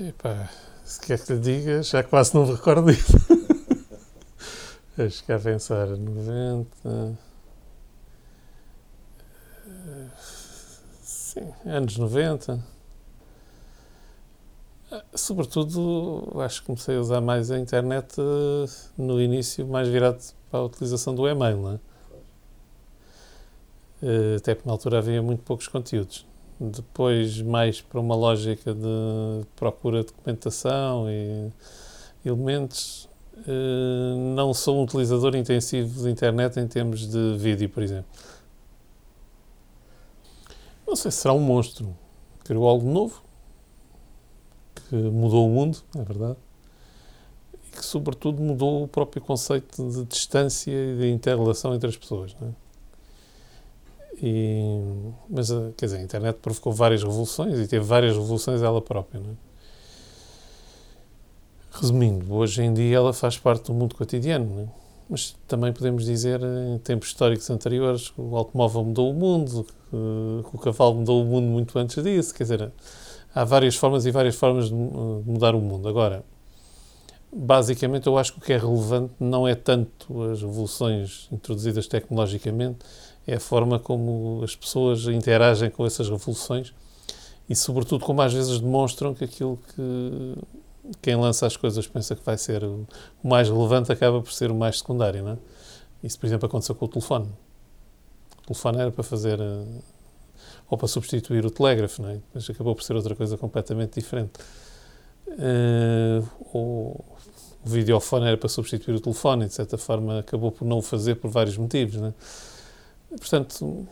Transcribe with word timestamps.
Epá, 0.00 0.48
se 0.84 1.00
quer 1.00 1.18
que 1.18 1.34
lhe 1.34 1.38
diga, 1.38 1.82
já 1.82 2.02
quase 2.02 2.34
não 2.34 2.46
me 2.46 2.52
recordo 2.52 2.90
disso. 2.90 3.12
Acho 4.98 5.24
que 5.24 5.32
a 5.32 5.38
pensar 5.38 5.86
90. 5.86 7.18
Sim, 11.02 11.52
anos 11.66 11.98
90. 11.98 12.62
Sobretudo, 15.14 16.40
acho 16.40 16.60
que 16.60 16.66
comecei 16.66 16.96
a 16.96 17.00
usar 17.00 17.20
mais 17.22 17.50
a 17.50 17.58
internet 17.58 18.14
eh, 18.18 18.66
no 18.98 19.20
início, 19.20 19.66
mais 19.66 19.88
virado 19.88 20.22
para 20.50 20.60
a 20.60 20.64
utilização 20.64 21.14
do 21.14 21.26
e-mail, 21.26 21.56
não 21.56 21.72
é? 21.72 21.80
Eh, 24.02 24.36
até 24.36 24.54
porque 24.54 24.68
na 24.68 24.74
altura 24.74 24.98
havia 24.98 25.22
muito 25.22 25.42
poucos 25.42 25.68
conteúdos. 25.68 26.26
Depois, 26.70 27.42
mais 27.42 27.80
para 27.80 27.98
uma 27.98 28.14
lógica 28.14 28.72
de 28.72 29.46
procura 29.56 30.02
de 30.02 30.06
documentação 30.12 31.10
e 31.10 31.50
elementos, 32.24 33.08
eh, 33.36 34.14
não 34.36 34.54
sou 34.54 34.78
um 34.78 34.84
utilizador 34.84 35.34
intensivo 35.34 36.04
de 36.04 36.08
internet 36.08 36.60
em 36.60 36.68
termos 36.68 37.08
de 37.08 37.36
vídeo, 37.36 37.68
por 37.68 37.82
exemplo. 37.82 38.06
Não 40.86 40.94
sei 40.94 41.10
se 41.10 41.18
será 41.18 41.34
um 41.34 41.40
monstro. 41.40 41.96
Criou 42.44 42.68
algo 42.68 42.88
novo, 42.88 43.24
que 44.88 44.94
mudou 44.94 45.48
o 45.48 45.50
mundo, 45.50 45.78
é 45.96 46.02
verdade, 46.04 46.36
e 47.54 47.70
que, 47.72 47.84
sobretudo, 47.84 48.40
mudou 48.40 48.84
o 48.84 48.88
próprio 48.88 49.20
conceito 49.20 49.88
de 49.90 50.04
distância 50.04 50.70
e 50.70 50.96
de 50.96 51.10
interrelação 51.10 51.74
entre 51.74 51.88
as 51.88 51.96
pessoas. 51.96 52.36
Não 52.40 52.48
é? 52.48 52.61
E, 54.20 54.80
mas, 55.28 55.50
eh, 55.50 55.72
quer 55.76 55.86
dizer, 55.86 55.98
a 55.98 56.02
internet 56.02 56.36
provocou 56.36 56.72
várias 56.72 57.02
revoluções 57.02 57.58
e 57.58 57.66
teve 57.66 57.84
várias 57.84 58.16
revoluções 58.16 58.62
ela 58.62 58.80
própria. 58.80 59.20
Não 59.20 59.30
é? 59.30 59.34
Resumindo, 61.72 62.32
hoje 62.34 62.62
em 62.62 62.72
dia 62.74 62.96
ela 62.96 63.12
faz 63.12 63.38
parte 63.38 63.66
do 63.66 63.74
mundo 63.74 63.94
cotidiano, 63.94 64.60
é? 64.60 64.66
mas 65.08 65.34
também 65.48 65.72
podemos 65.72 66.04
dizer, 66.04 66.40
em 66.42 66.78
tempos 66.78 67.08
históricos 67.08 67.48
anteriores, 67.50 68.10
que 68.10 68.20
o 68.20 68.36
automóvel 68.36 68.84
mudou 68.84 69.10
o 69.10 69.14
mundo, 69.14 69.66
que 69.90 70.56
o 70.56 70.58
cavalo 70.58 70.96
mudou 70.96 71.22
o 71.22 71.24
mundo 71.24 71.46
muito 71.46 71.78
antes 71.78 72.02
disso. 72.02 72.34
Quer 72.34 72.44
dizer, 72.44 72.72
há 73.34 73.44
várias 73.44 73.74
formas 73.74 74.06
e 74.06 74.10
várias 74.10 74.34
formas 74.34 74.68
de 74.68 74.74
mudar 74.74 75.54
o 75.54 75.60
mundo. 75.60 75.88
Agora, 75.88 76.24
basicamente, 77.32 78.06
eu 78.06 78.18
acho 78.18 78.32
que 78.34 78.38
o 78.38 78.42
que 78.42 78.52
é 78.52 78.58
relevante 78.58 79.14
não 79.18 79.48
é 79.48 79.54
tanto 79.54 80.22
as 80.24 80.42
revoluções 80.42 81.28
introduzidas 81.32 81.86
tecnologicamente, 81.86 82.78
é 83.26 83.34
a 83.34 83.40
forma 83.40 83.78
como 83.78 84.40
as 84.42 84.56
pessoas 84.56 85.06
interagem 85.06 85.70
com 85.70 85.86
essas 85.86 86.08
revoluções 86.08 86.74
e, 87.48 87.54
sobretudo, 87.54 88.04
como 88.04 88.20
às 88.22 88.32
vezes 88.32 88.60
demonstram 88.60 89.14
que 89.14 89.24
aquilo 89.24 89.58
que 89.74 90.36
quem 91.00 91.16
lança 91.16 91.46
as 91.46 91.56
coisas 91.56 91.86
pensa 91.86 92.14
que 92.16 92.24
vai 92.24 92.36
ser 92.36 92.64
o 92.64 92.86
mais 93.22 93.48
relevante 93.48 93.92
acaba 93.92 94.20
por 94.20 94.32
ser 94.32 94.50
o 94.50 94.54
mais 94.54 94.78
secundário, 94.78 95.22
não 95.22 95.32
é? 95.32 95.38
Isso, 96.02 96.18
por 96.18 96.26
exemplo, 96.26 96.46
aconteceu 96.46 96.74
com 96.74 96.84
o 96.84 96.88
telefone. 96.88 97.28
O 98.42 98.46
telefone 98.46 98.78
era 98.78 98.90
para 98.90 99.04
fazer 99.04 99.40
eh, 99.40 99.64
ou 100.68 100.76
para 100.76 100.88
substituir 100.88 101.46
o 101.46 101.50
telégrafo, 101.50 102.02
não 102.02 102.08
é? 102.08 102.18
Mas 102.34 102.48
acabou 102.50 102.74
por 102.74 102.82
ser 102.82 102.96
outra 102.96 103.14
coisa 103.14 103.38
completamente 103.38 104.00
diferente. 104.00 104.32
Uh, 105.28 106.26
o, 106.52 107.04
o 107.64 107.68
videofone 107.68 108.26
era 108.26 108.36
para 108.36 108.48
substituir 108.48 108.94
o 108.94 109.00
telefone, 109.00 109.46
de 109.46 109.54
certa 109.54 109.78
forma 109.78 110.18
acabou 110.18 110.50
por 110.50 110.66
não 110.66 110.78
o 110.78 110.82
fazer 110.82 111.14
por 111.14 111.30
vários 111.30 111.56
motivos, 111.56 111.96
não 111.96 112.08
é? 112.08 112.14
Portanto, 113.18 113.86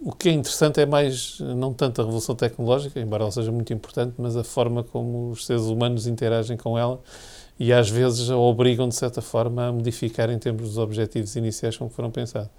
o 0.00 0.12
que 0.12 0.28
é 0.28 0.32
interessante 0.32 0.80
é 0.80 0.86
mais, 0.86 1.38
não 1.40 1.74
tanto 1.74 2.00
a 2.00 2.04
revolução 2.04 2.34
tecnológica, 2.34 2.98
embora 2.98 3.24
ela 3.24 3.32
seja 3.32 3.52
muito 3.52 3.72
importante, 3.72 4.14
mas 4.18 4.36
a 4.36 4.42
forma 4.42 4.82
como 4.82 5.30
os 5.30 5.46
seres 5.46 5.62
humanos 5.62 6.06
interagem 6.06 6.56
com 6.56 6.78
ela 6.78 7.00
e 7.60 7.74
às 7.74 7.90
vezes 7.90 8.30
a 8.30 8.38
obrigam, 8.38 8.88
de 8.88 8.94
certa 8.94 9.20
forma, 9.20 9.66
a 9.66 9.72
modificar 9.72 10.30
em 10.30 10.38
termos 10.38 10.62
dos 10.62 10.78
objetivos 10.78 11.36
iniciais 11.36 11.76
com 11.76 11.90
que 11.90 11.94
foram 11.94 12.10
pensados. 12.10 12.50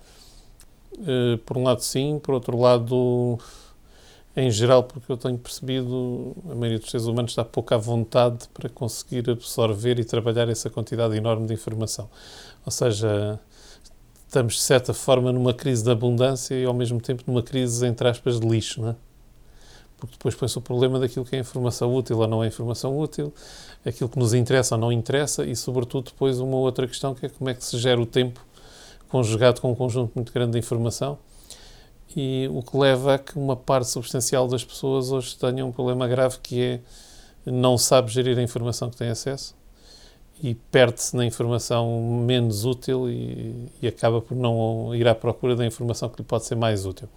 Uh, 0.94 1.40
por 1.40 1.58
um 1.58 1.64
lado, 1.64 1.82
sim, 1.82 2.20
por 2.22 2.36
outro 2.36 2.56
lado, 2.56 3.40
em 4.36 4.52
geral, 4.52 4.84
porque 4.84 5.12
eu 5.12 5.18
tenho 5.18 5.40
percebido, 5.40 6.36
a 6.48 6.54
maioria 6.54 6.78
dos 6.78 6.92
seres 6.92 7.08
humanos 7.08 7.32
está 7.32 7.44
pouco 7.44 7.74
à 7.74 7.78
vontade 7.78 8.48
para 8.54 8.70
conseguir 8.70 9.28
absorver 9.28 10.00
e 10.00 10.06
trabalhar 10.06 10.48
essa 10.50 10.70
quantidade 10.70 11.18
enorme 11.18 11.48
de 11.48 11.56
informação. 11.56 12.08
Ou 12.64 12.72
seja, 12.72 13.40
estamos, 14.32 14.54
de 14.54 14.62
certa 14.62 14.94
forma, 14.94 15.30
numa 15.34 15.54
crise 15.54 15.84
de 15.84 15.92
abundância 15.92 16.56
e, 16.56 16.64
ao 16.64 16.74
mesmo 16.74 17.02
tempo, 17.02 17.22
numa 17.28 17.44
crise, 17.44 17.86
entre 17.86 18.08
aspas, 18.08 18.40
de 18.40 18.48
lixo, 18.48 18.82
não 18.82 18.90
é? 18.92 18.96
Porque 19.98 20.14
depois 20.14 20.34
põe-se 20.34 20.58
o 20.58 20.62
problema 20.62 20.98
daquilo 21.00 21.26
que 21.26 21.36
é 21.36 21.40
informação 21.40 21.94
útil 21.94 22.18
ou 22.18 22.28
não 22.28 22.42
é 22.42 22.48
informação 22.48 22.98
útil, 22.98 23.34
aquilo 23.86 24.10
que 24.10 24.18
nos 24.18 24.34
interessa 24.34 24.76
ou 24.76 24.82
não 24.82 24.90
interessa 24.90 25.46
e, 25.46 25.54
sobretudo, 25.54 26.06
depois 26.06 26.40
uma 26.40 26.56
outra 26.56 26.88
questão 26.88 27.14
que 27.14 27.26
é 27.26 27.30
como 27.30 27.50
é 27.50 27.54
que 27.54 27.64
se 27.64 27.78
gera 27.78 28.02
o 28.02 28.06
tempo 28.06 28.44
conjugado 29.10 29.60
com 29.60 29.70
um 29.70 29.76
conjunto 29.76 30.14
muito 30.16 30.32
grande 30.32 30.54
de 30.54 30.60
informação 30.60 31.20
e 32.16 32.50
o 32.54 32.64
que 32.64 32.78
leva 32.78 33.16
a 33.16 33.20
que 33.20 33.38
uma 33.38 33.58
parte 33.58 33.90
substancial 33.90 34.48
das 34.48 34.64
pessoas 34.64 35.12
hoje 35.12 35.36
tenha 35.36 35.66
um 35.66 35.72
problema 35.74 36.08
grave 36.08 36.38
que 36.42 36.62
é 36.62 36.80
não 37.46 37.78
sabe 37.78 38.10
gerir 38.10 38.38
a 38.38 38.42
informação 38.42 38.90
que 38.90 38.96
tem 38.96 39.10
acesso 39.10 39.54
e 40.42 40.56
perde-se 40.56 41.16
na 41.16 41.24
informação 41.24 42.24
menos 42.26 42.66
útil 42.66 43.10
e, 43.10 43.70
e, 43.82 43.88
acaba 43.88 44.20
por 44.22 44.36
não 44.36 44.94
ir 44.96 45.08
à 45.08 45.14
procura 45.14 45.56
da 45.56 45.66
informação 45.66 46.10
que 46.10 46.22
lhe 46.22 46.28
pode 46.28 46.46
ser 46.46 46.56
mais 46.56 46.86
útil. 46.86 47.08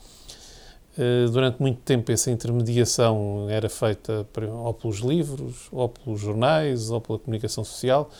Uh, 0.97 1.29
durante 1.31 1.61
muito 1.61 1.81
tempo 1.81 2.13
essa 2.13 2.31
intermediação 2.31 3.47
era 3.49 3.69
feita 3.69 4.27
ou 4.53 4.75
pelos 4.75 4.99
livros, 4.99 5.69
ou 5.73 5.89
pelos 5.89 6.21
jornais, 6.21 6.91
ou 6.91 7.01
pela 7.01 7.19
comunicação 7.19 7.65
social. 7.65 8.11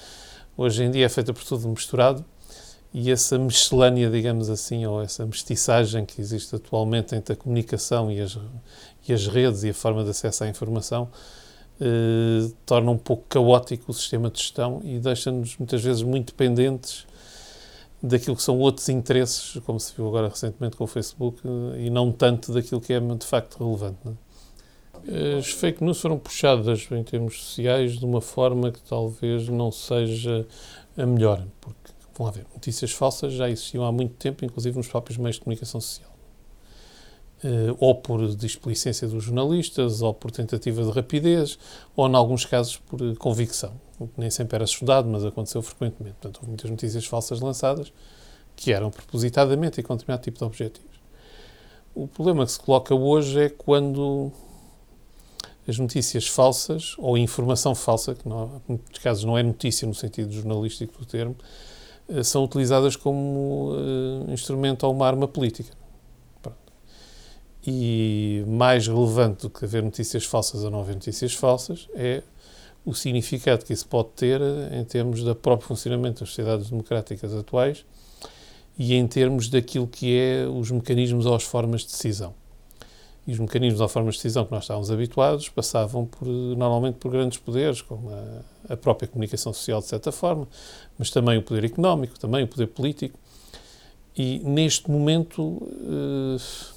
Hoje 0.57 0.83
em 0.85 0.91
dia 0.91 1.05
é 1.05 1.09
feita 1.09 1.33
por 1.33 1.45
tudo 1.45 1.69
misturado 1.69 2.25
e 2.93 3.11
essa 3.11 3.37
miscelânea, 3.39 4.09
digamos 4.09 4.49
assim, 4.49 4.87
ou 4.87 5.03
essa 5.03 5.27
mestiçagem 5.27 6.07
que 6.07 6.21
existe 6.21 6.55
atualmente 6.55 7.15
entre 7.15 7.33
a 7.35 7.37
comunicação 7.37 8.11
e 8.11 8.21
as, 8.21 8.39
e 9.07 9.13
as 9.13 9.27
redes 9.27 9.65
e 9.65 9.71
a 9.71 9.75
forma 9.75 10.03
de 10.03 10.11
acesso 10.11 10.45
à 10.45 10.49
informação 10.49 11.11
eh, 11.81 12.51
torna 12.65 12.91
um 12.91 12.99
pouco 12.99 13.25
caótico 13.29 13.91
o 13.91 13.95
sistema 13.95 14.31
de 14.31 14.39
gestão 14.39 14.81
e 14.85 14.99
deixa-nos 14.99 15.57
muitas 15.57 15.83
vezes 15.83 16.03
muito 16.03 16.29
dependentes 16.29 17.07
daquilo 18.03 18.37
que 18.37 18.43
são 18.43 18.59
outros 18.59 18.89
interesses, 18.89 19.59
como 19.65 19.81
se 19.81 19.95
viu 19.95 20.07
agora 20.07 20.29
recentemente 20.29 20.77
com 20.77 20.85
o 20.85 20.87
Facebook, 20.87 21.41
eh, 21.45 21.87
e 21.87 21.91
não 21.91 22.13
tanto 22.13 22.53
daquilo 22.53 22.81
que 22.81 22.93
é 22.93 23.01
de 23.01 23.27
facto 23.27 23.65
relevante. 23.65 23.99
É? 25.07 25.39
As 25.39 25.49
fake 25.49 25.83
news 25.83 26.01
foram 26.01 26.19
puxadas 26.19 26.87
em 26.91 27.03
termos 27.03 27.43
sociais 27.43 27.99
de 27.99 28.05
uma 28.05 28.21
forma 28.21 28.71
que 28.71 28.81
talvez 28.81 29.49
não 29.49 29.71
seja 29.71 30.47
a 30.97 31.05
melhor, 31.05 31.45
porque, 31.61 31.91
vamos 32.17 32.33
lá 32.33 32.41
ver, 32.43 32.47
notícias 32.55 32.93
falsas 32.93 33.33
já 33.33 33.51
existiam 33.51 33.85
há 33.85 33.93
muito 33.93 34.15
tempo, 34.15 34.45
inclusive 34.45 34.77
nos 34.77 34.87
próprios 34.87 35.19
meios 35.19 35.37
de 35.37 35.43
comunicação 35.43 35.81
social. 35.81 36.14
Eh, 37.45 37.77
ou 37.79 37.95
por 37.95 38.35
displicência 38.35 39.07
dos 39.07 39.25
jornalistas, 39.25 40.01
ou 40.01 40.15
por 40.15 40.31
tentativa 40.31 40.83
de 40.83 40.91
rapidez, 40.91 41.59
ou, 41.95 42.09
em 42.09 42.15
alguns 42.15 42.47
casos, 42.47 42.79
por 42.79 42.99
convicção. 43.19 43.73
O 44.01 44.07
que 44.07 44.19
nem 44.19 44.31
sempre 44.31 44.55
era 44.57 44.65
estudado, 44.65 45.07
mas 45.07 45.27
aconteceu 45.27 45.61
frequentemente. 45.61 46.17
Portanto, 46.23 46.39
houve 46.39 46.49
muitas 46.49 46.71
notícias 46.71 47.05
falsas 47.05 47.41
lançadas 47.41 47.93
que 48.57 48.73
eram 48.73 48.91
propositadamente 48.91 49.79
e 49.79 49.83
com 49.83 49.95
determinado 49.95 50.23
tipo 50.23 50.39
de 50.39 50.45
objetivos. 50.45 50.95
O 51.95 52.09
problema 52.09 52.47
que 52.47 52.53
se 52.53 52.59
coloca 52.59 52.95
hoje 52.95 53.39
é 53.39 53.49
quando 53.51 54.33
as 55.69 55.79
notícias 55.79 56.27
falsas, 56.27 56.95
ou 56.97 57.19
informação 57.19 57.75
falsa, 57.75 58.15
que 58.15 58.27
não, 58.27 58.63
em 58.67 58.73
muitos 58.73 59.03
casos 59.03 59.25
não 59.25 59.37
é 59.37 59.43
notícia 59.43 59.87
no 59.87 59.95
sentido 59.95 60.33
jornalístico 60.33 60.99
do 60.99 61.05
termo, 61.05 61.37
eh, 62.09 62.23
são 62.23 62.43
utilizadas 62.43 62.97
como 62.97 63.73
uh, 63.73 64.33
instrumento 64.33 64.85
ou 64.85 64.95
uma 64.95 65.07
arma 65.07 65.29
política. 65.29 65.84
E 67.67 68.45
mais 68.47 68.87
relevante 68.87 69.43
do 69.43 69.51
que 69.51 69.65
haver 69.65 69.83
notícias 69.83 70.25
falsas 70.25 70.65
ou 70.65 70.71
não 70.71 70.81
haver 70.81 70.95
notícias 70.95 71.33
falsas 71.33 71.89
é 71.95 72.23
o 72.85 72.93
significado 72.95 73.65
que 73.65 73.73
isso 73.73 73.89
pode 73.89 74.11
ter 74.11 74.41
em 74.73 74.85
termos 74.85 75.23
do 75.23 75.35
próprio 75.35 75.67
funcionamento 75.67 76.21
das 76.21 76.29
sociedades 76.29 76.69
democráticas 76.69 77.35
atuais 77.35 77.85
e 78.79 78.95
em 78.95 79.07
termos 79.07 79.49
daquilo 79.49 79.87
que 79.87 80.19
é 80.19 80.47
os 80.47 80.71
mecanismos 80.71 81.25
ou 81.25 81.35
as 81.35 81.45
formas 81.45 81.83
de 81.83 81.89
decisão. 81.89 82.35
E 83.27 83.33
os 83.33 83.39
mecanismos 83.39 83.81
ou 83.81 83.89
formas 83.89 84.17
de 84.17 84.19
decisão 84.19 84.45
que 84.45 84.53
nós 84.53 84.65
estávamos 84.65 84.91
habituados 84.91 85.49
passavam 85.49 86.05
por, 86.05 86.29
normalmente 86.29 86.97
por 86.97 87.11
grandes 87.11 87.39
poderes, 87.39 87.81
como 87.81 88.11
a, 88.11 88.75
a 88.75 88.77
própria 88.77 89.09
comunicação 89.09 89.53
social, 89.55 89.81
de 89.81 89.87
certa 89.87 90.13
forma, 90.13 90.47
mas 90.99 91.11
também 91.11 91.39
o 91.39 91.43
poder 91.43 91.65
económico, 91.65 92.19
também 92.19 92.45
o 92.45 92.49
poder 92.49 92.67
político. 92.67 93.19
E 94.17 94.41
neste 94.41 94.91
momento, 94.91 95.67
eh, 95.73 96.74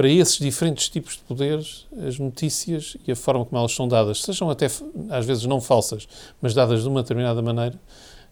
para 0.00 0.08
esses 0.08 0.38
diferentes 0.38 0.88
tipos 0.88 1.18
de 1.18 1.22
poderes, 1.24 1.86
as 2.08 2.18
notícias 2.18 2.96
e 3.06 3.12
a 3.12 3.16
forma 3.16 3.44
como 3.44 3.58
elas 3.58 3.74
são 3.74 3.86
dadas, 3.86 4.22
sejam 4.22 4.48
até 4.48 4.64
às 5.10 5.26
vezes 5.26 5.44
não 5.44 5.60
falsas, 5.60 6.08
mas 6.40 6.54
dadas 6.54 6.80
de 6.80 6.88
uma 6.88 7.02
determinada 7.02 7.42
maneira, 7.42 7.78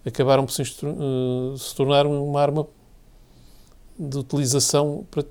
acabaram 0.03 0.47
por 0.47 0.53
se, 0.53 0.63
uh, 0.63 1.59
se 1.59 1.75
tornar 1.75 2.07
uma 2.07 2.41
arma 2.41 2.67
de 3.99 4.17
utilização 4.17 5.07
para, 5.11 5.23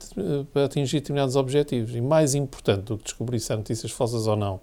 para, 0.53 0.65
atingir 0.65 0.99
determinados 0.99 1.35
objetivos. 1.35 1.95
E 1.95 2.01
mais 2.01 2.35
importante 2.35 2.83
do 2.83 2.99
que 2.99 3.05
descobrir 3.05 3.39
se 3.39 3.51
há 3.51 3.57
notícias 3.57 3.91
falsas 3.91 4.27
ou 4.27 4.35
não, 4.35 4.59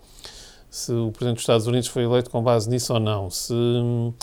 se 0.71 0.93
o 0.93 1.11
Presidente 1.11 1.39
dos 1.39 1.43
Estados 1.43 1.67
Unidos 1.67 1.89
foi 1.89 2.05
eleito 2.05 2.31
com 2.31 2.41
base 2.41 2.71
nisso 2.71 2.95
ou 2.95 3.01
não, 3.01 3.31
se 3.31 3.53
hum, 3.53 4.15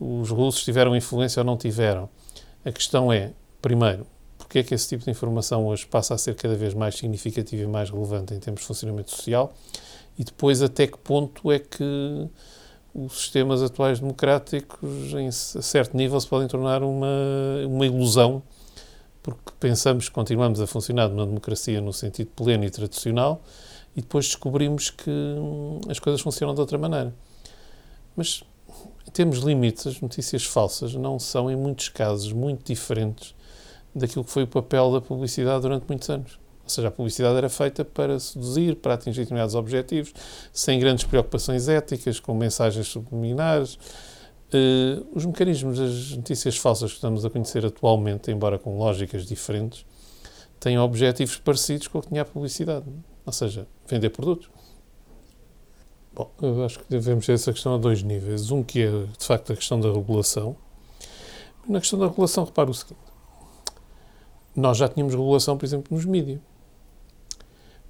os 0.00 0.30
russos 0.30 0.64
tiveram 0.64 0.96
influência 0.96 1.42
ou 1.42 1.46
não 1.46 1.56
tiveram. 1.56 2.08
A 2.64 2.72
questão 2.72 3.12
é, 3.12 3.34
primeiro, 3.62 4.04
porque 4.48 4.60
é 4.60 4.62
que 4.62 4.74
esse 4.74 4.88
tipo 4.88 5.04
de 5.04 5.10
informação 5.10 5.66
hoje 5.66 5.86
passa 5.86 6.14
a 6.14 6.18
ser 6.18 6.34
cada 6.34 6.54
vez 6.54 6.72
mais 6.72 6.96
significativa 6.96 7.62
e 7.62 7.66
mais 7.66 7.90
relevante 7.90 8.32
em 8.32 8.40
termos 8.40 8.62
de 8.62 8.66
funcionamento 8.66 9.10
social 9.10 9.52
e 10.18 10.24
depois 10.24 10.62
até 10.62 10.86
que 10.86 10.96
ponto 10.96 11.52
é 11.52 11.58
que 11.58 12.28
os 12.94 13.12
sistemas 13.12 13.62
atuais 13.62 14.00
democráticos, 14.00 15.12
em 15.12 15.30
certo 15.30 15.94
nível, 15.94 16.18
se 16.18 16.26
podem 16.26 16.48
tornar 16.48 16.82
uma, 16.82 17.06
uma 17.66 17.84
ilusão, 17.84 18.42
porque 19.22 19.52
pensamos 19.60 20.08
que 20.08 20.14
continuamos 20.14 20.62
a 20.62 20.66
funcionar 20.66 21.10
numa 21.10 21.26
democracia 21.26 21.78
no 21.82 21.92
sentido 21.92 22.30
pleno 22.34 22.64
e 22.64 22.70
tradicional 22.70 23.42
e 23.94 24.00
depois 24.00 24.24
descobrimos 24.24 24.88
que 24.88 25.10
hum, 25.10 25.78
as 25.90 25.98
coisas 25.98 26.22
funcionam 26.22 26.54
de 26.54 26.60
outra 26.60 26.78
maneira. 26.78 27.14
Mas 28.16 28.42
temos 29.12 29.40
limites, 29.40 29.86
as 29.86 30.00
notícias 30.00 30.44
falsas 30.44 30.94
não 30.94 31.18
são, 31.18 31.50
em 31.50 31.56
muitos 31.56 31.90
casos, 31.90 32.32
muito 32.32 32.64
diferentes 32.64 33.36
daquilo 33.98 34.24
que 34.24 34.30
foi 34.30 34.44
o 34.44 34.46
papel 34.46 34.92
da 34.92 35.00
publicidade 35.00 35.62
durante 35.62 35.84
muitos 35.88 36.08
anos. 36.08 36.38
Ou 36.68 36.70
seja, 36.70 36.88
a 36.88 36.90
publicidade 36.90 37.34
era 37.34 37.48
feita 37.48 37.82
para 37.82 38.20
seduzir, 38.20 38.76
para 38.76 38.92
atingir 38.92 39.20
determinados 39.20 39.54
objetivos, 39.54 40.12
sem 40.52 40.78
grandes 40.78 41.04
preocupações 41.04 41.66
éticas, 41.66 42.20
com 42.20 42.34
mensagens 42.34 42.86
subliminares. 42.88 43.78
Uh, 44.52 45.06
os 45.14 45.24
mecanismos 45.24 45.78
das 45.78 46.10
notícias 46.14 46.58
falsas 46.58 46.90
que 46.90 46.96
estamos 46.96 47.24
a 47.24 47.30
conhecer 47.30 47.64
atualmente, 47.64 48.30
embora 48.30 48.58
com 48.58 48.76
lógicas 48.76 49.24
diferentes, 49.24 49.86
têm 50.60 50.78
objetivos 50.78 51.38
parecidos 51.38 51.88
com 51.88 52.00
o 52.00 52.02
que 52.02 52.08
tinha 52.08 52.20
a 52.20 52.26
publicidade. 52.26 52.84
Ou 53.24 53.32
seja, 53.32 53.66
vender 53.86 54.10
produtos. 54.10 54.50
Bom, 56.14 56.30
eu 56.42 56.64
acho 56.66 56.80
que 56.80 56.84
devemos 56.90 57.24
ter 57.24 57.32
essa 57.32 57.50
questão 57.50 57.76
a 57.76 57.78
dois 57.78 58.02
níveis. 58.02 58.50
Um 58.50 58.62
que 58.62 58.82
é, 58.82 58.90
de 58.90 59.24
facto, 59.24 59.54
a 59.54 59.56
questão 59.56 59.80
da 59.80 59.90
regulação. 59.90 60.54
Na 61.66 61.80
questão 61.80 61.98
da 61.98 62.08
regulação, 62.08 62.44
repare 62.44 62.70
o 62.70 62.74
seguinte 62.74 63.07
nós 64.58 64.76
já 64.76 64.88
tínhamos 64.88 65.14
regulação, 65.14 65.56
por 65.56 65.64
exemplo, 65.64 65.94
nos 65.94 66.04
mídias. 66.04 66.40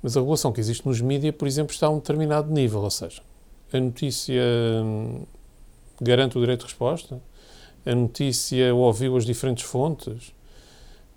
Mas 0.02 0.16
a 0.16 0.20
regulação 0.20 0.52
que 0.52 0.60
existe 0.60 0.86
nos 0.86 1.00
mídias, 1.00 1.34
por 1.34 1.48
exemplo, 1.48 1.72
está 1.72 1.86
a 1.86 1.90
um 1.90 1.96
determinado 1.96 2.52
nível, 2.52 2.82
ou 2.82 2.90
seja, 2.90 3.22
a 3.72 3.80
notícia 3.80 4.42
hum, 4.84 5.24
garante 6.00 6.36
o 6.36 6.40
direito 6.40 6.60
de 6.60 6.66
resposta, 6.66 7.20
a 7.84 7.94
notícia 7.94 8.74
ouviu 8.74 9.16
as 9.16 9.24
diferentes 9.24 9.64
fontes, 9.64 10.32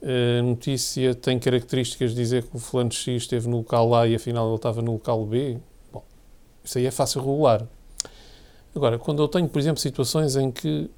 a 0.01 0.41
notícia 0.41 1.13
tem 1.13 1.37
características 1.37 2.11
de 2.11 2.15
dizer 2.15 2.43
que 2.43 2.55
o 2.55 2.59
fulano 2.59 2.91
X 2.91 3.23
esteve 3.23 3.47
no 3.47 3.57
local 3.57 3.93
A 3.93 4.07
e 4.07 4.15
afinal 4.15 4.47
ele 4.47 4.55
estava 4.55 4.81
no 4.81 4.93
local 4.93 5.23
B. 5.25 5.59
Bom, 5.93 6.03
isso 6.63 6.77
aí 6.79 6.87
é 6.87 6.91
fácil 6.91 7.21
regular. 7.21 7.67
Agora, 8.75 8.97
quando 8.97 9.21
eu 9.21 9.27
tenho, 9.27 9.47
por 9.47 9.59
exemplo, 9.59 9.79
situações 9.79 10.35
em 10.35 10.49
que 10.49 10.89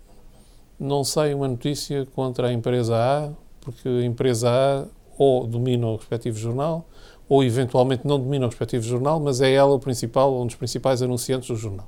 não 0.80 1.04
sai 1.04 1.34
uma 1.34 1.48
notícia 1.48 2.06
contra 2.14 2.48
a 2.48 2.54
empresa 2.54 2.96
A 2.96 3.43
porque 3.64 3.88
a 3.88 4.06
empresa 4.06 4.50
A 4.50 4.86
ou 5.18 5.46
domina 5.46 5.88
o 5.88 5.96
respectivo 5.96 6.38
jornal, 6.38 6.88
ou 7.30 7.44
eventualmente 7.44 8.06
não 8.06 8.20
domina 8.20 8.46
o 8.46 8.50
respectivo 8.50 8.84
jornal, 8.84 9.20
mas 9.20 9.42
é 9.42 9.52
ela 9.52 9.74
o 9.74 9.80
principal, 9.80 10.42
um 10.42 10.46
dos 10.46 10.56
principais 10.56 11.02
anunciantes 11.02 11.48
do 11.48 11.56
jornal. 11.56 11.88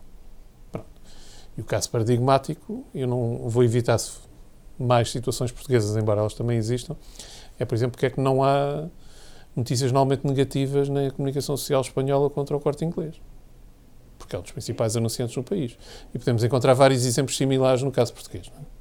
Pronto. 0.71 0.87
E 1.57 1.61
o 1.61 1.63
caso 1.63 1.89
paradigmático, 1.89 2.85
eu 2.93 3.07
não 3.07 3.49
vou 3.49 3.63
evitar 3.63 3.97
mais 4.77 5.11
situações 5.11 5.51
portuguesas, 5.51 5.95
embora 5.97 6.21
elas 6.21 6.33
também 6.33 6.57
existam, 6.57 6.95
é, 7.57 7.65
por 7.65 7.75
exemplo, 7.75 7.93
porque 7.93 8.05
é 8.05 8.09
que 8.09 8.19
não 8.19 8.43
há 8.43 8.87
notícias 9.55 9.91
normalmente 9.91 10.27
negativas 10.27 10.89
na 10.89 11.09
comunicação 11.11 11.55
social 11.55 11.81
espanhola 11.81 12.29
contra 12.29 12.55
o 12.55 12.59
corte 12.59 12.83
inglês. 12.83 13.15
Porque 14.17 14.35
é 14.35 14.39
um 14.39 14.41
dos 14.41 14.51
principais 14.51 14.97
anunciantes 14.97 15.35
no 15.35 15.43
país. 15.43 15.77
E 16.13 16.19
podemos 16.19 16.43
encontrar 16.43 16.73
vários 16.73 17.05
exemplos 17.05 17.37
similares 17.37 17.81
no 17.81 17.91
caso 17.91 18.13
português. 18.13 18.51
Não 18.53 18.61
é? 18.61 18.74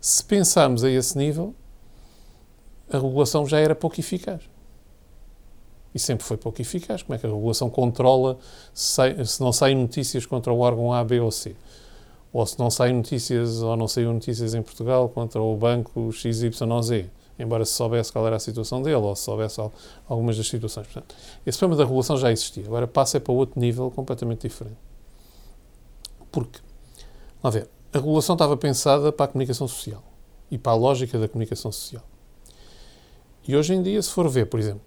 Se 0.00 0.22
pensarmos 0.22 0.84
a 0.84 0.90
esse 0.90 1.18
nível, 1.18 1.54
a 2.90 2.98
regulação 2.98 3.46
já 3.46 3.58
era 3.58 3.74
pouco 3.74 3.98
eficaz. 4.00 4.42
E 5.94 5.98
sempre 5.98 6.24
foi 6.24 6.36
pouco 6.36 6.60
eficaz. 6.60 7.02
Como 7.02 7.14
é 7.14 7.18
que 7.18 7.26
a 7.26 7.28
regulação 7.28 7.68
controla 7.68 8.38
se, 8.72 9.00
não 9.40 9.52
saem 9.52 9.76
notícias 9.76 10.24
contra 10.24 10.52
o 10.52 10.60
órgão 10.60 10.92
A, 10.92 11.02
B 11.02 11.20
ou 11.20 11.30
C? 11.30 11.56
Ou 12.32 12.46
se 12.46 12.58
não 12.58 12.70
saem 12.70 12.94
notícias, 12.94 13.62
ou 13.62 13.76
não 13.76 13.88
saíram 13.88 14.12
notícias 14.12 14.54
em 14.54 14.62
Portugal 14.62 15.08
contra 15.08 15.40
o 15.40 15.56
banco 15.56 16.12
XYZ? 16.12 16.60
Embora 17.38 17.64
se 17.64 17.72
soubesse 17.72 18.12
qual 18.12 18.26
era 18.26 18.36
a 18.36 18.40
situação 18.40 18.82
dele, 18.82 18.96
ou 18.96 19.14
se 19.16 19.22
soubesse 19.22 19.60
algumas 20.08 20.36
das 20.36 20.46
situações. 20.48 20.86
Portanto, 20.86 21.14
esse 21.46 21.56
problema 21.58 21.78
da 21.78 21.84
regulação 21.84 22.16
já 22.16 22.30
existia. 22.30 22.64
Agora 22.66 22.86
passa 22.86 23.18
para 23.18 23.32
outro 23.32 23.58
nível 23.58 23.90
completamente 23.90 24.46
diferente. 24.46 24.76
Porque, 26.30 26.60
a 27.42 27.48
ver, 27.48 27.68
a 27.92 27.98
regulação 27.98 28.34
estava 28.34 28.56
pensada 28.56 29.10
para 29.10 29.24
a 29.24 29.28
comunicação 29.28 29.66
social 29.66 30.02
e 30.50 30.58
para 30.58 30.72
a 30.72 30.74
lógica 30.74 31.18
da 31.18 31.28
comunicação 31.28 31.72
social. 31.72 32.02
E 33.46 33.56
hoje 33.56 33.74
em 33.74 33.82
dia, 33.82 34.00
se 34.02 34.10
for 34.10 34.28
ver, 34.28 34.46
por 34.46 34.60
exemplo, 34.60 34.82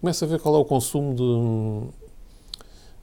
começa 0.00 0.24
a 0.24 0.28
ver 0.28 0.38
qual 0.38 0.54
é 0.56 0.58
o 0.58 0.64
consumo 0.64 1.14
de, 1.14 1.90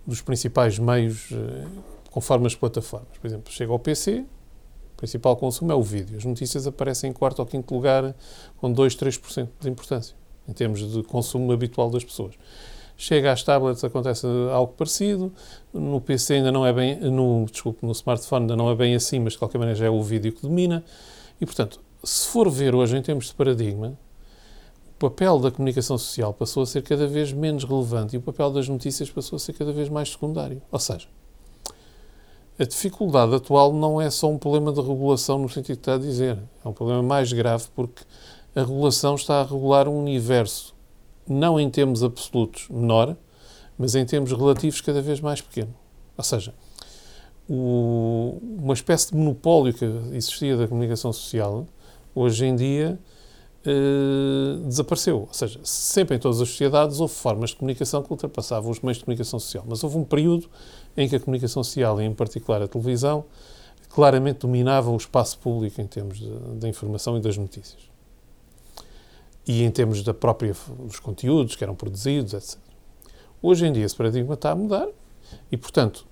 dos 0.05 0.21
principais 0.21 0.77
meios 0.77 1.29
eh, 1.31 1.67
conforme 2.11 2.45
as 2.45 2.53
plataformas. 2.53 3.17
Por 3.19 3.25
exemplo, 3.25 3.51
chega 3.51 3.71
ao 3.71 3.79
PC, 3.79 4.19
o 4.93 4.97
principal 4.97 5.35
consumo 5.35 5.71
é 5.71 5.75
o 5.75 5.81
vídeo. 5.81 6.17
As 6.17 6.23
notícias 6.23 6.67
aparecem 6.67 7.09
em 7.09 7.13
quarto 7.13 7.39
ou 7.39 7.45
quinto 7.47 7.73
lugar 7.73 8.15
com 8.57 8.71
2, 8.71 8.95
3% 8.95 9.49
de 9.59 9.69
importância, 9.69 10.15
em 10.47 10.53
termos 10.53 10.79
de 10.91 11.01
consumo 11.03 11.51
habitual 11.51 11.89
das 11.89 12.03
pessoas. 12.03 12.35
Chega 13.03 13.33
às 13.33 13.43
tablets, 13.43 13.83
acontece 13.83 14.25
algo 14.49 14.71
parecido. 14.77 15.29
No 15.73 15.99
PC 15.99 16.35
ainda 16.35 16.53
não 16.53 16.65
é 16.65 16.71
bem, 16.71 16.95
no, 17.01 17.45
desculpe, 17.51 17.85
no 17.85 17.91
smartphone 17.91 18.43
ainda 18.43 18.55
não 18.55 18.69
é 18.69 18.75
bem 18.75 18.95
assim, 18.95 19.19
mas 19.19 19.33
de 19.33 19.39
qualquer 19.39 19.57
maneira 19.57 19.77
já 19.77 19.87
é 19.87 19.89
o 19.89 20.01
vídeo 20.01 20.31
que 20.31 20.41
domina. 20.41 20.81
E, 21.41 21.45
portanto, 21.45 21.81
se 22.01 22.29
for 22.29 22.49
ver 22.49 22.73
hoje 22.73 22.95
em 22.95 23.01
termos 23.01 23.25
de 23.25 23.33
paradigma, 23.33 23.99
o 24.87 24.93
papel 24.97 25.37
da 25.37 25.51
comunicação 25.51 25.97
social 25.97 26.33
passou 26.33 26.63
a 26.63 26.65
ser 26.65 26.81
cada 26.81 27.05
vez 27.05 27.33
menos 27.33 27.65
relevante 27.65 28.15
e 28.15 28.19
o 28.19 28.21
papel 28.21 28.49
das 28.51 28.69
notícias 28.69 29.09
passou 29.09 29.35
a 29.35 29.39
ser 29.39 29.51
cada 29.51 29.73
vez 29.73 29.89
mais 29.89 30.09
secundário. 30.09 30.61
Ou 30.71 30.79
seja, 30.79 31.09
a 32.57 32.63
dificuldade 32.63 33.35
atual 33.35 33.73
não 33.73 33.99
é 33.99 34.09
só 34.09 34.31
um 34.31 34.37
problema 34.37 34.71
de 34.71 34.79
regulação 34.79 35.37
no 35.39 35.49
sentido 35.49 35.75
que 35.75 35.81
está 35.81 35.95
a 35.95 35.99
dizer. 35.99 36.39
É 36.63 36.69
um 36.69 36.73
problema 36.73 37.03
mais 37.03 37.33
grave 37.33 37.65
porque 37.75 38.01
a 38.55 38.61
regulação 38.61 39.15
está 39.15 39.41
a 39.41 39.43
regular 39.43 39.89
um 39.89 39.99
universo 39.99 40.72
não 41.27 41.59
em 41.59 41.69
termos 41.69 42.03
absolutos 42.03 42.67
menor, 42.69 43.15
mas 43.77 43.95
em 43.95 44.05
termos 44.05 44.31
relativos 44.31 44.81
cada 44.81 45.01
vez 45.01 45.19
mais 45.19 45.41
pequeno. 45.41 45.73
Ou 46.17 46.23
seja, 46.23 46.53
o, 47.49 48.39
uma 48.41 48.73
espécie 48.73 49.11
de 49.11 49.17
monopólio 49.17 49.73
que 49.73 49.85
existia 50.11 50.55
da 50.55 50.67
comunicação 50.67 51.11
social, 51.11 51.67
hoje 52.13 52.45
em 52.45 52.55
dia 52.55 52.99
eh, 53.65 54.59
desapareceu. 54.65 55.21
Ou 55.21 55.33
seja, 55.33 55.59
sempre 55.63 56.15
em 56.15 56.19
todas 56.19 56.41
as 56.41 56.49
sociedades 56.49 56.99
houve 56.99 57.13
formas 57.13 57.51
de 57.51 57.57
comunicação 57.57 58.03
que 58.03 58.11
ultrapassavam 58.11 58.69
os 58.71 58.81
meios 58.81 58.97
de 58.97 59.05
comunicação 59.05 59.39
social. 59.39 59.63
Mas 59.67 59.83
houve 59.83 59.97
um 59.97 60.03
período 60.03 60.49
em 60.95 61.09
que 61.09 61.15
a 61.15 61.19
comunicação 61.19 61.63
social, 61.63 62.01
e 62.01 62.05
em 62.05 62.13
particular 62.13 62.61
a 62.61 62.67
televisão, 62.67 63.25
claramente 63.89 64.39
dominava 64.39 64.91
o 64.91 64.97
espaço 64.97 65.37
público 65.39 65.81
em 65.81 65.87
termos 65.87 66.21
da 66.59 66.67
informação 66.67 67.17
e 67.17 67.21
das 67.21 67.37
notícias 67.37 67.92
e 69.45 69.63
em 69.63 69.71
termos 69.71 70.03
da 70.03 70.13
própria, 70.13 70.55
dos 70.79 70.99
conteúdos 70.99 71.55
que 71.55 71.63
eram 71.63 71.75
produzidos, 71.75 72.33
etc. 72.33 72.57
Hoje 73.41 73.65
em 73.65 73.73
dia 73.73 73.85
esse 73.85 73.95
paradigma 73.95 74.35
está 74.35 74.51
a 74.51 74.55
mudar 74.55 74.87
e, 75.51 75.57
portanto, 75.57 76.05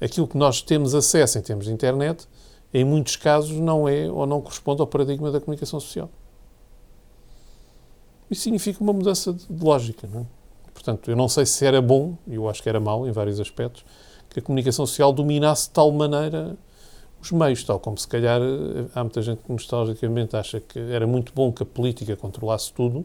aquilo 0.00 0.28
que 0.28 0.36
nós 0.36 0.62
temos 0.62 0.94
acesso 0.94 1.38
em 1.38 1.42
termos 1.42 1.66
de 1.66 1.72
internet, 1.72 2.28
em 2.72 2.84
muitos 2.84 3.16
casos 3.16 3.58
não 3.58 3.88
é 3.88 4.10
ou 4.10 4.26
não 4.26 4.40
corresponde 4.40 4.80
ao 4.80 4.86
paradigma 4.86 5.30
da 5.30 5.40
comunicação 5.40 5.80
social. 5.80 6.10
Isso 8.30 8.42
significa 8.42 8.82
uma 8.82 8.92
mudança 8.92 9.32
de 9.32 9.64
lógica, 9.64 10.06
não 10.06 10.20
é? 10.20 10.26
Portanto, 10.72 11.10
eu 11.10 11.16
não 11.16 11.28
sei 11.28 11.44
se 11.44 11.64
era 11.66 11.82
bom, 11.82 12.16
eu 12.28 12.48
acho 12.48 12.62
que 12.62 12.68
era 12.68 12.78
mau 12.78 13.08
em 13.08 13.10
vários 13.10 13.40
aspectos, 13.40 13.84
que 14.30 14.38
a 14.38 14.42
comunicação 14.42 14.86
social 14.86 15.12
dominasse 15.12 15.66
de 15.68 15.70
tal 15.70 15.90
maneira 15.90 16.56
os 17.20 17.32
meios, 17.32 17.64
tal 17.64 17.80
como 17.80 17.98
se 17.98 18.06
calhar 18.06 18.40
há 18.94 19.02
muita 19.02 19.20
gente 19.22 19.42
que 19.42 19.50
nostalgicamente 19.50 20.36
acha 20.36 20.60
que 20.60 20.78
era 20.78 21.06
muito 21.06 21.32
bom 21.34 21.52
que 21.52 21.62
a 21.62 21.66
política 21.66 22.16
controlasse 22.16 22.72
tudo 22.72 23.04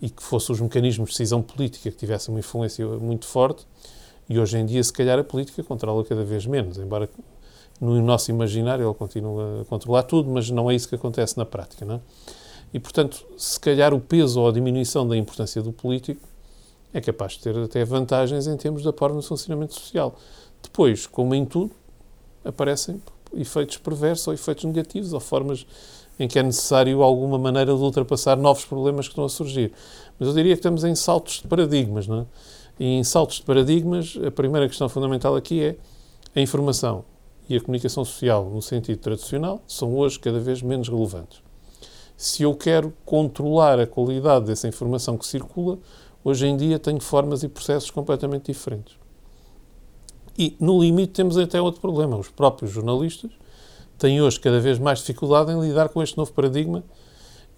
e 0.00 0.10
que 0.10 0.22
fossem 0.22 0.54
os 0.54 0.60
mecanismos 0.60 1.08
de 1.10 1.14
decisão 1.14 1.40
política 1.40 1.90
que 1.90 1.96
tivessem 1.96 2.34
uma 2.34 2.40
influência 2.40 2.86
muito 2.86 3.26
forte, 3.26 3.66
e 4.28 4.38
hoje 4.38 4.58
em 4.58 4.66
dia, 4.66 4.82
se 4.82 4.92
calhar, 4.92 5.18
a 5.18 5.24
política 5.24 5.62
controla 5.62 6.04
cada 6.04 6.24
vez 6.24 6.46
menos, 6.46 6.78
embora 6.78 7.08
no 7.80 8.02
nosso 8.02 8.30
imaginário 8.30 8.86
ele 8.86 8.94
continue 8.94 9.60
a 9.60 9.64
controlar 9.64 10.02
tudo, 10.02 10.30
mas 10.30 10.50
não 10.50 10.70
é 10.70 10.74
isso 10.74 10.88
que 10.88 10.94
acontece 10.94 11.36
na 11.38 11.44
prática. 11.44 11.84
Não 11.84 11.96
é? 11.96 12.00
E, 12.74 12.80
portanto, 12.80 13.24
se 13.36 13.58
calhar 13.60 13.94
o 13.94 14.00
peso 14.00 14.40
ou 14.40 14.48
a 14.48 14.52
diminuição 14.52 15.06
da 15.06 15.16
importância 15.16 15.62
do 15.62 15.72
político 15.72 16.26
é 16.92 17.00
capaz 17.00 17.32
de 17.32 17.40
ter 17.40 17.56
até 17.56 17.84
vantagens 17.84 18.46
em 18.46 18.56
termos 18.56 18.82
de 18.82 18.88
apoio 18.88 19.14
no 19.14 19.22
funcionamento 19.22 19.74
social. 19.74 20.16
Depois, 20.62 21.06
como 21.06 21.34
em 21.34 21.44
tudo, 21.44 21.70
aparecem 22.46 23.00
efeitos 23.34 23.76
perversos 23.78 24.26
ou 24.28 24.34
efeitos 24.34 24.64
negativos 24.64 25.12
ou 25.12 25.20
formas 25.20 25.66
em 26.18 26.26
que 26.26 26.38
é 26.38 26.42
necessário 26.42 27.02
alguma 27.02 27.38
maneira 27.38 27.74
de 27.74 27.80
ultrapassar 27.80 28.36
novos 28.36 28.64
problemas 28.64 29.06
que 29.06 29.12
estão 29.12 29.24
a 29.24 29.28
surgir. 29.28 29.72
Mas 30.18 30.28
eu 30.28 30.34
diria 30.34 30.54
que 30.54 30.60
estamos 30.60 30.84
em 30.84 30.94
saltos 30.94 31.42
de 31.42 31.48
paradigmas, 31.48 32.06
não 32.06 32.20
é? 32.20 32.26
E 32.78 32.84
em 32.86 33.04
saltos 33.04 33.36
de 33.36 33.42
paradigmas, 33.42 34.18
a 34.26 34.30
primeira 34.30 34.68
questão 34.68 34.88
fundamental 34.88 35.36
aqui 35.36 35.62
é 35.62 35.76
a 36.34 36.40
informação 36.40 37.04
e 37.48 37.56
a 37.56 37.60
comunicação 37.60 38.04
social, 38.04 38.44
no 38.46 38.60
sentido 38.60 38.98
tradicional, 38.98 39.62
são 39.66 39.94
hoje 39.96 40.18
cada 40.18 40.40
vez 40.40 40.62
menos 40.62 40.88
relevantes. 40.88 41.42
Se 42.16 42.42
eu 42.42 42.54
quero 42.54 42.92
controlar 43.04 43.78
a 43.78 43.86
qualidade 43.86 44.46
dessa 44.46 44.66
informação 44.66 45.16
que 45.16 45.26
circula, 45.26 45.78
hoje 46.24 46.46
em 46.46 46.56
dia 46.56 46.78
tenho 46.78 47.00
formas 47.00 47.42
e 47.42 47.48
processos 47.48 47.90
completamente 47.90 48.46
diferentes. 48.46 48.96
E, 50.38 50.56
no 50.60 50.80
limite, 50.80 51.12
temos 51.12 51.38
até 51.38 51.60
outro 51.60 51.80
problema. 51.80 52.16
Os 52.16 52.28
próprios 52.28 52.70
jornalistas 52.70 53.30
têm 53.98 54.20
hoje 54.20 54.38
cada 54.38 54.60
vez 54.60 54.78
mais 54.78 54.98
dificuldade 54.98 55.50
em 55.50 55.60
lidar 55.60 55.88
com 55.88 56.02
este 56.02 56.16
novo 56.16 56.32
paradigma 56.32 56.84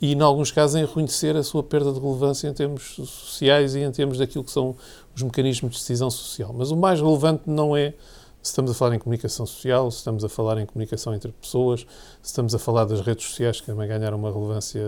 e, 0.00 0.12
em 0.12 0.20
alguns 0.20 0.52
casos, 0.52 0.76
em 0.76 0.84
reconhecer 0.84 1.36
a 1.36 1.42
sua 1.42 1.62
perda 1.62 1.92
de 1.92 1.98
relevância 1.98 2.48
em 2.48 2.52
termos 2.52 2.94
sociais 2.94 3.74
e 3.74 3.80
em 3.80 3.90
termos 3.90 4.18
daquilo 4.18 4.44
que 4.44 4.52
são 4.52 4.76
os 5.14 5.22
mecanismos 5.22 5.72
de 5.72 5.78
decisão 5.78 6.10
social. 6.10 6.54
Mas 6.56 6.70
o 6.70 6.76
mais 6.76 7.00
relevante 7.00 7.42
não 7.46 7.76
é 7.76 7.94
se 8.40 8.52
estamos 8.52 8.70
a 8.70 8.74
falar 8.74 8.94
em 8.94 8.98
comunicação 9.00 9.44
social, 9.44 9.90
se 9.90 9.98
estamos 9.98 10.24
a 10.24 10.28
falar 10.28 10.58
em 10.58 10.64
comunicação 10.64 11.12
entre 11.12 11.32
pessoas, 11.32 11.80
se 11.80 12.30
estamos 12.30 12.54
a 12.54 12.58
falar 12.58 12.84
das 12.84 13.00
redes 13.00 13.26
sociais, 13.26 13.60
que 13.60 13.66
também 13.66 13.88
ganharam 13.88 14.16
uma 14.16 14.32
relevância 14.32 14.80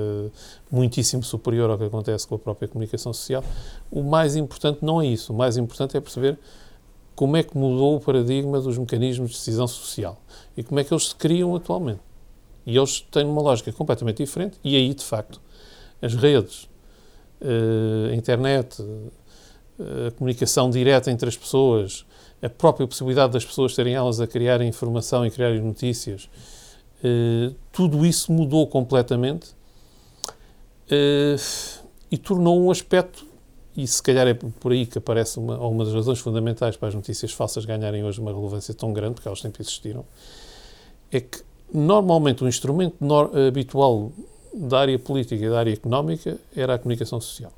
muitíssimo 0.71 1.23
superior 1.25 1.69
ao 1.69 1.77
que 1.77 1.85
acontece 1.85 2.27
com 2.27 2.37
a 2.37 2.39
própria 2.39 2.69
comunicação 2.69 3.13
social, 3.13 3.43
o 3.91 4.03
mais 4.03 4.37
importante 4.37 4.79
não 4.83 5.03
é 5.03 5.07
isso. 5.07 5.33
O 5.33 5.37
mais 5.37 5.57
importante 5.57 5.97
é 5.97 6.01
perceber 6.01 6.39
como 7.21 7.37
é 7.37 7.43
que 7.43 7.55
mudou 7.55 7.97
o 7.97 8.01
paradigma 8.01 8.63
dos 8.63 8.79
mecanismos 8.79 9.33
de 9.33 9.37
decisão 9.37 9.69
social 9.69 10.19
e 10.57 10.63
como 10.63 10.81
é 10.81 10.85
que 10.85 10.91
eles 10.91 11.09
se 11.09 11.15
criam 11.15 11.55
atualmente. 11.55 12.01
E 12.65 12.75
eles 12.75 13.03
têm 13.11 13.27
uma 13.27 13.43
lógica 13.43 13.71
completamente 13.73 14.25
diferente, 14.25 14.57
e 14.65 14.75
aí, 14.75 14.95
de 14.95 15.05
facto, 15.05 15.39
as 16.01 16.15
redes, 16.15 16.67
eh, 17.43 18.13
a 18.13 18.15
internet, 18.15 18.83
eh, 19.79 20.07
a 20.07 20.11
comunicação 20.13 20.71
direta 20.71 21.11
entre 21.11 21.29
as 21.29 21.37
pessoas, 21.37 22.07
a 22.41 22.49
própria 22.49 22.87
possibilidade 22.87 23.35
das 23.35 23.45
pessoas 23.45 23.75
serem 23.75 23.93
elas 23.93 24.19
a 24.19 24.27
criarem 24.27 24.67
informação 24.67 25.27
e 25.27 25.31
criarem 25.31 25.61
notícias, 25.61 26.27
eh, 27.05 27.53
tudo 27.71 28.07
isso 28.07 28.33
mudou 28.33 28.67
completamente 28.67 29.49
e 32.11 32.17
tornou 32.17 32.59
um 32.59 32.71
aspecto, 32.71 33.27
e 33.77 33.87
se 33.87 34.03
calhar 34.03 34.27
é 34.27 34.35
por 34.35 34.73
aí 34.73 34.85
que 34.85 34.99
aparece 34.99 35.39
uma, 35.39 35.59
uma 35.59 35.85
das 35.85 35.95
razões 35.95 36.19
fundamentais 36.19 36.77
para 36.77 36.89
as 36.89 36.95
notícias 36.95 37.33
falsas 37.33 37.65
ganharem 37.65 38.05
hoje 38.05 38.21
uma 38.21 38.33
relevância 38.33 38.75
tão 38.75 38.93
grande, 38.93 39.15
porque 39.15 39.29
elas 39.29 39.41
sempre 39.41 39.63
existiram, 39.63 40.05
é 41.11 41.21
que 41.21 41.41
normalmente 41.73 42.43
o 42.43 42.49
instrumento 42.49 42.97
habitual 43.47 44.13
da 44.53 44.81
área 44.81 44.99
política 44.99 45.45
e 45.45 45.49
da 45.49 45.59
área 45.59 45.73
económica 45.73 46.37
era 46.55 46.75
a 46.75 46.79
comunicação 46.79 47.21
social. 47.21 47.53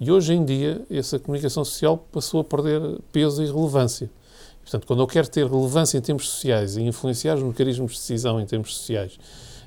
E 0.00 0.10
hoje 0.10 0.32
em 0.34 0.44
dia, 0.44 0.82
essa 0.90 1.18
comunicação 1.18 1.64
social 1.64 1.96
passou 2.10 2.40
a 2.40 2.44
perder 2.44 2.98
peso 3.12 3.42
e 3.42 3.46
relevância. 3.46 4.10
Portanto, 4.62 4.86
quando 4.86 5.02
eu 5.02 5.06
quero 5.06 5.28
ter 5.28 5.46
relevância 5.46 5.96
em 5.96 6.00
termos 6.00 6.28
sociais 6.28 6.76
e 6.76 6.82
influenciar 6.82 7.36
os 7.36 7.42
mecanismos 7.42 7.92
de 7.92 7.98
decisão 7.98 8.40
em 8.40 8.46
termos 8.46 8.76
sociais 8.76 9.18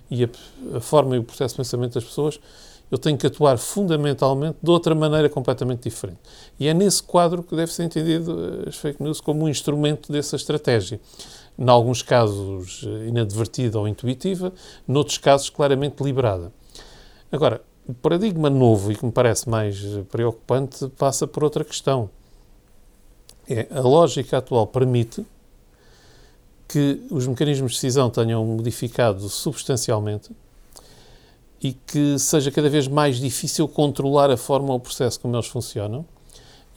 e 0.09 0.25
a, 0.25 0.29
a 0.75 0.79
forma 0.81 1.15
e 1.15 1.19
o 1.19 1.23
processo 1.23 1.53
de 1.53 1.57
pensamento 1.57 1.93
das 1.93 2.03
pessoas, 2.03 2.39
eu 2.89 2.97
tenho 2.97 3.17
que 3.17 3.27
atuar 3.27 3.57
fundamentalmente 3.57 4.57
de 4.61 4.69
outra 4.71 4.95
maneira 4.95 5.29
completamente 5.29 5.83
diferente. 5.83 6.19
E 6.59 6.67
é 6.67 6.73
nesse 6.73 7.03
quadro 7.03 7.43
que 7.43 7.55
deve 7.55 7.71
ser 7.71 7.83
entendido 7.83 8.63
as 8.67 8.77
fake 8.77 9.03
news 9.03 9.19
como 9.19 9.45
um 9.45 9.49
instrumento 9.49 10.11
dessa 10.11 10.35
estratégia 10.35 10.99
em 11.57 11.69
alguns 11.69 12.01
casos 12.01 12.83
inadvertida 13.07 13.79
ou 13.79 13.87
intuitiva, 13.87 14.53
noutros 14.87 15.17
casos 15.17 15.49
claramente 15.49 15.95
deliberada. 15.97 16.51
Agora, 17.31 17.61
o 17.87 17.93
paradigma 17.93 18.49
novo 18.49 18.91
e 18.91 18.95
que 18.95 19.05
me 19.05 19.11
parece 19.11 19.49
mais 19.49 19.81
preocupante 20.11 20.87
passa 20.89 21.25
por 21.25 21.43
outra 21.43 21.63
questão. 21.63 22.09
É, 23.49 23.67
a 23.71 23.79
lógica 23.79 24.37
atual 24.37 24.67
permite 24.67 25.25
que 26.67 27.01
os 27.09 27.25
mecanismos 27.25 27.71
de 27.71 27.77
decisão 27.77 28.09
tenham 28.09 28.45
modificado 28.45 29.27
substancialmente 29.29 30.31
e 31.61 31.73
que 31.73 32.19
seja 32.19 32.51
cada 32.51 32.69
vez 32.69 32.87
mais 32.87 33.17
difícil 33.17 33.67
controlar 33.67 34.29
a 34.29 34.37
forma 34.37 34.69
ou 34.69 34.75
o 34.75 34.79
processo 34.79 35.19
como 35.19 35.35
eles 35.35 35.47
funcionam. 35.47 36.05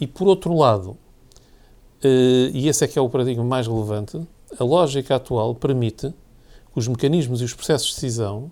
E, 0.01 0.07
por 0.07 0.27
outro 0.27 0.57
lado, 0.57 0.97
eh, 2.03 2.51
e 2.53 2.69
esse 2.69 2.85
é 2.85 2.89
que 2.89 2.99
é 2.99 3.03
o 3.03 3.09
paradigma 3.09 3.45
mais 3.45 3.67
relevante, 3.67 4.21
a 4.59 4.65
lógica 4.65 5.17
atual 5.17 5.55
permite 5.55 6.09
que 6.73 6.79
os 6.79 6.89
mecanismos 6.89 7.41
e 7.41 7.45
os 7.45 7.55
processos 7.55 7.89
de 7.89 7.95
decisão 7.97 8.51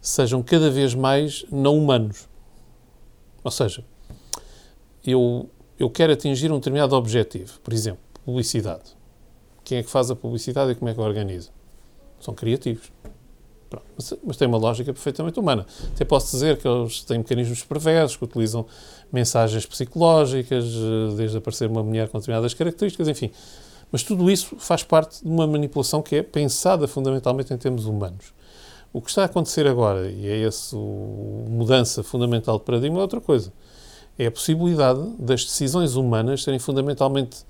sejam 0.00 0.42
cada 0.42 0.70
vez 0.70 0.94
mais 0.94 1.44
não 1.50 1.76
humanos. 1.76 2.28
Ou 3.42 3.50
seja, 3.50 3.84
eu, 5.04 5.48
eu 5.78 5.90
quero 5.90 6.12
atingir 6.12 6.52
um 6.52 6.56
determinado 6.56 6.94
objetivo, 6.94 7.58
por 7.60 7.74
exemplo, 7.74 8.00
publicidade. 8.24 8.96
Quem 9.64 9.78
é 9.78 9.82
que 9.82 9.90
faz 9.90 10.10
a 10.10 10.16
publicidade 10.16 10.72
e 10.72 10.74
como 10.74 10.90
é 10.90 10.94
que 10.94 11.00
a 11.00 11.02
organiza? 11.02 11.50
São 12.20 12.34
criativos. 12.34 12.93
Mas, 13.96 14.14
mas, 14.24 14.36
tem 14.36 14.46
uma 14.46 14.58
lógica 14.58 14.92
perfeitamente 14.92 15.38
humana. 15.38 15.66
Até 15.94 16.04
posso 16.04 16.30
dizer 16.30 16.58
que 16.58 16.66
eles 16.66 17.02
têm 17.02 17.18
mecanismos 17.18 17.62
perversos, 17.62 18.16
que 18.16 18.24
utilizam 18.24 18.66
mensagens 19.12 19.66
psicológicas, 19.66 20.64
eh, 20.64 21.16
desde 21.16 21.36
aparecer 21.38 21.68
uma 21.68 21.82
mulher 21.82 22.08
com 22.08 22.18
determinadas 22.18 22.54
características, 22.54 23.08
enfim. 23.08 23.30
Mas 23.90 24.02
tudo 24.02 24.30
isso 24.30 24.56
faz 24.58 24.82
parte 24.82 25.22
de 25.22 25.28
uma 25.28 25.46
manipulação 25.46 26.02
que 26.02 26.16
é 26.16 26.22
pensada 26.22 26.88
fundamentalmente 26.88 27.52
em 27.52 27.56
termos 27.56 27.86
humanos. 27.86 28.32
O 28.92 29.00
que 29.00 29.08
está 29.08 29.22
a 29.22 29.24
acontecer 29.26 29.66
agora, 29.66 30.08
e 30.08 30.26
é 30.26 30.42
essa 30.42 30.76
mudança 30.76 32.02
fundamental 32.02 32.58
de 32.58 32.64
paradigma, 32.64 32.98
é 32.98 33.02
outra 33.02 33.20
coisa. 33.20 33.52
É 34.18 34.26
a 34.26 34.30
possibilidade 34.30 35.00
das 35.18 35.44
decisões 35.44 35.96
humanas 35.96 36.44
serem 36.44 36.60
fundamentalmente 36.60 37.44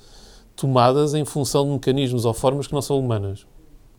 tomadas 0.57 1.15
em 1.15 1.25
função 1.25 1.65
de 1.65 1.73
mecanismos 1.73 2.25
ou 2.25 2.33
formas 2.33 2.67
que 2.67 2.73
não 2.73 2.81
são 2.81 2.99
humanas. 2.99 3.47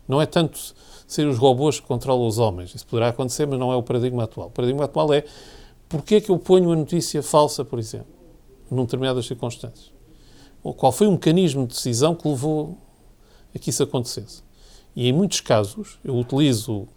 Não 0.08 0.22
é 0.22 0.26
tanto 0.26 0.74
ser 1.08 1.28
os 1.28 1.38
robôs 1.38 1.80
que 1.80 1.86
controlam 1.86 2.28
os 2.28 2.38
homens. 2.38 2.74
Isso 2.74 2.86
poderá 2.86 3.10
acontecer, 3.10 3.46
mas 3.46 3.60
não 3.60 3.72
é 3.72 3.76
o 3.76 3.84
paradigma 3.84 4.24
atual. 4.24 4.48
O 4.48 4.52
paradigma 4.52 4.86
atual 4.86 5.14
é 5.14 5.24
porque 5.88 6.16
é 6.16 6.22
que 6.22 6.32
eu 6.32 6.40
ponho 6.40 6.72
a 6.72 6.76
notícia 6.76 7.22
falsa, 7.22 7.64
por 7.64 7.80
exemplo, 7.80 8.08
num 8.70 8.84
determinadas 8.84 9.26
circunstâncias 9.26 9.96
qual 10.74 10.92
foi 10.92 11.08
o 11.08 11.12
mecanismo 11.12 11.68
de 11.68 11.74
decisão 11.74 12.16
que 12.16 12.28
levou 12.28 12.78
a 13.54 13.60
que 13.60 13.70
isso 13.70 13.84
acontecesse. 13.84 14.44
E 14.96 15.08
em 15.08 15.14
muitos 15.14 15.42
casos 15.42 16.00
eu 16.04 16.18
utilizo 16.18 16.88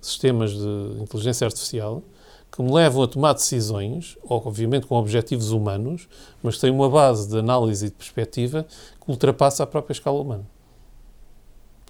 sistemas 0.00 0.52
de 0.52 1.02
inteligência 1.02 1.46
artificial 1.46 2.02
que 2.52 2.62
me 2.62 2.72
levam 2.72 3.02
a 3.02 3.08
tomar 3.08 3.32
decisões, 3.32 4.16
obviamente 4.28 4.86
com 4.86 4.94
objetivos 4.94 5.50
humanos, 5.50 6.08
mas 6.42 6.58
têm 6.58 6.70
uma 6.70 6.88
base 6.88 7.28
de 7.28 7.38
análise 7.38 7.86
e 7.86 7.88
de 7.88 7.96
perspectiva 7.96 8.64
que 9.00 9.10
ultrapassa 9.10 9.64
a 9.64 9.66
própria 9.66 9.92
escala 9.92 10.20
humana. 10.20 10.46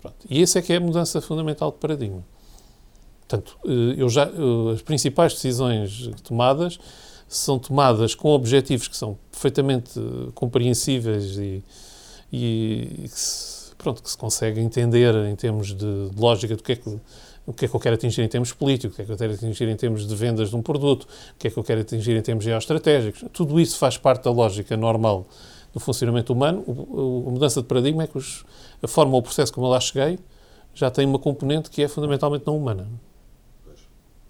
Pronto. 0.05 0.27
E 0.29 0.43
essa 0.43 0.59
é 0.59 0.63
que 0.63 0.71
é 0.71 0.77
a 0.77 0.81
mudança 0.81 1.19
fundamental 1.23 1.73
de 1.73 1.79
paradigma. 1.79 2.23
Portanto, 3.27 3.57
eh, 3.65 3.95
eu 3.97 4.09
já, 4.11 4.25
eh, 4.25 4.75
as 4.75 4.83
principais 4.83 5.33
decisões 5.33 6.11
tomadas 6.23 6.79
são 7.27 7.59
tomadas 7.59 8.15
com 8.15 8.29
objetivos 8.29 8.87
que 8.87 8.97
são 8.97 9.17
perfeitamente 9.33 9.99
compreensíveis 10.35 11.39
e, 11.39 11.65
e 12.31 13.09
que, 13.09 13.19
se, 13.19 13.75
pronto, 13.77 14.03
que 14.03 14.11
se 14.11 14.19
consegue 14.19 14.61
entender 14.61 15.15
em 15.27 15.35
termos 15.35 15.69
de, 15.69 16.11
de 16.11 16.21
lógica 16.21 16.55
do 16.55 16.63
que 16.63 16.73
é 16.73 16.77
que 16.77 17.01
o 17.47 17.53
que 17.53 17.67
é 17.67 17.69
que 17.69 17.77
eu 17.77 17.81
quero 17.81 17.95
atingir 17.95 18.23
em 18.23 18.29
termos 18.29 18.53
políticos, 18.55 18.95
o 18.95 18.97
que 18.97 19.03
é 19.03 19.05
que 19.05 19.13
eu 19.13 19.17
quero 19.19 19.35
atingir 19.35 19.69
em 19.69 19.77
termos 19.77 20.07
de 20.07 20.15
vendas 20.15 20.49
de 20.49 20.57
um 20.57 20.63
produto, 20.63 21.03
o 21.03 21.39
que 21.39 21.49
é 21.49 21.51
que 21.51 21.59
eu 21.59 21.65
quero 21.65 21.81
atingir 21.83 22.17
em 22.17 22.23
termos 22.23 22.43
geoestratégicos. 22.43 23.25
Tudo 23.35 23.61
isso 23.61 23.77
faz 23.77 23.99
parte 23.99 24.25
da 24.25 24.31
lógica 24.31 24.77
normal 24.79 25.27
do 25.75 25.81
funcionamento 25.81 26.33
humano. 26.33 26.63
O, 26.67 27.25
a 27.29 27.31
mudança 27.33 27.61
de 27.61 27.67
paradigma 27.67 28.05
é 28.05 28.07
que 28.07 28.17
os, 28.17 28.45
a 28.85 28.89
forma 28.89 29.15
ou 29.15 29.21
o 29.21 29.23
processo 29.23 29.53
como 29.53 29.67
eu 29.67 29.71
lá 29.71 29.81
cheguei 29.81 30.19
já 30.75 30.91
tem 30.91 31.07
uma 31.07 31.19
componente 31.19 31.71
que 31.71 31.83
é 31.83 31.89
fundamentalmente 31.89 32.45
não 32.47 32.57
humana. 32.57 32.89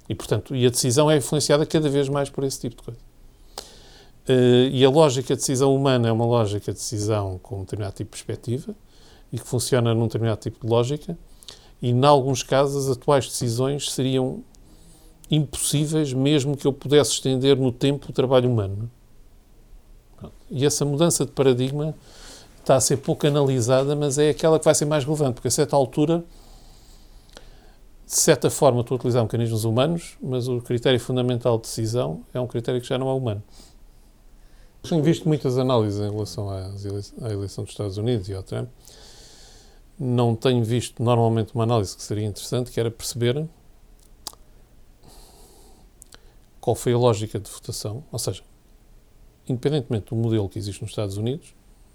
E, 0.08 0.14
portanto, 0.14 0.54
e 0.54 0.66
a 0.66 0.70
decisão 0.70 1.10
é 1.10 1.16
influenciada 1.16 1.64
cada 1.64 1.88
vez 1.88 2.08
mais 2.08 2.28
por 2.28 2.44
esse 2.44 2.60
tipo 2.60 2.76
de 2.76 2.82
coisa. 2.82 3.00
Uh, 4.28 4.68
e 4.70 4.84
a 4.84 4.90
lógica 4.90 5.34
de 5.34 5.40
decisão 5.40 5.74
humana 5.74 6.08
é 6.08 6.12
uma 6.12 6.26
lógica 6.26 6.72
de 6.72 6.78
decisão 6.78 7.38
com 7.42 7.56
um 7.56 7.60
determinado 7.60 7.94
tipo 7.94 8.10
de 8.16 8.24
perspectiva 8.24 8.74
e 9.32 9.38
que 9.38 9.46
funciona 9.46 9.94
num 9.94 10.06
determinado 10.06 10.40
tipo 10.40 10.64
de 10.64 10.70
lógica. 10.70 11.18
E, 11.80 11.90
em 11.90 12.04
alguns 12.04 12.42
casos, 12.42 12.86
as 12.88 12.96
atuais 12.96 13.26
decisões 13.26 13.90
seriam 13.90 14.42
impossíveis, 15.30 16.12
mesmo 16.12 16.56
que 16.56 16.66
eu 16.66 16.72
pudesse 16.72 17.12
estender 17.12 17.56
no 17.56 17.72
tempo 17.72 18.10
o 18.10 18.12
trabalho 18.12 18.50
humano. 18.50 18.90
E 20.50 20.64
essa 20.64 20.84
mudança 20.84 21.24
de 21.24 21.32
paradigma 21.32 21.94
está 22.64 22.76
a 22.76 22.80
ser 22.80 22.96
pouco 22.96 23.26
analisada, 23.26 23.94
mas 23.94 24.18
é 24.18 24.30
aquela 24.30 24.58
que 24.58 24.64
vai 24.64 24.74
ser 24.74 24.86
mais 24.86 25.04
relevante, 25.04 25.34
porque 25.34 25.48
a 25.48 25.50
certa 25.50 25.76
altura, 25.76 26.24
de 28.06 28.14
certa 28.14 28.48
forma, 28.48 28.80
estou 28.80 28.94
a 28.94 28.98
utilizar 28.98 29.22
mecanismos 29.22 29.64
humanos, 29.64 30.16
mas 30.20 30.48
o 30.48 30.60
critério 30.60 30.98
fundamental 30.98 31.56
de 31.58 31.64
decisão 31.64 32.22
é 32.32 32.40
um 32.40 32.46
critério 32.46 32.80
que 32.80 32.88
já 32.88 32.98
não 32.98 33.08
é 33.08 33.12
humano. 33.12 33.42
Tenho 34.82 35.02
visto 35.02 35.28
muitas 35.28 35.58
análises 35.58 36.00
em 36.00 36.10
relação 36.10 36.50
à 36.50 37.30
eleição 37.30 37.64
dos 37.64 37.72
Estados 37.72 37.96
Unidos 37.96 38.28
e 38.28 38.34
ao 38.34 38.42
Trump. 38.42 38.68
Não 39.98 40.34
tenho 40.34 40.64
visto 40.64 41.02
normalmente 41.02 41.54
uma 41.54 41.64
análise 41.64 41.96
que 41.96 42.02
seria 42.02 42.26
interessante, 42.26 42.70
que 42.70 42.80
era 42.80 42.90
perceber 42.90 43.46
qual 46.60 46.74
foi 46.74 46.94
a 46.94 46.98
lógica 46.98 47.38
de 47.38 47.50
votação, 47.50 48.02
ou 48.10 48.18
seja, 48.18 48.42
independentemente 49.46 50.06
do 50.10 50.16
modelo 50.16 50.48
que 50.48 50.58
existe 50.58 50.80
nos 50.80 50.90
Estados 50.90 51.16
Unidos, 51.18 51.54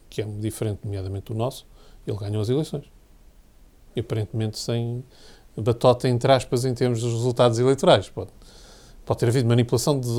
que 0.10 0.22
é 0.22 0.26
diferente, 0.26 0.80
nomeadamente, 0.84 1.32
do 1.32 1.38
nosso, 1.38 1.66
ele 2.06 2.18
ganhou 2.18 2.42
as 2.42 2.50
eleições. 2.50 2.86
E 3.96 4.00
aparentemente 4.00 4.58
sem 4.58 5.04
batota, 5.58 6.08
entre 6.08 6.32
aspas, 6.32 6.66
em 6.66 6.74
termos 6.74 7.02
dos 7.02 7.14
resultados 7.14 7.60
eleitorais. 7.60 8.10
Pode, 8.10 8.32
pode 9.06 9.20
ter 9.20 9.28
havido 9.28 9.48
manipulação 9.48 10.00
de, 10.00 10.10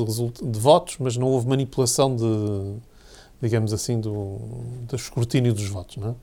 de 0.43 0.59
votos, 0.59 0.97
mas 0.99 1.17
não 1.17 1.27
houve 1.27 1.47
manipulação 1.47 2.15
de, 2.15 2.75
digamos 3.41 3.73
assim, 3.73 3.99
do, 3.99 4.37
do 4.87 4.95
escrutínio 4.95 5.53
dos 5.53 5.67
votos. 5.67 5.97
Não 5.97 6.09
é? 6.09 6.15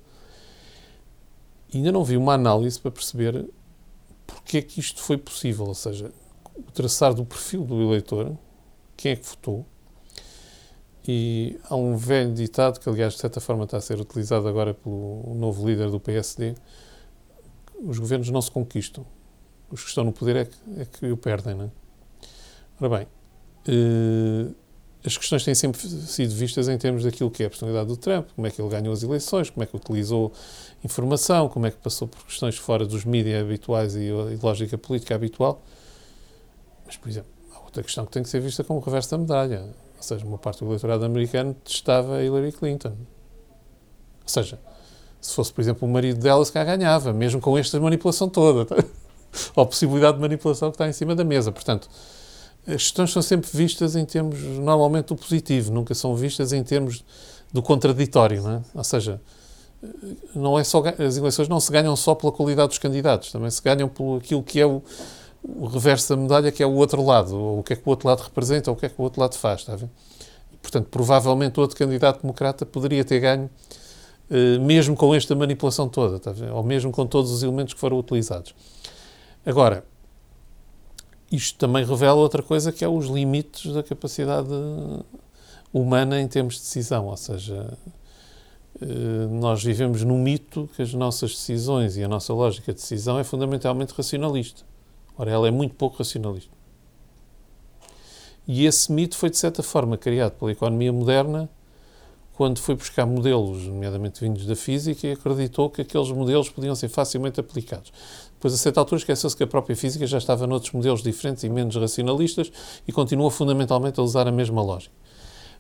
E 1.73 1.79
ainda 1.79 1.93
não 1.93 2.05
vi 2.05 2.17
uma 2.17 2.35
análise 2.35 2.81
para 2.81 2.91
perceber 2.91 3.49
porque 4.27 4.59
é 4.59 4.63
que 4.63 4.81
isto 4.81 5.01
foi 5.03 5.17
possível, 5.17 5.67
ou 5.67 5.75
seja, 5.75 6.13
o 6.57 6.71
traçar 6.71 7.15
do 7.15 7.25
perfil 7.25 7.65
do 7.65 7.81
eleitor, 7.83 8.37
quem 8.97 9.13
é 9.13 9.17
que 9.17 9.27
votou. 9.27 9.65
E 11.11 11.59
há 11.71 11.75
um 11.75 11.97
velho 11.97 12.35
ditado, 12.35 12.79
que 12.79 12.87
aliás 12.87 13.15
de 13.15 13.21
certa 13.21 13.41
forma 13.41 13.65
está 13.65 13.79
a 13.79 13.81
ser 13.81 13.99
utilizado 13.99 14.47
agora 14.47 14.75
pelo 14.75 15.35
novo 15.35 15.67
líder 15.67 15.91
do 15.91 15.99
PSD, 15.99 16.55
os 17.83 17.99
governos 17.99 18.29
não 18.29 18.43
se 18.43 18.51
conquistam. 18.51 19.07
Os 19.71 19.83
que 19.83 19.89
estão 19.89 20.05
no 20.05 20.13
poder 20.13 20.37
é 20.37 20.45
que, 20.45 20.57
é 20.77 20.85
que 20.85 21.11
o 21.11 21.17
perdem, 21.17 21.55
não 21.55 21.65
é? 21.65 21.71
Ora 22.79 22.99
bem, 22.99 23.07
eh, 23.67 24.53
as 25.03 25.17
questões 25.17 25.43
têm 25.45 25.55
sempre 25.55 25.81
sido 25.81 26.35
vistas 26.35 26.69
em 26.69 26.77
termos 26.77 27.05
daquilo 27.05 27.31
que 27.31 27.43
é 27.43 27.47
a 27.47 27.49
personalidade 27.49 27.89
do 27.89 27.97
Trump, 27.97 28.29
como 28.37 28.47
é 28.47 28.51
que 28.51 28.61
ele 28.61 28.69
ganhou 28.69 28.93
as 28.93 29.03
eleições, 29.03 29.49
como 29.49 29.65
é 29.65 29.67
que 29.67 29.75
utilizou 29.75 30.31
informação, 30.85 31.49
como 31.49 31.65
é 31.65 31.71
que 31.71 31.79
passou 31.79 32.07
por 32.07 32.23
questões 32.27 32.59
fora 32.59 32.85
dos 32.85 33.07
mídias 33.07 33.43
habituais 33.43 33.97
e, 33.97 34.09
e 34.09 34.39
lógica 34.43 34.77
política 34.77 35.15
habitual. 35.15 35.63
Mas, 36.85 36.99
por 36.99 37.09
exemplo, 37.09 37.31
há 37.55 37.61
outra 37.61 37.83
questão 37.83 38.05
que 38.05 38.13
tem 38.13 38.23
que 38.23 38.29
ser 38.29 38.41
vista 38.41 38.63
como 38.63 38.79
o 38.79 38.83
reverso 38.83 39.11
da 39.11 39.17
medalha. 39.17 39.88
Ou 39.99 40.03
seja, 40.03 40.25
uma 40.25 40.39
parte 40.39 40.61
do 40.61 40.67
eleitorado 40.67 41.05
americano 41.05 41.55
testava 41.65 42.23
Hillary 42.23 42.53
Clinton. 42.53 42.91
Ou 42.93 44.29
seja, 44.29 44.59
se 45.21 45.35
fosse, 45.35 45.53
por 45.53 45.61
exemplo, 45.61 45.87
o 45.87 45.91
marido 45.91 46.21
dela, 46.21 46.45
se 46.45 46.53
cá 46.53 46.65
ganhava, 46.65 47.13
mesmo 47.13 47.41
com 47.41 47.59
esta 47.59 47.79
manipulação 47.81 48.29
toda. 48.29 48.65
Tá? 48.65 48.77
Ou 49.57 49.65
a 49.65 49.67
possibilidade 49.67 50.15
de 50.15 50.21
manipulação 50.21 50.71
que 50.71 50.77
está 50.77 50.89
em 50.89 50.93
cima 50.93 51.15
da 51.15 51.25
mesa. 51.25 51.51
Portanto, 51.51 51.89
as 52.67 52.83
questões 52.83 53.13
são 53.13 53.21
sempre 53.21 53.51
vistas 53.53 53.97
em 53.97 54.05
termos, 54.05 54.41
normalmente, 54.41 55.07
do 55.07 55.17
positivo, 55.17 55.73
nunca 55.73 55.95
são 55.95 56.15
vistas 56.15 56.53
em 56.53 56.63
termos 56.63 57.05
do 57.53 57.61
contraditório. 57.61 58.43
Não 58.43 58.53
é? 58.53 58.63
Ou 58.75 58.85
seja, 58.85 59.21
não 60.35 60.59
é 60.59 60.65
só, 60.65 60.83
as 60.99 61.17
eleições 61.17 61.49
não 61.49 61.61
se 61.61 61.71
ganham 61.73 61.95
só 61.97 62.15
pela 62.15 62.33
qualidade 62.33 62.69
dos 62.69 62.79
candidatos, 62.79 63.33
também 63.33 63.51
se 63.51 63.63
ganham 63.63 63.89
por 63.89 64.19
aquilo 64.19 64.43
que 64.43 64.61
é 64.61 64.67
o, 64.67 64.83
o 65.57 65.67
reverso 65.67 66.15
da 66.15 66.21
medalha, 66.21 66.53
que 66.53 66.63
é 66.63 66.67
o 66.67 66.75
outro 66.75 67.03
lado, 67.05 67.59
o 67.59 67.63
que 67.63 67.73
é 67.73 67.77
que 67.77 67.83
o 67.85 67.91
outro 67.91 68.07
lado 68.07 68.21
representa, 68.21 68.71
ou 68.71 68.77
o 68.77 68.79
que 68.79 68.87
é 68.87 68.89
que 68.89 69.01
o 69.01 69.03
outro 69.03 69.21
lado 69.21 69.35
faz, 69.35 69.61
está 69.61 69.73
a 69.73 69.77
ver? 69.77 69.89
Portanto, 70.61 70.89
provavelmente 70.91 71.59
outro 71.59 71.77
candidato 71.77 72.21
democrata 72.21 72.67
poderia 72.67 73.05
ter 73.05 73.21
ganho, 73.21 73.49
eh, 74.31 74.59
mesmo 74.59 74.95
com 74.95 75.15
esta 75.15 75.35
manipulação 75.35 75.89
toda, 75.89 76.17
está 76.17 76.31
a 76.31 76.35
ver? 76.35 76.53
ou 76.53 76.63
mesmo 76.63 76.93
com 76.93 77.07
todos 77.07 77.31
os 77.31 77.43
elementos 77.43 77.73
que 77.73 77.81
foram 77.81 77.99
utilizados. 77.99 78.55
Agora, 79.47 79.85
isto 81.33 81.59
também 81.59 81.85
revela 81.85 82.17
outra 82.17 82.43
coisa, 82.43 82.71
que 82.71 82.85
é 82.85 82.89
os 82.89 83.07
limites 83.07 83.73
da 83.73 83.83
capacidade 83.83 84.51
humana 85.73 86.21
em 86.21 86.29
termos 86.29 86.55
de 86.55 86.61
decisão, 86.61 87.07
ou 87.07 87.17
seja, 87.17 87.79
eh, 88.83 88.87
nós 89.31 89.65
vivemos 89.65 90.03
num 90.05 90.19
mito 90.19 90.69
que 90.77 90.83
as 90.83 90.93
nossas 90.93 91.31
decisões 91.31 91.97
e 91.97 92.05
a 92.05 92.09
nossa 92.09 92.35
lógica 92.35 92.73
de 92.75 92.81
decisão 92.81 93.19
é 93.19 93.25
fundamentalmente 93.25 93.95
racionalista. 93.95 94.63
Ora, 95.19 95.33
ela 95.33 95.49
é 95.49 95.51
muito 95.51 95.75
pouco 95.75 95.99
racionalista. 95.99 96.57
E 98.47 98.65
esse 98.65 98.91
mito 98.91 99.17
foi, 99.17 99.29
de 99.29 99.37
certa 99.37 99.63
forma, 99.63 99.99
criado 99.99 100.33
pela 100.39 100.53
economia 100.53 100.93
moderna 100.93 101.51
quando 102.35 102.61
foi 102.61 102.77
buscar 102.77 103.05
modelos, 103.05 103.67
nomeadamente 103.67 104.21
vindos 104.21 104.47
da 104.47 104.55
física, 104.55 105.09
e 105.09 105.11
acreditou 105.11 105.69
que 105.69 105.83
aqueles 105.83 106.09
modelos 106.13 106.49
podiam 106.49 106.73
ser 106.73 106.89
facilmente 106.89 107.41
aplicados. 107.41 107.93
Depois, 108.35 108.55
a 108.55 108.57
certa 108.57 108.79
altura, 108.79 109.01
esqueceu-se 109.01 109.37
que 109.37 109.43
a 109.43 109.47
própria 109.47 109.75
física 109.75 110.07
já 110.07 110.19
estava 110.19 110.47
noutros 110.47 110.73
modelos 110.73 111.03
diferentes 111.03 111.43
e 111.43 111.49
menos 111.49 111.75
racionalistas 111.75 112.53
e 112.87 112.93
continua 112.93 113.29
fundamentalmente 113.29 113.99
a 113.99 114.05
usar 114.05 114.29
a 114.29 114.31
mesma 114.31 114.63
lógica. 114.63 114.95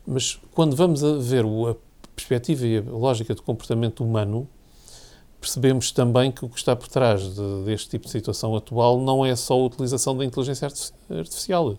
Mas 0.06 0.38
quando 0.54 0.76
vamos 0.76 1.02
a 1.02 1.16
ver 1.18 1.44
a 1.44 1.74
perspectiva 2.14 2.64
e 2.64 2.78
a 2.78 2.82
lógica 2.82 3.34
do 3.34 3.42
comportamento 3.42 4.04
humano, 4.04 4.48
percebemos 5.40 5.92
também 5.92 6.30
que 6.32 6.44
o 6.44 6.48
que 6.48 6.58
está 6.58 6.74
por 6.74 6.88
trás 6.88 7.22
de, 7.22 7.64
deste 7.64 7.90
tipo 7.90 8.06
de 8.06 8.10
situação 8.10 8.56
atual 8.56 9.00
não 9.00 9.24
é 9.24 9.34
só 9.36 9.54
a 9.54 9.64
utilização 9.64 10.16
da 10.16 10.24
inteligência 10.24 10.68
artificial, 11.10 11.76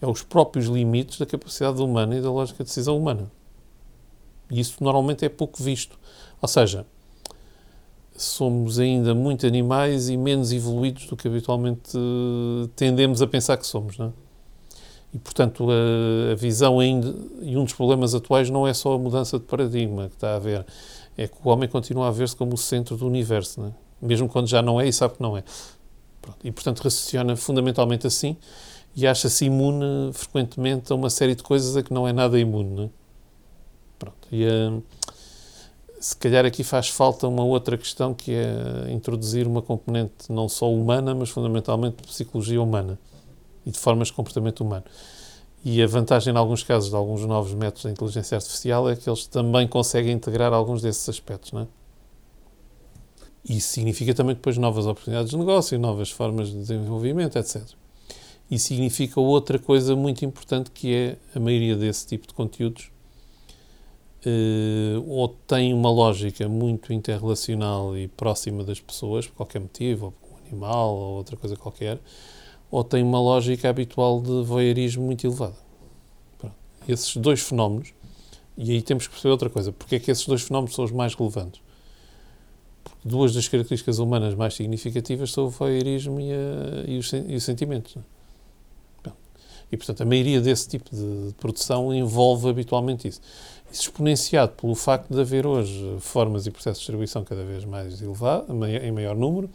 é 0.00 0.06
os 0.06 0.22
próprios 0.22 0.66
limites 0.66 1.18
da 1.18 1.26
capacidade 1.26 1.80
humana 1.80 2.16
e 2.16 2.20
da 2.20 2.30
lógica 2.30 2.64
de 2.64 2.68
decisão 2.68 2.98
humana. 2.98 3.30
E 4.50 4.60
isso 4.60 4.82
normalmente 4.82 5.24
é 5.24 5.28
pouco 5.28 5.62
visto. 5.62 5.98
Ou 6.40 6.48
seja, 6.48 6.84
somos 8.16 8.78
ainda 8.78 9.14
muito 9.14 9.46
animais 9.46 10.08
e 10.08 10.16
menos 10.16 10.52
evoluídos 10.52 11.06
do 11.06 11.16
que 11.16 11.28
habitualmente 11.28 11.96
tendemos 12.74 13.22
a 13.22 13.26
pensar 13.26 13.56
que 13.56 13.66
somos, 13.66 13.96
não 13.96 14.06
é? 14.06 14.12
E, 15.14 15.18
portanto, 15.18 15.68
a, 15.70 16.32
a, 16.32 16.34
visão 16.34 16.80
ainda, 16.80 17.14
e 17.42 17.56
um 17.56 17.64
dos 17.64 17.74
problemas 17.74 18.14
atuais 18.14 18.48
não 18.48 18.66
é 18.66 18.72
só 18.72 18.94
a 18.94 18.98
mudança 18.98 19.38
de 19.38 19.44
paradigma 19.44 20.08
que 20.08 20.14
está 20.14 20.32
a 20.32 20.36
haver, 20.36 20.64
é 21.16 21.28
que 21.28 21.36
o 21.42 21.48
homem 21.48 21.68
continua 21.68 22.08
a 22.08 22.10
ver-se 22.10 22.34
como 22.34 22.54
o 22.54 22.58
centro 22.58 22.96
do 22.96 23.06
universo, 23.06 23.60
não 23.60 23.68
é? 23.68 23.72
mesmo 24.02 24.28
quando 24.28 24.48
já 24.48 24.60
não 24.60 24.80
é 24.80 24.88
e 24.88 24.92
sabe 24.92 25.14
que 25.14 25.22
não 25.22 25.36
é. 25.36 25.44
Pronto. 26.20 26.38
E, 26.42 26.50
portanto, 26.50 26.80
raciocina 26.80 27.36
fundamentalmente 27.36 28.06
assim 28.06 28.36
e 28.94 29.06
acha-se 29.06 29.44
imune 29.44 30.12
frequentemente 30.12 30.92
a 30.92 30.96
uma 30.96 31.08
série 31.08 31.34
de 31.34 31.42
coisas 31.42 31.76
a 31.76 31.82
que 31.82 31.94
não 31.94 32.06
é 32.06 32.12
nada 32.12 32.38
imune. 32.38 32.70
Não 32.74 32.84
é? 32.84 32.88
Pronto. 33.98 34.28
E, 34.30 34.44
uh, 34.44 34.82
se 36.00 36.16
calhar 36.16 36.44
aqui 36.44 36.64
faz 36.64 36.88
falta 36.88 37.28
uma 37.28 37.44
outra 37.44 37.78
questão 37.78 38.12
que 38.12 38.32
é 38.34 38.90
introduzir 38.90 39.46
uma 39.46 39.62
componente 39.62 40.30
não 40.30 40.48
só 40.48 40.70
humana, 40.70 41.14
mas 41.14 41.30
fundamentalmente 41.30 41.98
de 41.98 42.08
psicologia 42.08 42.60
humana 42.60 42.98
e 43.64 43.70
de 43.70 43.78
formas 43.78 44.08
de 44.08 44.14
comportamento 44.14 44.62
humano. 44.62 44.84
E 45.64 45.80
a 45.80 45.86
vantagem, 45.86 46.34
em 46.34 46.36
alguns 46.36 46.64
casos, 46.64 46.90
de 46.90 46.96
alguns 46.96 47.24
novos 47.24 47.54
métodos 47.54 47.82
de 47.82 47.90
inteligência 47.90 48.36
artificial 48.36 48.88
é 48.90 48.96
que 48.96 49.08
eles 49.08 49.26
também 49.26 49.68
conseguem 49.68 50.12
integrar 50.12 50.52
alguns 50.52 50.82
desses 50.82 51.08
aspectos, 51.08 51.52
não 51.52 51.62
é? 51.62 51.66
Isso 53.48 53.68
significa 53.68 54.14
também 54.14 54.34
depois 54.34 54.56
novas 54.56 54.86
oportunidades 54.86 55.30
de 55.30 55.36
negócio, 55.36 55.78
novas 55.78 56.10
formas 56.10 56.50
de 56.50 56.58
desenvolvimento, 56.58 57.36
etc. 57.36 57.62
E 58.50 58.58
significa 58.58 59.20
outra 59.20 59.58
coisa 59.58 59.96
muito 59.96 60.24
importante 60.24 60.70
que 60.70 60.94
é 60.94 61.16
a 61.34 61.40
maioria 61.40 61.76
desse 61.76 62.06
tipo 62.06 62.26
de 62.26 62.34
conteúdos 62.34 62.90
uh, 64.26 65.04
ou 65.08 65.28
tem 65.28 65.74
uma 65.74 65.90
lógica 65.90 66.48
muito 66.48 66.92
interrelacional 66.92 67.96
e 67.96 68.08
próxima 68.08 68.64
das 68.64 68.80
pessoas, 68.80 69.26
por 69.26 69.36
qualquer 69.36 69.60
motivo, 69.60 70.06
ou 70.06 70.12
por 70.12 70.28
um 70.30 70.46
animal 70.46 70.94
ou 70.94 71.16
outra 71.16 71.36
coisa 71.36 71.56
qualquer, 71.56 71.98
ou 72.72 72.82
tem 72.82 73.02
uma 73.02 73.20
lógica 73.20 73.68
habitual 73.68 74.22
de 74.22 74.42
voyeurismo 74.42 75.04
muito 75.04 75.26
elevada. 75.26 75.54
Pronto. 76.38 76.54
Esses 76.88 77.14
dois 77.18 77.42
fenómenos, 77.42 77.92
e 78.56 78.72
aí 78.72 78.80
temos 78.80 79.06
que 79.06 79.12
perceber 79.12 79.30
outra 79.30 79.50
coisa, 79.50 79.70
porque 79.70 79.96
é 79.96 80.00
que 80.00 80.10
esses 80.10 80.26
dois 80.26 80.40
fenómenos 80.40 80.74
são 80.74 80.82
os 80.82 80.90
mais 80.90 81.14
relevantes? 81.14 81.60
Porque 82.82 83.06
duas 83.06 83.34
das 83.34 83.46
características 83.46 83.98
humanas 83.98 84.34
mais 84.34 84.54
significativas 84.54 85.30
são 85.30 85.44
o 85.44 85.50
voyeurismo 85.50 86.18
e, 86.18 86.32
a, 86.32 86.90
e, 86.90 86.98
os, 86.98 87.12
e 87.12 87.34
os 87.34 87.44
sentimentos. 87.44 87.94
E, 89.70 89.76
portanto, 89.76 90.02
a 90.02 90.04
maioria 90.04 90.38
desse 90.40 90.68
tipo 90.68 90.94
de 90.94 91.34
produção 91.34 91.94
envolve 91.94 92.48
habitualmente 92.48 93.08
isso. 93.08 93.20
Isso 93.70 93.82
exponenciado 93.82 94.52
pelo 94.52 94.74
facto 94.74 95.12
de 95.12 95.18
haver 95.18 95.46
hoje 95.46 95.96
formas 95.98 96.46
e 96.46 96.50
processos 96.50 96.80
de 96.80 96.84
distribuição 96.84 97.24
cada 97.24 97.42
vez 97.42 97.64
mais 97.64 98.02
elevados, 98.02 98.48
em 98.82 98.92
maior 98.92 99.16
número, 99.16 99.48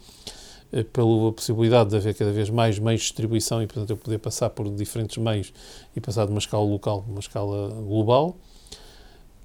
pela 0.92 1.32
possibilidade 1.32 1.90
de 1.90 1.96
haver 1.96 2.14
cada 2.14 2.30
vez 2.30 2.50
mais 2.50 2.78
meios 2.78 3.00
de 3.00 3.06
distribuição 3.06 3.62
e, 3.62 3.66
portanto, 3.66 3.90
eu 3.90 3.96
poder 3.96 4.18
passar 4.18 4.50
por 4.50 4.68
diferentes 4.70 5.16
meios 5.16 5.52
e 5.96 6.00
passar 6.00 6.26
de 6.26 6.30
uma 6.30 6.38
escala 6.38 6.64
local 6.64 7.02
para 7.02 7.10
uma 7.10 7.20
escala 7.20 7.68
global. 7.70 8.36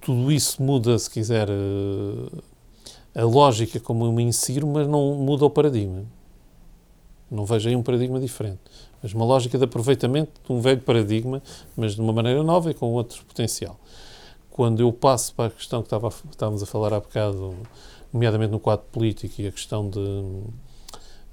Tudo 0.00 0.30
isso 0.30 0.62
muda, 0.62 0.98
se 0.98 1.08
quiser, 1.08 1.48
eh, 1.48 2.42
a 3.14 3.24
lógica 3.24 3.80
como 3.80 4.04
eu 4.04 4.12
me 4.12 4.22
insiro, 4.22 4.66
mas 4.66 4.86
não 4.86 5.14
muda 5.14 5.46
o 5.46 5.50
paradigma. 5.50 6.04
Não 7.30 7.46
vejo 7.46 7.68
aí 7.68 7.76
um 7.76 7.82
paradigma 7.82 8.20
diferente. 8.20 8.60
Mas 9.02 9.14
uma 9.14 9.24
lógica 9.24 9.56
de 9.56 9.64
aproveitamento 9.64 10.32
de 10.44 10.52
um 10.52 10.60
velho 10.60 10.82
paradigma, 10.82 11.42
mas 11.74 11.94
de 11.94 12.00
uma 12.02 12.12
maneira 12.12 12.42
nova 12.42 12.70
e 12.70 12.74
com 12.74 12.92
outro 12.92 13.24
potencial. 13.24 13.78
Quando 14.50 14.80
eu 14.80 14.92
passo 14.92 15.34
para 15.34 15.46
a 15.46 15.50
questão 15.50 15.80
que 15.80 15.86
estava, 15.86 16.08
estávamos 16.30 16.62
a 16.62 16.66
falar 16.66 16.92
há 16.92 17.00
bocado, 17.00 17.56
nomeadamente 18.12 18.52
no 18.52 18.60
quadro 18.60 18.84
político 18.92 19.40
e 19.40 19.46
a 19.46 19.52
questão 19.52 19.88
de, 19.88 19.98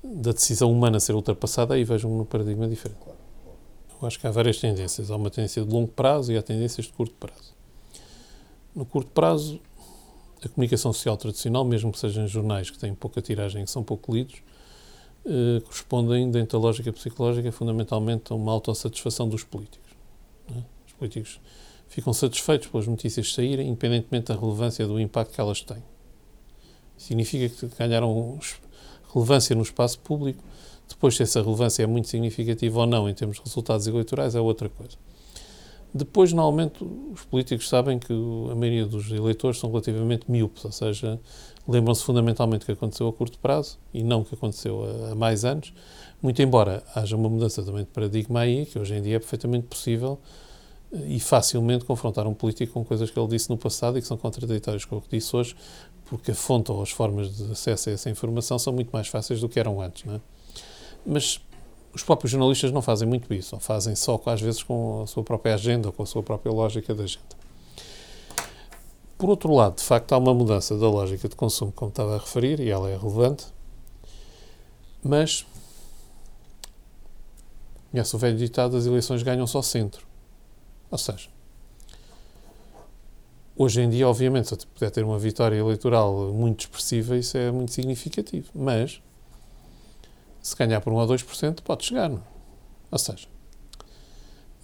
da 0.04 0.32
decisão 0.32 0.72
humana 0.72 1.00
ser 1.00 1.14
ultrapassada, 1.14 1.76
aí 1.76 1.84
vejo 1.84 2.08
um 2.08 2.26
paradigma 2.26 2.68
diferente. 2.68 3.00
Eu 4.02 4.08
acho 4.08 4.20
que 4.20 4.26
há 4.26 4.32
várias 4.32 4.58
tendências. 4.58 5.12
Há 5.12 5.16
uma 5.16 5.30
tendência 5.30 5.64
de 5.64 5.72
longo 5.72 5.90
prazo 5.90 6.32
e 6.32 6.38
há 6.38 6.42
tendências 6.42 6.88
de 6.88 6.94
curto 6.94 7.14
prazo. 7.16 7.54
No 8.74 8.86
curto 8.86 9.12
prazo, 9.12 9.60
a 10.44 10.50
comunicação 10.50 10.92
social 10.92 11.16
tradicional, 11.18 11.64
mesmo 11.64 11.92
que 11.92 12.00
sejam 12.00 12.28
jornais 12.28 12.72
que 12.72 12.80
têm 12.80 12.96
pouca 12.96 13.22
tiragem 13.22 13.64
e 13.64 13.68
são 13.68 13.84
pouco 13.84 14.14
lidos, 14.14 14.42
eh, 15.24 15.62
correspondem, 15.62 16.32
dentro 16.32 16.58
da 16.58 16.64
lógica 16.64 16.92
psicológica, 16.92 17.52
fundamentalmente 17.52 18.34
a 18.34 18.36
uma 18.36 18.52
autossatisfação 18.52 19.30
dos 19.30 19.44
políticos. 19.44 19.92
É? 20.50 20.64
Os 20.88 20.94
políticos 20.94 21.40
ficam 21.88 22.12
satisfeitos 22.12 22.70
pelas 22.70 22.88
notícias 22.88 23.32
saírem, 23.32 23.68
independentemente 23.68 24.34
da 24.34 24.40
relevância 24.40 24.88
do 24.88 25.00
impacto 25.00 25.34
que 25.34 25.42
elas 25.42 25.62
têm. 25.62 25.84
Significa 26.98 27.54
que 27.54 27.76
ganharam 27.78 28.40
relevância 29.14 29.56
no 29.56 29.62
espaço 29.62 30.00
público. 30.00 30.44
Depois, 30.88 31.16
se 31.16 31.24
essa 31.24 31.42
relevância 31.42 31.84
é 31.84 31.88
muito 31.88 32.08
significativa 32.08 32.80
ou 32.80 32.86
não 32.86 33.10
em 33.10 33.14
termos 33.14 33.38
de 33.38 33.44
resultados 33.44 33.88
eleitorais, 33.88 34.36
é 34.36 34.42
outra 34.42 34.70
coisa. 34.70 34.98
Depois, 35.94 36.32
normalmente, 36.32 36.86
os 37.14 37.26
políticos 37.26 37.68
sabem 37.68 38.00
que 38.00 38.14
a 38.50 38.56
maioria 38.56 38.86
dos 38.86 39.12
eleitores 39.12 39.60
são 39.60 39.70
relativamente 39.70 40.30
miúpes, 40.32 40.64
ou 40.64 40.72
seja, 40.72 41.20
lembram-se 41.68 42.04
fundamentalmente 42.04 42.62
do 42.62 42.66
que 42.66 42.72
aconteceu 42.72 43.10
a 43.10 43.14
curto 43.14 43.38
prazo 43.40 43.78
e 43.94 44.02
não 44.02 44.22
o 44.22 44.26
que 44.26 44.34
aconteceu 44.34 44.84
há, 45.12 45.16
mais 45.16 45.44
anos, 45.44 45.74
muito 46.22 46.42
embora 46.42 46.82
haja 46.96 47.16
uma 47.18 47.28
mudança 47.28 47.62
também 47.62 47.84
de 47.84 47.90
paradigma 47.90 48.40
aí, 48.40 48.66
que 48.66 48.80
hoje 48.80 48.96
em 48.96 49.02
dia 49.02 49.18
é 49.18 49.20
perfeitamente 49.20 49.68
possível 49.68 50.18
eh, 50.94 51.16
e 51.16 51.20
facilmente 51.20 51.84
confrontar 51.84 52.26
um 52.26 52.34
político 52.34 52.72
com 52.72 52.86
coisas 52.86 53.12
que 53.12 53.20
ele 53.20 53.28
disse 53.28 53.50
no 53.50 53.58
passado 53.58 53.98
e 53.98 54.02
que 54.02 54.08
são 54.08 54.16
contraditórias 54.16 54.86
com 54.86 54.96
o 54.96 55.02
que 55.02 55.10
disse 55.10 55.36
hoje, 55.36 55.58
porque 56.12 56.32
a 56.32 56.36
fonte 56.36 56.70
ou 56.70 56.82
as 56.84 56.92
formas 56.92 57.38
de 57.38 57.54
acesso 57.54 57.90
a 57.90 57.94
essa 57.94 58.10
informação 58.10 58.60
são 58.60 58.74
muito 58.74 58.90
mais 58.92 59.08
fáceis 59.08 59.40
do 59.40 59.48
que 59.48 59.58
eram 59.58 59.80
antes, 59.80 60.04
não 60.04 60.16
é? 60.16 60.22
Mas 61.06 61.40
os 61.94 62.04
próprios 62.04 62.30
jornalistas 62.30 62.70
não 62.70 62.82
fazem 62.82 63.08
muito 63.08 63.34
isso, 63.34 63.56
ou 63.56 63.62
fazem 63.62 63.96
só, 63.96 64.22
às 64.26 64.42
vezes, 64.42 64.62
com 64.62 65.04
a 65.04 65.08
sua 65.08 65.24
própria 65.24 65.54
agenda 65.54 65.88
ou 65.88 65.94
com 65.94 66.04
a 66.04 66.06
sua 66.06 66.22
própria 66.22 66.52
lógica 66.52 66.94
da 66.94 67.06
agenda. 67.06 67.34
Por 69.18 69.30
outro 69.30 69.54
lado, 69.54 69.78
de 69.78 69.84
facto, 69.84 70.12
há 70.12 70.18
uma 70.18 70.34
mudança 70.34 70.78
da 70.78 70.90
lógica 70.90 71.30
de 71.30 71.36
consumo, 71.38 71.72
como 71.72 71.88
estava 71.88 72.16
a 72.16 72.18
referir, 72.18 72.60
e 72.60 72.70
ela 72.70 72.90
é 72.90 72.98
relevante, 72.98 73.46
mas 75.02 75.46
conhece 77.90 78.14
o 78.14 78.20
velho 78.20 78.38
ditado: 78.38 78.76
as 78.76 78.86
eleições 78.86 79.24
ganham 79.24 79.48
só 79.48 79.62
centro. 79.62 80.06
Ou 80.92 80.98
seja, 80.98 81.30
hoje 83.56 83.82
em 83.82 83.90
dia, 83.90 84.08
obviamente, 84.08 84.50
se 84.50 84.68
puder 84.68 84.90
ter 84.92 85.04
uma 85.04 85.20
vitória 85.20 85.56
eleitoral 85.56 86.34
muito 86.34 86.62
expressiva, 86.62 87.18
isso 87.18 87.38
é 87.38 87.52
muito 87.52 87.72
significativo, 87.72 88.50
mas 88.54 89.02
se 90.42 90.56
ganhar 90.56 90.82
por 90.82 90.92
1 90.92 90.96
ou 90.96 91.08
2%, 91.08 91.62
pode 91.62 91.86
chegar. 91.86 92.10
Não? 92.10 92.18
É? 92.18 92.22
Ou 92.92 92.98
seja, 92.98 93.28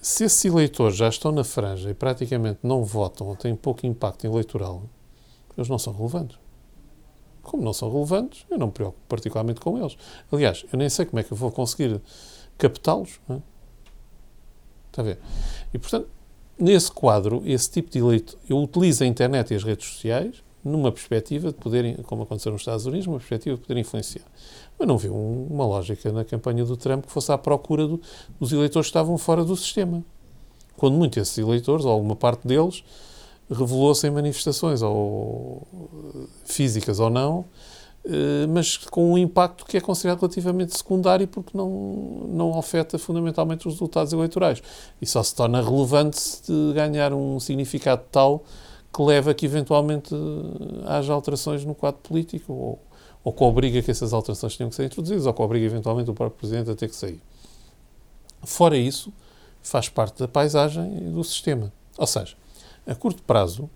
se 0.01 0.23
esses 0.23 0.43
eleitores 0.45 0.97
já 0.97 1.07
estão 1.07 1.31
na 1.31 1.43
franja 1.43 1.89
e 1.89 1.93
praticamente 1.93 2.59
não 2.63 2.83
votam 2.83 3.27
ou 3.27 3.35
têm 3.35 3.55
pouco 3.55 3.85
impacto 3.85 4.25
eleitoral, 4.25 4.83
eles 5.57 5.69
não 5.69 5.77
são 5.77 5.93
relevantes. 5.93 6.37
Como 7.41 7.63
não 7.63 7.73
são 7.73 7.91
relevantes, 7.91 8.45
eu 8.49 8.57
não 8.57 8.67
me 8.67 8.73
preocupo 8.73 9.01
particularmente 9.07 9.61
com 9.61 9.77
eles. 9.77 9.97
Aliás, 10.31 10.65
eu 10.71 10.77
nem 10.77 10.89
sei 10.89 11.05
como 11.05 11.19
é 11.19 11.23
que 11.23 11.31
eu 11.31 11.37
vou 11.37 11.51
conseguir 11.51 12.01
captá-los. 12.57 13.19
É? 13.29 13.37
Está 14.89 15.01
a 15.01 15.05
ver? 15.05 15.19
E, 15.73 15.77
portanto, 15.77 16.09
nesse 16.59 16.91
quadro, 16.91 17.41
esse 17.45 17.69
tipo 17.69 17.89
de 17.89 17.99
eleito, 17.99 18.37
eu 18.49 18.57
utilizo 18.57 19.03
a 19.03 19.07
internet 19.07 19.51
e 19.51 19.55
as 19.55 19.63
redes 19.63 19.87
sociais 19.87 20.43
numa 20.63 20.91
perspectiva 20.91 21.49
de 21.49 21.55
poder, 21.55 22.01
como 22.03 22.23
aconteceu 22.23 22.51
nos 22.51 22.61
Estados 22.61 22.85
Unidos, 22.85 23.07
uma 23.07 23.17
perspectiva 23.17 23.55
de 23.55 23.61
poder 23.61 23.79
influenciar. 23.79 24.25
Mas 24.77 24.87
não 24.87 24.97
vi 24.97 25.09
um, 25.09 25.47
uma 25.49 25.65
lógica 25.65 26.11
na 26.11 26.25
campanha 26.25 26.65
do 26.65 26.75
Trump 26.75 27.05
que 27.05 27.11
fosse 27.11 27.31
à 27.31 27.37
procura 27.37 27.87
do, 27.87 28.01
dos 28.39 28.51
eleitores 28.51 28.87
que 28.87 28.89
estavam 28.89 29.17
fora 29.17 29.43
do 29.45 29.55
sistema. 29.55 30.03
Quando 30.75 30.95
muitos 30.95 31.17
desses 31.17 31.37
eleitores, 31.37 31.85
ou 31.85 31.91
alguma 31.91 32.15
parte 32.15 32.45
deles, 32.47 32.83
revelou-se 33.49 34.05
em 34.05 34.11
manifestações, 34.11 34.81
ou 34.81 35.65
físicas 36.45 36.99
ou 36.99 37.09
não, 37.09 37.39
eh, 37.39 37.76
mas 38.49 38.77
com 38.77 39.13
um 39.13 39.17
impacto 39.17 39.65
que 39.65 39.77
é 39.77 39.81
considerado 39.81 40.19
relativamente 40.19 40.77
secundário 40.77 41.27
porque 41.27 41.57
não, 41.57 41.69
não 42.29 42.57
afeta 42.57 42.97
fundamentalmente 42.97 43.67
os 43.67 43.73
resultados 43.73 44.13
eleitorais. 44.13 44.61
E 45.01 45.05
só 45.05 45.21
se 45.21 45.35
torna 45.35 45.61
relevante 45.61 46.19
se 46.19 46.51
ganhar 46.73 47.13
um 47.13 47.39
significado 47.39 48.03
tal 48.11 48.43
que 48.93 49.01
leva 49.01 49.31
a 49.31 49.33
que 49.33 49.45
eventualmente 49.45 50.15
haja 50.85 51.13
alterações 51.13 51.65
no 51.65 51.75
quadro 51.75 51.99
político 52.01 52.53
ou, 52.53 52.79
ou 53.23 53.33
que 53.33 53.43
obriga 53.43 53.81
que 53.81 53.91
essas 53.91 54.13
alterações 54.13 54.55
tenham 54.55 54.69
que 54.69 54.75
ser 54.75 54.85
introduzidas 54.85 55.25
ou 55.25 55.33
que 55.33 55.41
obriga 55.41 55.65
eventualmente 55.65 56.09
o 56.09 56.13
próprio 56.13 56.39
Presidente 56.39 56.71
a 56.71 56.75
ter 56.75 56.87
que 56.87 56.95
sair. 56.95 57.21
Fora 58.43 58.77
isso, 58.77 59.11
faz 59.61 59.89
parte 59.89 60.19
da 60.19 60.27
paisagem 60.27 60.97
e 60.97 61.09
do 61.09 61.23
sistema. 61.23 61.71
Ou 61.97 62.07
seja, 62.07 62.35
a 62.85 62.95
curto 62.95 63.21
prazo, 63.23 63.69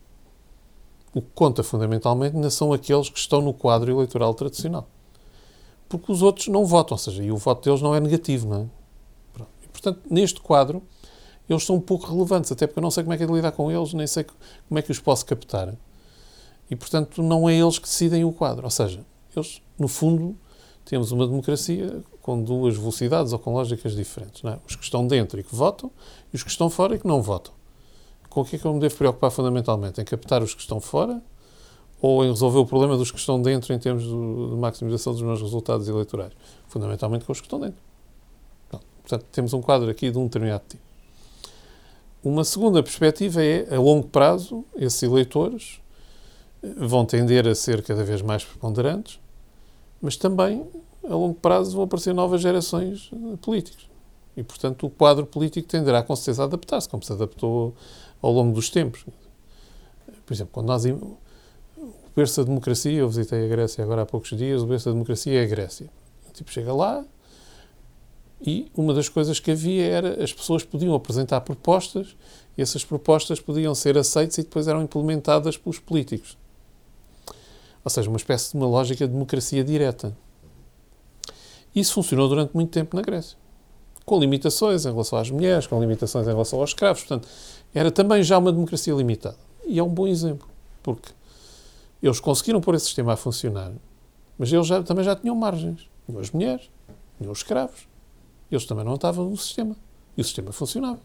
o 1.13 1.21
que 1.21 1.27
conta 1.35 1.63
fundamentalmente 1.63 2.35
ainda 2.35 2.49
são 2.49 2.71
aqueles 2.71 3.09
que 3.09 3.19
estão 3.19 3.41
no 3.41 3.53
quadro 3.53 3.91
eleitoral 3.91 4.33
tradicional. 4.33 4.87
Porque 5.89 6.11
os 6.11 6.21
outros 6.21 6.47
não 6.47 6.65
votam, 6.65 6.95
ou 6.95 6.99
seja, 6.99 7.21
e 7.21 7.31
o 7.31 7.37
voto 7.37 7.65
deles 7.65 7.81
não 7.81 7.93
é 7.93 7.99
negativo, 7.99 8.47
não 8.47 8.61
é? 8.61 9.45
E, 9.63 9.67
portanto, 9.67 10.01
neste 10.09 10.39
quadro, 10.39 10.81
eles 11.49 11.65
são 11.65 11.75
um 11.75 11.81
pouco 11.81 12.07
relevantes, 12.07 12.51
até 12.51 12.65
porque 12.65 12.79
eu 12.79 12.83
não 12.83 12.91
sei 12.91 13.03
como 13.03 13.13
é 13.13 13.17
que 13.17 13.23
é 13.23 13.27
de 13.27 13.33
lidar 13.33 13.51
com 13.51 13.69
eles, 13.69 13.93
nem 13.93 14.07
sei 14.07 14.25
como 14.67 14.79
é 14.79 14.81
que 14.81 14.91
os 14.91 14.99
posso 14.99 15.25
captar. 15.25 15.75
E, 16.69 16.75
portanto, 16.75 17.21
não 17.21 17.49
é 17.49 17.55
eles 17.55 17.77
que 17.77 17.85
decidem 17.85 18.23
o 18.23 18.31
quadro. 18.31 18.63
Ou 18.63 18.69
seja, 18.69 19.05
eles, 19.35 19.61
no 19.77 19.89
fundo, 19.89 20.37
temos 20.85 21.11
uma 21.11 21.27
democracia 21.27 22.01
com 22.21 22.41
duas 22.41 22.77
velocidades 22.77 23.33
ou 23.33 23.39
com 23.39 23.53
lógicas 23.53 23.93
diferentes. 23.93 24.43
É? 24.45 24.57
Os 24.65 24.77
que 24.77 24.83
estão 24.83 25.05
dentro 25.05 25.39
e 25.39 25.43
que 25.43 25.53
votam 25.53 25.91
e 26.31 26.35
os 26.35 26.43
que 26.43 26.49
estão 26.49 26.69
fora 26.69 26.95
e 26.95 26.99
que 26.99 27.07
não 27.07 27.21
votam. 27.21 27.53
Com 28.31 28.41
o 28.41 28.45
que 28.45 28.55
é 28.55 28.59
que 28.59 28.65
eu 28.65 28.73
me 28.73 28.79
devo 28.79 28.95
preocupar 28.95 29.29
fundamentalmente? 29.29 29.99
Em 29.99 30.05
captar 30.05 30.41
os 30.41 30.55
que 30.55 30.61
estão 30.61 30.79
fora 30.79 31.21
ou 32.01 32.23
em 32.23 32.29
resolver 32.29 32.59
o 32.59 32.65
problema 32.65 32.95
dos 32.95 33.11
que 33.11 33.19
estão 33.19 33.41
dentro 33.41 33.73
em 33.73 33.77
termos 33.77 34.03
de 34.03 34.55
maximização 34.55 35.11
dos 35.11 35.21
meus 35.21 35.41
resultados 35.41 35.89
eleitorais? 35.89 36.31
Fundamentalmente 36.69 37.25
com 37.25 37.33
os 37.33 37.41
que 37.41 37.47
estão 37.47 37.59
dentro. 37.59 37.83
portanto, 38.69 39.25
temos 39.33 39.53
um 39.53 39.61
quadro 39.61 39.89
aqui 39.89 40.09
de 40.09 40.17
um 40.17 40.23
determinado 40.23 40.63
tipo. 40.65 40.81
Uma 42.23 42.45
segunda 42.45 42.81
perspectiva 42.81 43.43
é, 43.43 43.67
a 43.75 43.79
longo 43.81 44.07
prazo, 44.07 44.63
esses 44.77 45.03
eleitores 45.03 45.81
vão 46.77 47.05
tender 47.05 47.45
a 47.45 47.53
ser 47.53 47.83
cada 47.83 48.03
vez 48.05 48.21
mais 48.21 48.45
preponderantes, 48.45 49.19
mas 50.01 50.15
também, 50.15 50.65
a 51.03 51.13
longo 51.13 51.35
prazo, 51.35 51.75
vão 51.75 51.83
aparecer 51.83 52.13
novas 52.13 52.39
gerações 52.39 53.11
políticos. 53.41 53.90
E, 54.35 54.43
portanto, 54.43 54.85
o 54.87 54.89
quadro 54.89 55.25
político 55.25 55.67
tenderá 55.67 56.01
com 56.01 56.15
certeza 56.15 56.43
a 56.43 56.45
adaptar-se, 56.45 56.87
como 56.87 57.03
se 57.03 57.11
adaptou 57.11 57.75
ao 58.21 58.31
longo 58.31 58.53
dos 58.53 58.69
tempos. 58.69 59.05
Por 60.25 60.33
exemplo, 60.33 60.53
quando 60.53 60.67
nós. 60.67 60.85
O 60.85 62.13
berço 62.15 62.41
da 62.41 62.47
democracia, 62.47 62.91
eu 62.91 63.07
visitei 63.07 63.45
a 63.45 63.47
Grécia 63.47 63.83
agora 63.83 64.01
há 64.01 64.05
poucos 64.05 64.37
dias, 64.37 64.61
o 64.61 64.65
berço 64.65 64.85
da 64.85 64.91
democracia 64.91 65.41
é 65.41 65.43
a 65.43 65.47
Grécia. 65.47 65.89
Tipo 66.33 66.51
chega 66.51 66.73
lá, 66.73 67.05
e 68.45 68.71
uma 68.75 68.93
das 68.93 69.07
coisas 69.07 69.39
que 69.39 69.51
havia 69.51 69.85
era 69.85 70.23
as 70.23 70.33
pessoas 70.33 70.63
podiam 70.63 70.95
apresentar 70.95 71.41
propostas 71.41 72.15
e 72.57 72.61
essas 72.61 72.83
propostas 72.83 73.39
podiam 73.39 73.75
ser 73.75 73.97
aceitas 73.97 74.39
e 74.39 74.43
depois 74.43 74.67
eram 74.67 74.81
implementadas 74.81 75.57
pelos 75.57 75.77
políticos. 75.77 76.37
Ou 77.83 77.91
seja, 77.91 78.09
uma 78.09 78.17
espécie 78.17 78.51
de 78.51 78.57
uma 78.57 78.67
lógica 78.67 79.05
de 79.07 79.13
democracia 79.13 79.63
direta. 79.63 80.17
Isso 81.73 81.93
funcionou 81.93 82.27
durante 82.27 82.53
muito 82.53 82.71
tempo 82.71 82.95
na 82.95 83.03
Grécia. 83.03 83.37
Com 84.11 84.19
limitações 84.19 84.85
em 84.85 84.91
relação 84.91 85.17
às 85.17 85.31
mulheres, 85.31 85.67
com 85.67 85.79
limitações 85.79 86.27
em 86.27 86.31
relação 86.31 86.59
aos 86.59 86.71
escravos. 86.71 87.01
Portanto, 87.01 87.29
era 87.73 87.89
também 87.89 88.21
já 88.21 88.37
uma 88.37 88.51
democracia 88.51 88.93
limitada. 88.93 89.37
E 89.65 89.79
é 89.79 89.83
um 89.83 89.87
bom 89.87 90.05
exemplo, 90.05 90.49
porque 90.83 91.13
eles 92.03 92.19
conseguiram 92.19 92.59
pôr 92.59 92.75
esse 92.75 92.87
sistema 92.87 93.13
a 93.13 93.15
funcionar, 93.15 93.71
mas 94.37 94.51
eles 94.51 94.67
já, 94.67 94.83
também 94.83 95.05
já 95.05 95.15
tinham 95.15 95.33
margens. 95.33 95.87
Tinham 96.05 96.19
as 96.19 96.29
mulheres, 96.29 96.69
tinham 97.17 97.31
os 97.31 97.37
escravos, 97.37 97.87
eles 98.51 98.65
também 98.65 98.83
não 98.83 98.95
estavam 98.95 99.29
no 99.29 99.37
sistema. 99.37 99.77
E 100.17 100.19
o 100.19 100.25
sistema 100.25 100.51
funcionava. 100.51 100.99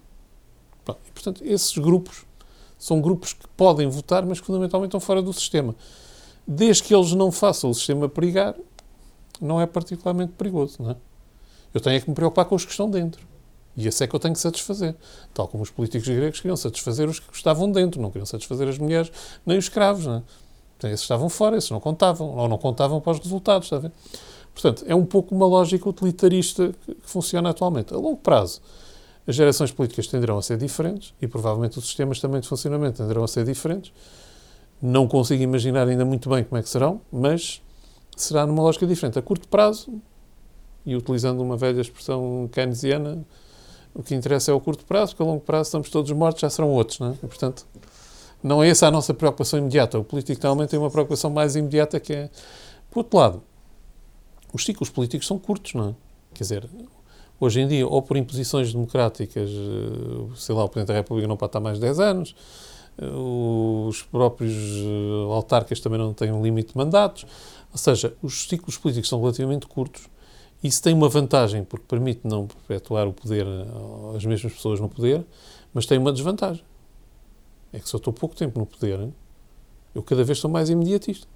e, 0.88 1.12
portanto, 1.12 1.44
esses 1.44 1.78
grupos 1.78 2.24
são 2.76 3.00
grupos 3.00 3.34
que 3.34 3.46
podem 3.56 3.86
votar, 3.86 4.26
mas 4.26 4.40
que 4.40 4.46
fundamentalmente 4.48 4.88
estão 4.88 4.98
fora 4.98 5.22
do 5.22 5.32
sistema. 5.32 5.76
Desde 6.44 6.82
que 6.82 6.92
eles 6.92 7.12
não 7.12 7.30
façam 7.30 7.70
o 7.70 7.74
sistema 7.74 8.08
perigar, 8.08 8.56
não 9.40 9.60
é 9.60 9.66
particularmente 9.66 10.32
perigoso. 10.32 10.82
Não 10.82 10.90
é? 10.90 10.96
Eu 11.76 11.80
tenho 11.80 11.96
é 11.96 12.00
que 12.00 12.08
me 12.08 12.14
preocupar 12.14 12.46
com 12.46 12.54
os 12.54 12.64
que 12.64 12.70
estão 12.70 12.90
dentro. 12.90 13.20
E 13.76 13.86
esse 13.86 14.02
é 14.02 14.06
que 14.06 14.16
eu 14.16 14.18
tenho 14.18 14.32
que 14.32 14.40
satisfazer. 14.40 14.94
Tal 15.34 15.46
como 15.46 15.62
os 15.62 15.68
políticos 15.68 16.08
gregos 16.08 16.40
queriam 16.40 16.56
satisfazer 16.56 17.06
os 17.06 17.20
que 17.20 17.36
estavam 17.36 17.70
dentro, 17.70 18.00
não 18.00 18.10
queriam 18.10 18.24
satisfazer 18.24 18.66
as 18.66 18.78
mulheres 18.78 19.12
nem 19.44 19.58
os 19.58 19.66
escravos. 19.66 20.06
Não 20.06 20.14
é? 20.14 20.22
Então, 20.78 20.88
esses 20.88 21.02
estavam 21.02 21.28
fora, 21.28 21.54
esses 21.58 21.68
não 21.70 21.78
contavam, 21.78 22.34
ou 22.34 22.48
não 22.48 22.56
contavam 22.56 22.98
para 22.98 23.12
os 23.12 23.18
resultados. 23.18 23.70
Está? 23.70 23.92
Portanto, 24.54 24.86
é 24.88 24.94
um 24.94 25.04
pouco 25.04 25.34
uma 25.34 25.46
lógica 25.46 25.86
utilitarista 25.86 26.72
que 26.86 26.96
funciona 27.02 27.50
atualmente. 27.50 27.92
A 27.92 27.98
longo 27.98 28.16
prazo, 28.16 28.62
as 29.26 29.36
gerações 29.36 29.70
políticas 29.70 30.06
tenderão 30.06 30.38
a 30.38 30.42
ser 30.42 30.56
diferentes 30.56 31.12
e 31.20 31.28
provavelmente 31.28 31.78
os 31.78 31.84
sistemas 31.84 32.18
também 32.20 32.40
de 32.40 32.48
funcionamento 32.48 33.02
tenderão 33.02 33.22
a 33.22 33.28
ser 33.28 33.44
diferentes. 33.44 33.92
Não 34.80 35.06
consigo 35.06 35.42
imaginar 35.42 35.86
ainda 35.86 36.06
muito 36.06 36.30
bem 36.30 36.42
como 36.42 36.58
é 36.58 36.62
que 36.62 36.70
serão, 36.70 37.02
mas 37.12 37.60
será 38.16 38.46
numa 38.46 38.62
lógica 38.62 38.86
diferente. 38.86 39.18
A 39.18 39.22
curto 39.22 39.46
prazo, 39.46 40.00
e 40.86 40.94
utilizando 40.94 41.42
uma 41.42 41.56
velha 41.56 41.80
expressão 41.80 42.48
keynesiana, 42.52 43.26
o 43.92 44.02
que 44.02 44.14
interessa 44.14 44.52
é 44.52 44.54
o 44.54 44.60
curto 44.60 44.84
prazo, 44.84 45.12
porque 45.12 45.22
a 45.22 45.26
longo 45.26 45.40
prazo 45.40 45.68
estamos 45.68 45.90
todos 45.90 46.10
mortos, 46.12 46.40
já 46.40 46.48
serão 46.48 46.70
outros, 46.70 46.98
não 47.00 47.08
é? 47.08 47.14
E, 47.14 47.26
portanto, 47.26 47.66
não 48.42 48.62
é 48.62 48.68
essa 48.68 48.86
a 48.86 48.90
nossa 48.90 49.12
preocupação 49.12 49.58
imediata. 49.58 49.98
O 49.98 50.04
político 50.04 50.40
normalmente 50.42 50.70
tem 50.70 50.78
uma 50.78 50.90
preocupação 50.90 51.30
mais 51.30 51.56
imediata 51.56 51.98
que 51.98 52.12
é... 52.12 52.30
Por 52.90 53.00
outro 53.00 53.18
lado, 53.18 53.42
os 54.52 54.64
ciclos 54.64 54.90
políticos 54.90 55.26
são 55.26 55.38
curtos, 55.38 55.74
não 55.74 55.88
é? 55.88 55.94
Quer 56.34 56.44
dizer, 56.44 56.68
hoje 57.40 57.60
em 57.60 57.66
dia, 57.66 57.86
ou 57.86 58.02
por 58.02 58.16
imposições 58.16 58.72
democráticas, 58.72 59.50
eh, 59.50 60.34
sei 60.36 60.54
lá, 60.54 60.64
o 60.64 60.68
Presidente 60.68 60.88
da 60.88 60.94
República 60.94 61.26
não 61.26 61.36
pode 61.36 61.48
estar 61.48 61.60
mais 61.60 61.76
de 61.76 61.80
10 61.80 61.98
anos, 61.98 62.36
eh, 62.98 63.06
os 63.88 64.02
próprios 64.02 64.54
eh, 64.54 65.32
autarcas 65.32 65.80
também 65.80 65.98
não 65.98 66.12
têm 66.12 66.30
um 66.32 66.42
limite 66.42 66.72
de 66.72 66.76
mandatos, 66.76 67.26
ou 67.72 67.78
seja, 67.78 68.14
os 68.22 68.46
ciclos 68.46 68.76
políticos 68.76 69.08
são 69.08 69.20
relativamente 69.20 69.66
curtos 69.66 70.08
isso 70.62 70.82
tem 70.82 70.94
uma 70.94 71.08
vantagem, 71.08 71.64
porque 71.64 71.84
permite 71.86 72.20
não 72.24 72.46
perpetuar 72.46 73.06
o 73.06 73.12
poder, 73.12 73.46
as 74.16 74.24
mesmas 74.24 74.52
pessoas 74.52 74.80
no 74.80 74.88
poder, 74.88 75.24
mas 75.72 75.86
tem 75.86 75.98
uma 75.98 76.12
desvantagem. 76.12 76.64
É 77.72 77.78
que 77.78 77.88
se 77.88 77.94
eu 77.94 77.98
estou 77.98 78.12
pouco 78.12 78.34
tempo 78.34 78.58
no 78.58 78.66
poder, 78.66 79.08
eu 79.94 80.02
cada 80.02 80.24
vez 80.24 80.38
sou 80.38 80.50
mais 80.50 80.70
imediatista. 80.70 81.26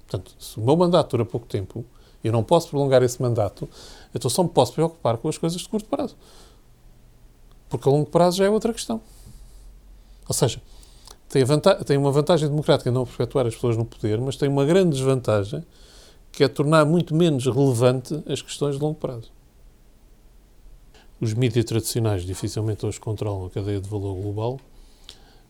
Portanto, 0.00 0.34
se 0.38 0.58
o 0.58 0.64
meu 0.64 0.76
mandato 0.76 1.10
dura 1.10 1.24
pouco 1.24 1.46
tempo, 1.46 1.84
eu 2.22 2.32
não 2.32 2.42
posso 2.42 2.68
prolongar 2.68 3.02
esse 3.02 3.20
mandato, 3.20 3.68
então 4.14 4.30
só 4.30 4.42
me 4.42 4.48
posso 4.48 4.72
preocupar 4.72 5.18
com 5.18 5.28
as 5.28 5.36
coisas 5.36 5.60
de 5.60 5.68
curto 5.68 5.88
prazo. 5.88 6.16
Porque 7.68 7.88
a 7.88 7.92
longo 7.92 8.08
prazo 8.08 8.38
já 8.38 8.46
é 8.46 8.50
outra 8.50 8.72
questão. 8.72 9.00
Ou 10.26 10.34
seja, 10.34 10.60
tem, 11.28 11.44
tem 11.84 11.96
uma 11.96 12.10
vantagem 12.10 12.48
democrática 12.48 12.90
não 12.90 13.04
perpetuar 13.04 13.46
as 13.46 13.54
pessoas 13.54 13.76
no 13.76 13.84
poder, 13.84 14.20
mas 14.20 14.36
tem 14.36 14.48
uma 14.48 14.64
grande 14.64 14.96
desvantagem 14.96 15.64
que 16.38 16.44
é 16.44 16.46
tornar 16.46 16.86
muito 16.86 17.16
menos 17.16 17.46
relevante 17.46 18.22
as 18.24 18.40
questões 18.40 18.76
de 18.76 18.80
longo 18.80 18.94
prazo. 18.94 19.32
Os 21.20 21.34
mídias 21.34 21.64
tradicionais 21.64 22.22
dificilmente 22.22 22.86
hoje 22.86 23.00
controlam 23.00 23.46
a 23.46 23.50
cadeia 23.50 23.80
de 23.80 23.88
valor 23.88 24.14
global. 24.14 24.60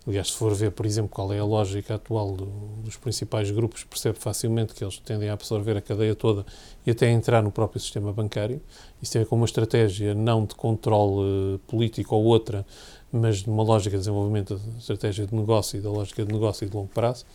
Aliás, 0.06 0.28
se 0.28 0.32
for 0.32 0.54
ver, 0.54 0.70
por 0.70 0.86
exemplo, 0.86 1.10
qual 1.10 1.30
é 1.30 1.38
a 1.38 1.44
lógica 1.44 1.96
atual 1.96 2.32
do, 2.32 2.46
dos 2.82 2.96
principais 2.96 3.50
grupos, 3.50 3.84
percebe 3.84 4.18
facilmente 4.18 4.72
que 4.72 4.82
eles 4.82 4.96
tendem 4.96 5.28
a 5.28 5.34
absorver 5.34 5.76
a 5.76 5.82
cadeia 5.82 6.14
toda 6.14 6.46
e 6.86 6.90
até 6.90 7.08
a 7.08 7.10
entrar 7.10 7.42
no 7.42 7.52
próprio 7.52 7.78
sistema 7.78 8.10
bancário. 8.10 8.58
Isso 9.02 9.12
tem 9.12 9.20
a 9.20 9.24
ver 9.24 9.28
com 9.28 9.36
uma 9.36 9.44
estratégia 9.44 10.14
não 10.14 10.46
de 10.46 10.54
controle 10.54 11.58
político 11.66 12.16
ou 12.16 12.24
outra, 12.24 12.64
mas 13.12 13.42
de 13.42 13.50
uma 13.50 13.62
lógica 13.62 13.90
de 13.90 13.98
desenvolvimento 13.98 14.56
da 14.56 14.78
estratégia 14.78 15.26
de 15.26 15.34
negócio 15.34 15.78
e 15.78 15.82
da 15.82 15.90
lógica 15.90 16.24
de 16.24 16.32
negócio 16.32 16.64
e 16.64 16.70
de 16.70 16.74
longo 16.74 16.88
prazo. 16.88 17.26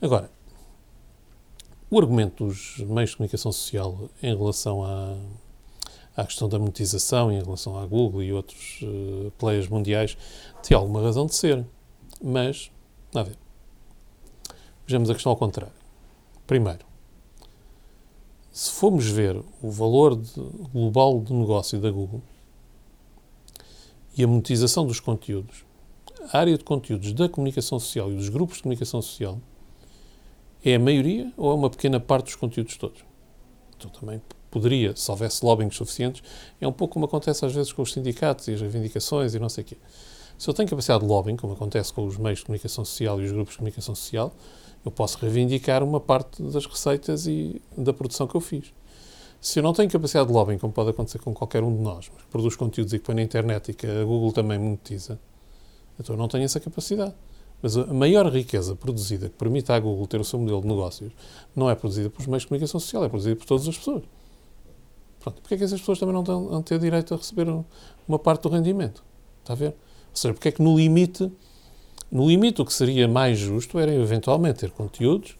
Agora, 0.00 0.30
o 1.90 1.98
argumento 1.98 2.46
dos 2.46 2.78
meios 2.78 3.10
de 3.10 3.16
comunicação 3.16 3.50
social 3.50 4.10
em 4.22 4.36
relação 4.36 4.84
à, 4.84 5.16
à 6.16 6.24
questão 6.24 6.48
da 6.48 6.58
monetização, 6.58 7.32
em 7.32 7.42
relação 7.42 7.78
à 7.78 7.86
Google 7.86 8.22
e 8.22 8.32
outros 8.32 8.80
uh, 8.82 9.30
players 9.38 9.68
mundiais, 9.68 10.16
tem 10.62 10.76
alguma 10.76 11.00
razão 11.00 11.26
de 11.26 11.34
ser. 11.34 11.64
Mas, 12.22 12.70
a 13.14 13.22
ver, 13.22 13.38
vejamos 14.86 15.08
a 15.08 15.14
questão 15.14 15.30
ao 15.30 15.36
contrário. 15.36 15.72
Primeiro, 16.46 16.84
se 18.52 18.70
formos 18.72 19.06
ver 19.06 19.40
o 19.62 19.70
valor 19.70 20.16
de, 20.16 20.32
global 20.72 21.20
do 21.20 21.32
negócio 21.32 21.80
da 21.80 21.90
Google 21.90 22.20
e 24.16 24.24
a 24.24 24.26
monetização 24.26 24.86
dos 24.86 25.00
conteúdos, 25.00 25.64
a 26.32 26.38
área 26.38 26.58
de 26.58 26.64
conteúdos 26.64 27.12
da 27.14 27.28
comunicação 27.28 27.78
social 27.78 28.12
e 28.12 28.16
dos 28.16 28.28
grupos 28.28 28.56
de 28.56 28.64
comunicação 28.64 29.00
social 29.00 29.40
é 30.64 30.74
a 30.74 30.78
maioria 30.78 31.32
ou 31.36 31.50
é 31.52 31.54
uma 31.54 31.70
pequena 31.70 32.00
parte 32.00 32.26
dos 32.26 32.34
conteúdos 32.36 32.76
todos? 32.76 33.04
Então 33.76 33.90
também 33.90 34.20
poderia, 34.50 34.94
se 34.96 35.10
houvesse 35.10 35.44
lobbying 35.44 35.70
suficientes, 35.70 36.22
é 36.60 36.66
um 36.66 36.72
pouco 36.72 36.94
como 36.94 37.04
acontece 37.04 37.44
às 37.44 37.52
vezes 37.52 37.72
com 37.72 37.82
os 37.82 37.92
sindicatos 37.92 38.48
e 38.48 38.54
as 38.54 38.60
reivindicações 38.60 39.34
e 39.34 39.38
não 39.38 39.48
sei 39.48 39.62
o 39.62 39.66
quê. 39.66 39.76
Se 40.36 40.48
eu 40.48 40.54
tenho 40.54 40.68
capacidade 40.68 41.02
de 41.02 41.08
lobbying, 41.08 41.36
como 41.36 41.52
acontece 41.52 41.92
com 41.92 42.06
os 42.06 42.16
meios 42.16 42.38
de 42.38 42.44
comunicação 42.44 42.84
social 42.84 43.20
e 43.20 43.24
os 43.24 43.32
grupos 43.32 43.52
de 43.52 43.58
comunicação 43.58 43.94
social, 43.94 44.32
eu 44.84 44.90
posso 44.90 45.18
reivindicar 45.18 45.82
uma 45.82 46.00
parte 46.00 46.42
das 46.42 46.64
receitas 46.64 47.26
e 47.26 47.60
da 47.76 47.92
produção 47.92 48.26
que 48.26 48.34
eu 48.34 48.40
fiz. 48.40 48.72
Se 49.40 49.58
eu 49.58 49.62
não 49.62 49.72
tenho 49.72 49.90
capacidade 49.90 50.28
de 50.28 50.32
lobbying, 50.32 50.58
como 50.58 50.72
pode 50.72 50.90
acontecer 50.90 51.18
com 51.18 51.32
qualquer 51.32 51.62
um 51.62 51.74
de 51.74 51.82
nós, 51.82 52.10
mas 52.12 52.22
que 52.22 52.30
produz 52.30 52.56
conteúdos 52.56 52.92
e 52.92 52.98
que 52.98 53.04
põe 53.04 53.14
na 53.14 53.22
internet 53.22 53.70
e 53.70 53.74
que 53.74 53.86
a 53.86 54.04
Google 54.04 54.32
também 54.32 54.58
monetiza, 54.58 55.18
então 55.98 56.14
eu 56.14 56.18
não 56.18 56.28
tenho 56.28 56.44
essa 56.44 56.60
capacidade. 56.60 57.14
Mas 57.60 57.76
a 57.76 57.92
maior 57.92 58.26
riqueza 58.32 58.76
produzida 58.76 59.28
que 59.28 59.34
permite 59.34 59.72
à 59.72 59.78
Google 59.80 60.06
ter 60.06 60.20
o 60.20 60.24
seu 60.24 60.38
modelo 60.38 60.60
de 60.60 60.68
negócios 60.68 61.12
não 61.56 61.68
é 61.68 61.74
produzida 61.74 62.08
pelos 62.08 62.26
meios 62.26 62.42
de 62.42 62.48
comunicação 62.48 62.78
social, 62.78 63.04
é 63.04 63.08
produzida 63.08 63.36
por 63.36 63.46
todas 63.46 63.66
as 63.66 63.76
pessoas. 63.76 64.04
Pronto, 65.18 65.42
porque 65.42 65.54
é 65.54 65.58
que 65.58 65.64
essas 65.64 65.80
pessoas 65.80 65.98
também 65.98 66.14
não 66.14 66.22
têm, 66.22 66.62
ter 66.62 66.78
direito 66.78 67.12
a 67.14 67.16
receber 67.16 67.48
uma 68.06 68.18
parte 68.18 68.42
do 68.42 68.48
rendimento? 68.48 69.02
Está 69.40 69.54
a 69.54 69.56
ver? 69.56 69.68
Ou 70.10 70.16
seja, 70.16 70.34
porque 70.34 70.48
é 70.48 70.52
que 70.52 70.62
no 70.62 70.76
limite, 70.76 71.30
no 72.10 72.28
limite 72.28 72.62
o 72.62 72.64
que 72.64 72.72
seria 72.72 73.08
mais 73.08 73.38
justo 73.38 73.78
era 73.78 73.92
eventualmente 73.92 74.60
ter 74.60 74.70
conteúdos 74.70 75.36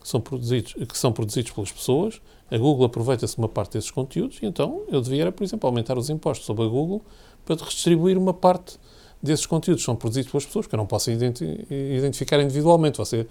que 0.00 0.08
são 0.08 0.20
produzidos, 0.20 0.72
que 0.72 0.98
são 0.98 1.12
produzidos 1.12 1.52
pelas 1.52 1.70
pessoas, 1.70 2.20
a 2.50 2.58
Google 2.58 2.86
aproveita-se 2.86 3.36
uma 3.38 3.48
parte 3.48 3.74
desses 3.74 3.90
conteúdos 3.90 4.38
e 4.42 4.46
então 4.46 4.82
eu 4.88 5.00
devia, 5.00 5.30
por 5.30 5.44
exemplo, 5.44 5.68
aumentar 5.68 5.96
os 5.96 6.10
impostos 6.10 6.46
sobre 6.46 6.64
a 6.64 6.68
Google 6.68 7.02
para 7.44 7.54
redistribuir 7.56 8.18
uma 8.18 8.34
parte 8.34 8.78
desses 9.22 9.46
conteúdos 9.46 9.84
são 9.84 9.94
produzidos 9.94 10.30
pelas 10.30 10.46
pessoas, 10.46 10.66
que 10.66 10.74
eu 10.74 10.78
não 10.78 10.86
posso 10.86 11.10
identificar 11.10 12.40
individualmente. 12.40 12.98
Você 12.98 13.26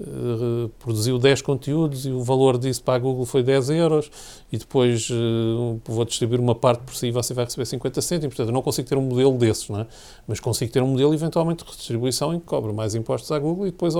uh, 0.00 0.68
produziu 0.78 1.18
10 1.18 1.42
conteúdos 1.42 2.06
e 2.06 2.10
o 2.10 2.22
valor 2.22 2.58
disso 2.58 2.82
para 2.82 2.94
a 2.94 2.98
Google 2.98 3.26
foi 3.26 3.42
10 3.42 3.70
euros 3.70 4.10
e 4.50 4.56
depois 4.56 5.08
uh, 5.10 5.80
vou 5.84 6.04
distribuir 6.04 6.40
uma 6.40 6.54
parte 6.54 6.80
por 6.80 6.94
si 6.94 7.08
e 7.08 7.10
você 7.10 7.34
vai 7.34 7.44
receber 7.44 7.66
50 7.66 8.00
cêntimos. 8.00 8.34
Portanto, 8.34 8.48
eu 8.48 8.54
não 8.54 8.62
consigo 8.62 8.88
ter 8.88 8.96
um 8.96 9.02
modelo 9.02 9.36
desses, 9.36 9.68
não 9.68 9.80
é? 9.80 9.86
mas 10.26 10.40
consigo 10.40 10.72
ter 10.72 10.82
um 10.82 10.88
modelo 10.88 11.12
eventualmente 11.12 11.64
de 11.64 11.70
redistribuição 11.70 12.34
em 12.34 12.40
que 12.40 12.46
cobra 12.46 12.72
mais 12.72 12.94
impostos 12.94 13.30
à 13.30 13.38
Google 13.38 13.66
e 13.66 13.70
depois 13.70 13.94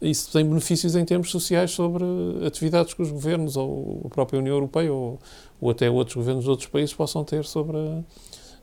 isso 0.00 0.32
tem 0.32 0.46
benefícios 0.46 0.96
em 0.96 1.04
termos 1.04 1.30
sociais 1.30 1.72
sobre 1.72 2.04
atividades 2.46 2.94
que 2.94 3.02
os 3.02 3.10
governos 3.10 3.56
ou 3.56 4.02
a 4.06 4.08
própria 4.08 4.38
União 4.38 4.54
Europeia 4.54 4.92
ou, 4.92 5.18
ou 5.60 5.70
até 5.70 5.90
outros 5.90 6.16
governos 6.16 6.44
de 6.44 6.50
outros 6.50 6.68
países 6.68 6.94
possam 6.94 7.22
ter 7.22 7.44
sobre 7.44 7.76
a, 7.76 8.02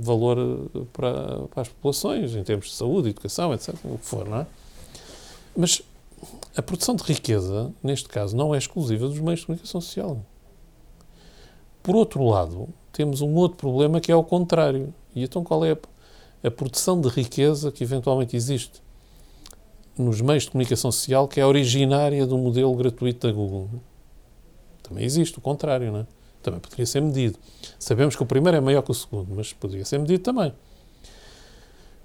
valor 0.00 0.38
eh, 0.38 0.80
para, 0.92 1.46
para, 1.48 1.62
as 1.62 1.68
populações, 1.68 2.34
em 2.34 2.42
termos 2.42 2.66
de 2.66 2.74
saúde, 2.74 3.10
educação, 3.10 3.52
etc., 3.52 3.74
o 3.84 3.98
que 3.98 4.04
for, 4.04 4.28
não 4.28 4.38
é? 4.38 4.46
Mas 5.56 5.82
a 6.56 6.62
produção 6.62 6.94
de 6.94 7.02
riqueza, 7.02 7.72
neste 7.82 8.08
caso, 8.08 8.36
não 8.36 8.54
é 8.54 8.58
exclusiva 8.58 9.06
dos 9.08 9.20
meios 9.20 9.40
de 9.40 9.46
comunicação 9.46 9.80
social. 9.80 10.20
Por 11.82 11.96
outro 11.96 12.24
lado, 12.24 12.68
temos 12.92 13.20
um 13.20 13.34
outro 13.34 13.56
problema 13.56 14.00
que 14.00 14.12
é 14.12 14.14
o 14.14 14.22
contrário. 14.22 14.92
E 15.14 15.22
então 15.22 15.42
qual 15.42 15.64
é 15.64 15.72
a, 15.72 16.48
a 16.48 16.50
produção 16.50 17.00
de 17.00 17.08
riqueza 17.08 17.72
que 17.72 17.82
eventualmente 17.82 18.36
existe 18.36 18.82
nos 19.96 20.20
meios 20.20 20.44
de 20.44 20.50
comunicação 20.50 20.90
social 20.92 21.26
que 21.26 21.40
é 21.40 21.46
originária 21.46 22.26
do 22.26 22.36
modelo 22.36 22.74
gratuito 22.74 23.26
da 23.26 23.32
Google? 23.32 23.70
Também 24.82 25.04
existe 25.04 25.38
o 25.38 25.40
contrário, 25.40 25.92
não 25.92 26.00
é? 26.00 26.06
Também 26.42 26.60
poderia 26.60 26.86
ser 26.86 27.00
medido. 27.00 27.38
Sabemos 27.78 28.16
que 28.16 28.22
o 28.22 28.26
primeiro 28.26 28.56
é 28.56 28.60
maior 28.60 28.82
que 28.82 28.90
o 28.90 28.94
segundo, 28.94 29.34
mas 29.34 29.52
poderia 29.52 29.84
ser 29.84 29.98
medido 29.98 30.22
também. 30.22 30.54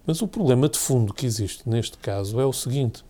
Mas 0.06 0.22
o 0.22 0.28
problema 0.28 0.70
de 0.70 0.78
fundo 0.78 1.14
que 1.14 1.26
existe 1.26 1.68
neste 1.68 1.98
caso 1.98 2.40
é 2.40 2.46
o 2.46 2.54
seguinte: 2.54 3.04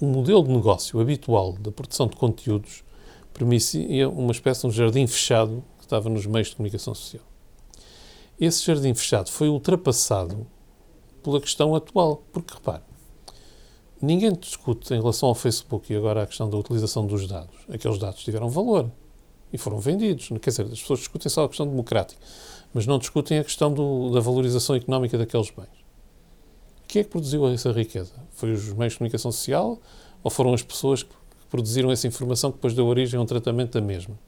o 0.00 0.06
modelo 0.06 0.44
de 0.44 0.50
negócio 0.50 1.00
habitual 1.00 1.54
da 1.54 1.72
produção 1.72 2.06
de 2.06 2.16
conteúdos 2.16 2.84
permitia 3.32 4.08
uma 4.08 4.32
espécie 4.32 4.60
de 4.60 4.66
um 4.66 4.70
jardim 4.70 5.06
fechado 5.06 5.64
que 5.78 5.84
estava 5.84 6.08
nos 6.08 6.26
meios 6.26 6.48
de 6.48 6.56
comunicação 6.56 6.94
social. 6.94 7.24
Esse 8.38 8.64
jardim 8.64 8.94
fechado 8.94 9.30
foi 9.30 9.48
ultrapassado 9.48 10.46
pela 11.22 11.40
questão 11.40 11.74
atual, 11.74 12.22
porque 12.32 12.54
repare, 12.54 12.82
ninguém 14.00 14.32
discute 14.32 14.92
em 14.92 14.98
relação 14.98 15.28
ao 15.28 15.34
Facebook 15.34 15.92
e 15.92 15.96
agora 15.96 16.22
a 16.22 16.26
questão 16.26 16.50
da 16.50 16.56
utilização 16.56 17.06
dos 17.06 17.26
dados. 17.26 17.56
Aqueles 17.68 17.98
dados 17.98 18.22
tiveram 18.22 18.50
valor 18.50 18.90
e 19.52 19.58
foram 19.58 19.78
vendidos. 19.78 20.28
Quer 20.40 20.50
dizer, 20.50 20.62
as 20.64 20.80
pessoas 20.80 21.00
discutem 21.00 21.30
só 21.30 21.44
a 21.44 21.48
questão 21.48 21.66
democrática, 21.66 22.20
mas 22.72 22.86
não 22.86 22.98
discutem 22.98 23.38
a 23.38 23.44
questão 23.44 23.72
do, 23.72 24.10
da 24.10 24.20
valorização 24.20 24.74
económica 24.74 25.18
daqueles 25.18 25.50
bens. 25.50 25.82
Quem 26.88 27.00
é 27.00 27.04
que 27.04 27.10
produziu 27.10 27.46
essa 27.48 27.72
riqueza? 27.72 28.12
Foi 28.32 28.52
os 28.52 28.72
meios 28.72 28.94
de 28.94 28.98
comunicação 28.98 29.32
social 29.32 29.78
ou 30.22 30.30
foram 30.30 30.52
as 30.52 30.62
pessoas 30.62 31.02
que 31.02 31.14
produziram 31.50 31.90
essa 31.90 32.06
informação 32.06 32.50
que 32.50 32.56
depois 32.56 32.74
deu 32.74 32.86
origem 32.86 33.18
a 33.18 33.22
um 33.22 33.26
tratamento 33.26 33.72
da 33.72 33.80
mesma? 33.80 34.18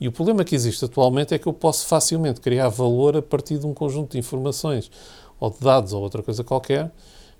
E 0.00 0.08
o 0.08 0.12
problema 0.12 0.44
que 0.44 0.54
existe 0.54 0.84
atualmente 0.84 1.34
é 1.34 1.38
que 1.38 1.46
eu 1.46 1.52
posso 1.52 1.86
facilmente 1.86 2.40
criar 2.40 2.68
valor 2.68 3.16
a 3.16 3.22
partir 3.22 3.58
de 3.58 3.66
um 3.66 3.72
conjunto 3.72 4.12
de 4.12 4.18
informações 4.18 4.90
ou 5.38 5.50
de 5.50 5.60
dados 5.60 5.92
ou 5.92 6.02
outra 6.02 6.22
coisa 6.22 6.42
qualquer 6.42 6.92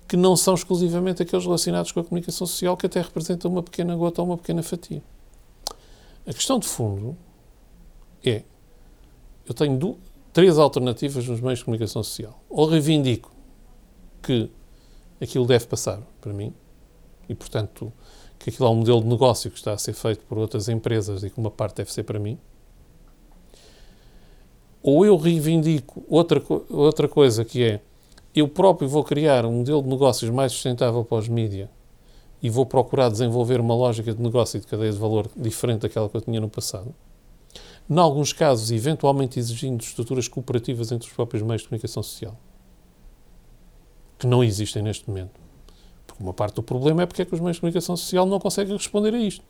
que 0.06 0.16
não 0.16 0.36
são 0.36 0.54
exclusivamente 0.54 1.22
aqueles 1.22 1.44
relacionados 1.44 1.90
com 1.90 2.00
a 2.00 2.04
comunicação 2.04 2.46
social 2.46 2.76
que 2.76 2.86
até 2.86 3.00
representam 3.00 3.50
uma 3.50 3.62
pequena 3.62 3.96
gota 3.96 4.20
ou 4.20 4.28
uma 4.28 4.36
pequena 4.36 4.62
fatia. 4.62 5.02
A 6.26 6.32
questão 6.32 6.58
de 6.58 6.66
fundo 6.66 7.16
é: 8.24 8.42
eu 9.46 9.54
tenho 9.54 9.76
duas, 9.78 9.96
três 10.32 10.58
alternativas 10.58 11.26
nos 11.28 11.40
meios 11.40 11.58
de 11.58 11.64
comunicação 11.64 12.02
social. 12.02 12.42
Ou 12.48 12.66
reivindico 12.66 13.30
que 14.22 14.50
aquilo 15.20 15.46
deve 15.46 15.66
passar 15.66 16.00
para 16.20 16.32
mim 16.32 16.52
e, 17.28 17.34
portanto, 17.34 17.92
que 18.38 18.50
aquilo 18.50 18.66
é 18.66 18.70
um 18.70 18.76
modelo 18.76 19.00
de 19.00 19.06
negócio 19.06 19.50
que 19.50 19.56
está 19.56 19.72
a 19.72 19.78
ser 19.78 19.92
feito 19.92 20.24
por 20.26 20.38
outras 20.38 20.68
empresas 20.68 21.22
e 21.22 21.30
que 21.30 21.38
uma 21.38 21.50
parte 21.50 21.76
deve 21.76 21.92
ser 21.92 22.02
para 22.02 22.18
mim. 22.18 22.38
Ou 24.82 25.04
eu 25.04 25.16
reivindico 25.16 26.04
outra, 26.08 26.42
outra 26.68 27.08
coisa 27.08 27.44
que 27.44 27.62
é 27.62 27.80
eu 28.34 28.48
próprio 28.48 28.88
vou 28.88 29.04
criar 29.04 29.46
um 29.46 29.58
modelo 29.58 29.82
de 29.82 29.88
negócios 29.88 30.30
mais 30.30 30.52
sustentável 30.52 31.04
para 31.04 31.18
os 31.18 31.28
mídias 31.28 31.68
e 32.44 32.50
vou 32.50 32.66
procurar 32.66 33.08
desenvolver 33.08 33.58
uma 33.58 33.74
lógica 33.74 34.12
de 34.12 34.20
negócio 34.20 34.58
e 34.58 34.60
de 34.60 34.66
cadeia 34.66 34.92
de 34.92 34.98
valor 34.98 35.30
diferente 35.34 35.80
daquela 35.80 36.10
que 36.10 36.16
eu 36.18 36.20
tinha 36.20 36.38
no 36.38 36.50
passado. 36.50 36.94
Em 37.88 37.98
alguns 37.98 38.34
casos, 38.34 38.70
eventualmente 38.70 39.38
exigindo 39.38 39.80
estruturas 39.80 40.28
cooperativas 40.28 40.92
entre 40.92 41.08
os 41.08 41.14
próprios 41.14 41.42
meios 41.42 41.62
de 41.62 41.68
comunicação 41.68 42.02
social, 42.02 42.36
que 44.18 44.26
não 44.26 44.44
existem 44.44 44.82
neste 44.82 45.08
momento. 45.08 45.40
Porque 46.06 46.22
uma 46.22 46.34
parte 46.34 46.56
do 46.56 46.62
problema 46.62 47.02
é 47.02 47.06
porque 47.06 47.22
é 47.22 47.24
que 47.24 47.34
os 47.34 47.40
meios 47.40 47.56
de 47.56 47.62
comunicação 47.62 47.96
social 47.96 48.26
não 48.26 48.38
conseguem 48.38 48.76
responder 48.76 49.14
a 49.14 49.18
isto. 49.18 49.42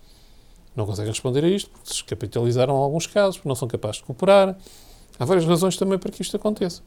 Não 0.76 0.86
conseguem 0.86 1.10
responder 1.10 1.44
a 1.44 1.48
isto 1.48 1.70
porque 1.70 1.88
se 1.88 1.94
descapitalizaram 1.94 2.76
em 2.76 2.80
alguns 2.80 3.08
casos, 3.08 3.38
porque 3.38 3.48
não 3.48 3.56
são 3.56 3.66
capazes 3.66 3.96
de 3.96 4.04
cooperar. 4.04 4.56
Há 5.18 5.24
várias 5.24 5.46
razões 5.46 5.76
também 5.76 5.98
para 5.98 6.12
que 6.12 6.22
isto 6.22 6.36
aconteça. 6.36 6.80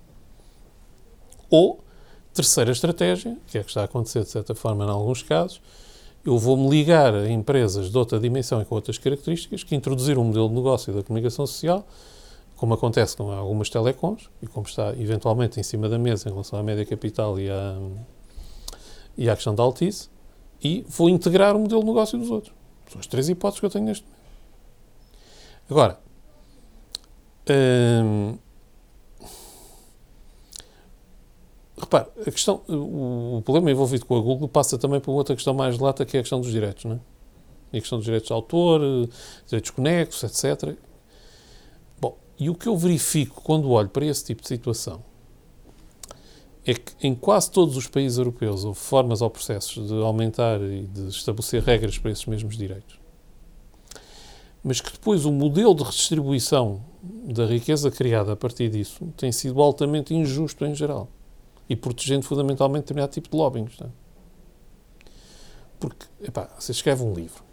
Ou, 1.50 1.82
terceira 2.34 2.72
estratégia, 2.72 3.38
que 3.46 3.58
é 3.58 3.62
que 3.62 3.70
está 3.70 3.82
a 3.82 3.86
acontecer 3.86 4.24
de 4.24 4.30
certa 4.30 4.56
forma 4.56 4.86
em 4.86 4.90
alguns 4.90 5.22
casos, 5.22 5.62
eu 6.28 6.38
vou-me 6.38 6.70
ligar 6.70 7.16
a 7.16 7.30
empresas 7.30 7.90
de 7.90 7.98
outra 7.98 8.20
dimensão 8.20 8.62
e 8.62 8.66
com 8.66 8.76
outras 8.76 8.98
características 8.98 9.64
que 9.64 9.74
introduziram 9.74 10.22
um 10.22 10.26
modelo 10.26 10.50
de 10.50 10.56
negócio 10.56 10.94
da 10.94 11.02
comunicação 11.02 11.48
social, 11.48 11.88
como 12.58 12.74
acontece 12.74 13.16
com 13.16 13.32
algumas 13.32 13.70
telecoms 13.70 14.30
e 14.42 14.48
como 14.48 14.68
está 14.68 14.90
eventualmente 14.98 15.58
em 15.58 15.64
cima 15.64 15.88
da 15.88 15.98
mesa 15.98 16.28
em 16.28 16.32
relação 16.34 16.60
à 16.60 16.64
média 16.64 16.86
capital 16.86 17.40
e 17.40 17.50
à, 17.50 17.80
e 19.18 19.30
à 19.30 19.36
questão 19.36 19.56
da 19.56 19.64
Altice, 19.64 20.10
e 20.62 20.86
vou 20.90 21.10
integrar 21.10 21.56
o 21.56 21.60
modelo 21.60 21.80
de 21.80 21.88
negócio 21.88 22.18
dos 22.18 22.30
outros. 22.30 22.54
São 22.92 23.00
as 23.00 23.08
três 23.08 23.30
hipóteses 23.30 23.62
que 23.62 23.66
eu 23.66 23.70
tenho 23.70 23.86
neste 23.86 24.04
momento. 24.04 24.18
Agora, 25.70 26.00
hum, 28.04 28.38
repare, 31.78 32.08
a 32.26 32.32
questão, 32.32 32.62
o, 32.68 33.42
problema 33.46 33.70
envolvido 33.70 34.06
com 34.06 34.18
a 34.18 34.20
Google 34.20 34.48
passa 34.48 34.78
também 34.78 35.00
por 35.00 35.12
outra 35.12 35.36
questão 35.36 35.54
mais 35.54 35.78
lata, 35.78 36.06
que 36.06 36.18
é 36.18 36.20
a 36.20 36.24
questão 36.24 36.42
dos 36.42 36.52
direitos, 36.52 36.86
não 36.86 36.96
é? 36.96 37.00
E 37.72 37.78
a 37.78 37.82
questão 37.82 37.98
dos 37.98 38.06
direitos 38.06 38.28
de 38.28 38.34
autor, 38.34 38.82
direitos 39.46 39.72
conexos, 39.72 40.24
etc. 40.24 40.76
Bom, 42.00 42.18
e 42.40 42.50
o 42.50 42.56
que 42.56 42.68
eu 42.68 42.76
verifico 42.76 43.42
quando 43.42 43.70
olho 43.70 43.90
para 43.90 44.06
esse 44.06 44.26
tipo 44.26 44.42
de 44.42 44.48
situação 44.48 45.04
é 46.66 46.74
que 46.74 46.94
em 47.06 47.14
quase 47.14 47.52
todos 47.52 47.78
os 47.78 47.88
países 47.88 48.18
europeus 48.18 48.66
houve 48.66 48.80
formas 48.80 49.22
ou 49.22 49.30
processos 49.30 49.88
de 49.88 49.94
aumentar 50.02 50.62
e 50.62 50.88
de 50.88 51.10
estabelecer 51.10 51.62
regras 51.62 51.98
para 51.98 52.12
esses 52.12 52.26
mesmos 52.26 52.58
direitos. 52.58 53.00
Mas 54.64 54.82
que 54.82 54.92
depois 54.92 55.26
o 55.26 55.32
modelo 55.32 55.76
de 55.76 55.84
redistribuição 55.84 56.84
da 57.04 57.46
riqueza 57.46 57.92
criada 57.92 58.34
a 58.34 58.36
partir 58.36 58.70
disso 58.70 59.14
tem 59.16 59.32
sido 59.32 59.62
altamente 59.62 60.14
injusto 60.14 60.66
em 60.66 60.74
geral 60.74 61.10
e 61.70 61.76
protegendo 61.76 62.24
fundamentalmente 62.24 62.84
determinado 62.84 63.12
tipo 63.12 63.30
de 63.30 63.36
lobbying. 63.38 63.68
É? 63.82 63.88
Porque, 65.80 66.06
epá, 66.22 66.50
você 66.58 66.72
escreve 66.72 67.04
um 67.04 67.14
livro. 67.14 67.44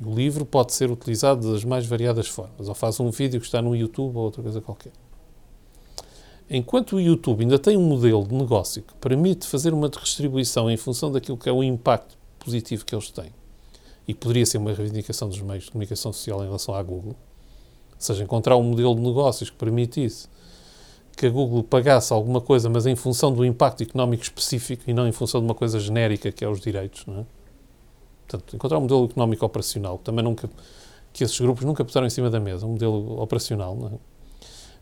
E 0.00 0.04
o 0.04 0.14
livro 0.14 0.44
pode 0.44 0.72
ser 0.72 0.90
utilizado 0.90 1.52
das 1.52 1.64
mais 1.64 1.86
variadas 1.86 2.28
formas. 2.28 2.68
Ou 2.68 2.74
faz 2.74 2.98
um 3.00 3.10
vídeo 3.10 3.40
que 3.40 3.46
está 3.46 3.60
no 3.60 3.74
YouTube 3.76 4.16
ou 4.16 4.24
outra 4.24 4.42
coisa 4.42 4.60
qualquer. 4.60 4.92
Enquanto 6.48 6.96
o 6.96 7.00
YouTube 7.00 7.42
ainda 7.42 7.58
tem 7.58 7.76
um 7.76 7.86
modelo 7.86 8.26
de 8.26 8.34
negócio 8.34 8.82
que 8.82 8.94
permite 8.96 9.46
fazer 9.46 9.72
uma 9.72 9.88
distribuição 9.88 10.70
em 10.70 10.76
função 10.76 11.10
daquilo 11.10 11.38
que 11.38 11.48
é 11.48 11.52
o 11.52 11.62
impacto 11.62 12.18
positivo 12.38 12.84
que 12.84 12.94
eles 12.94 13.10
têm, 13.10 13.32
e 14.06 14.12
poderia 14.12 14.44
ser 14.44 14.58
uma 14.58 14.72
reivindicação 14.72 15.28
dos 15.28 15.40
meios 15.40 15.64
de 15.64 15.70
comunicação 15.70 16.12
social 16.12 16.42
em 16.42 16.46
relação 16.46 16.74
à 16.74 16.82
Google, 16.82 17.16
ou 17.92 17.96
seja, 17.98 18.22
encontrar 18.22 18.56
um 18.56 18.62
modelo 18.62 18.94
de 18.94 19.00
negócios 19.00 19.48
que 19.48 19.56
permitisse 19.56 20.28
que 21.16 21.26
a 21.26 21.30
Google 21.30 21.62
pagasse 21.62 22.12
alguma 22.12 22.40
coisa, 22.40 22.68
mas 22.68 22.86
em 22.86 22.96
função 22.96 23.32
do 23.32 23.44
impacto 23.44 23.82
económico 23.82 24.22
específico 24.22 24.82
e 24.88 24.92
não 24.92 25.06
em 25.06 25.12
função 25.12 25.40
de 25.40 25.46
uma 25.46 25.54
coisa 25.54 25.78
genérica 25.78 26.32
que 26.32 26.44
é 26.44 26.48
os 26.48 26.60
direitos. 26.60 27.06
Não 27.06 27.20
é? 27.20 27.24
Portanto, 28.26 28.56
encontrar 28.56 28.78
um 28.78 28.82
modelo 28.82 29.04
económico 29.04 29.44
operacional, 29.44 29.98
também 29.98 30.24
nunca, 30.24 30.48
que 31.12 31.22
esses 31.22 31.38
grupos 31.38 31.64
nunca 31.64 31.84
puseram 31.84 32.06
em 32.06 32.10
cima 32.10 32.30
da 32.30 32.40
mesa, 32.40 32.66
um 32.66 32.70
modelo 32.70 33.20
operacional, 33.20 33.76
não 33.76 33.88
é? 33.88 34.14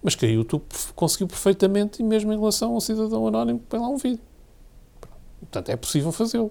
mas 0.02 0.14
que 0.14 0.26
a 0.26 0.28
YouTube 0.28 0.64
conseguiu 0.96 1.28
perfeitamente 1.28 2.02
e 2.02 2.04
mesmo 2.04 2.32
em 2.32 2.38
relação 2.38 2.74
ao 2.74 2.80
cidadão 2.80 3.26
anónimo 3.26 3.60
que 3.60 3.66
põe 3.66 3.78
lá 3.78 3.88
um 3.88 3.96
vídeo. 3.96 4.22
Portanto, 5.38 5.68
é 5.68 5.76
possível 5.76 6.10
fazê-lo. 6.10 6.50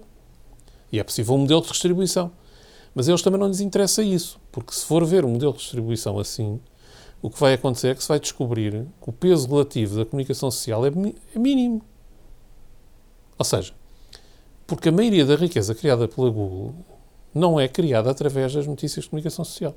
E 0.90 0.98
é 0.98 1.04
possível 1.04 1.34
um 1.34 1.38
modelo 1.38 1.60
de 1.60 1.68
distribuição. 1.68 2.30
Mas 2.94 3.08
a 3.08 3.12
eles 3.12 3.22
também 3.22 3.40
não 3.40 3.48
lhes 3.48 3.60
interessa 3.60 4.02
isso, 4.02 4.38
porque 4.50 4.72
se 4.74 4.84
for 4.84 5.04
ver 5.04 5.24
um 5.24 5.30
modelo 5.30 5.52
de 5.52 5.58
distribuição 5.58 6.18
assim, 6.18 6.60
o 7.22 7.30
que 7.30 7.38
vai 7.38 7.54
acontecer 7.54 7.88
é 7.88 7.94
que 7.94 8.02
se 8.02 8.08
vai 8.08 8.18
descobrir 8.18 8.84
que 9.00 9.08
o 9.08 9.12
peso 9.12 9.48
relativo 9.48 9.96
da 9.96 10.04
comunicação 10.04 10.50
social 10.50 10.84
é, 10.84 10.90
é 11.34 11.38
mínimo. 11.38 11.80
Ou 13.38 13.44
seja, 13.44 13.72
porque 14.66 14.88
a 14.88 14.92
maioria 14.92 15.24
da 15.24 15.36
riqueza 15.36 15.74
criada 15.74 16.08
pela 16.08 16.28
Google 16.28 16.74
não 17.32 17.58
é 17.58 17.68
criada 17.68 18.10
através 18.10 18.52
das 18.52 18.66
notícias 18.66 19.04
de 19.04 19.10
comunicação 19.10 19.44
social. 19.44 19.74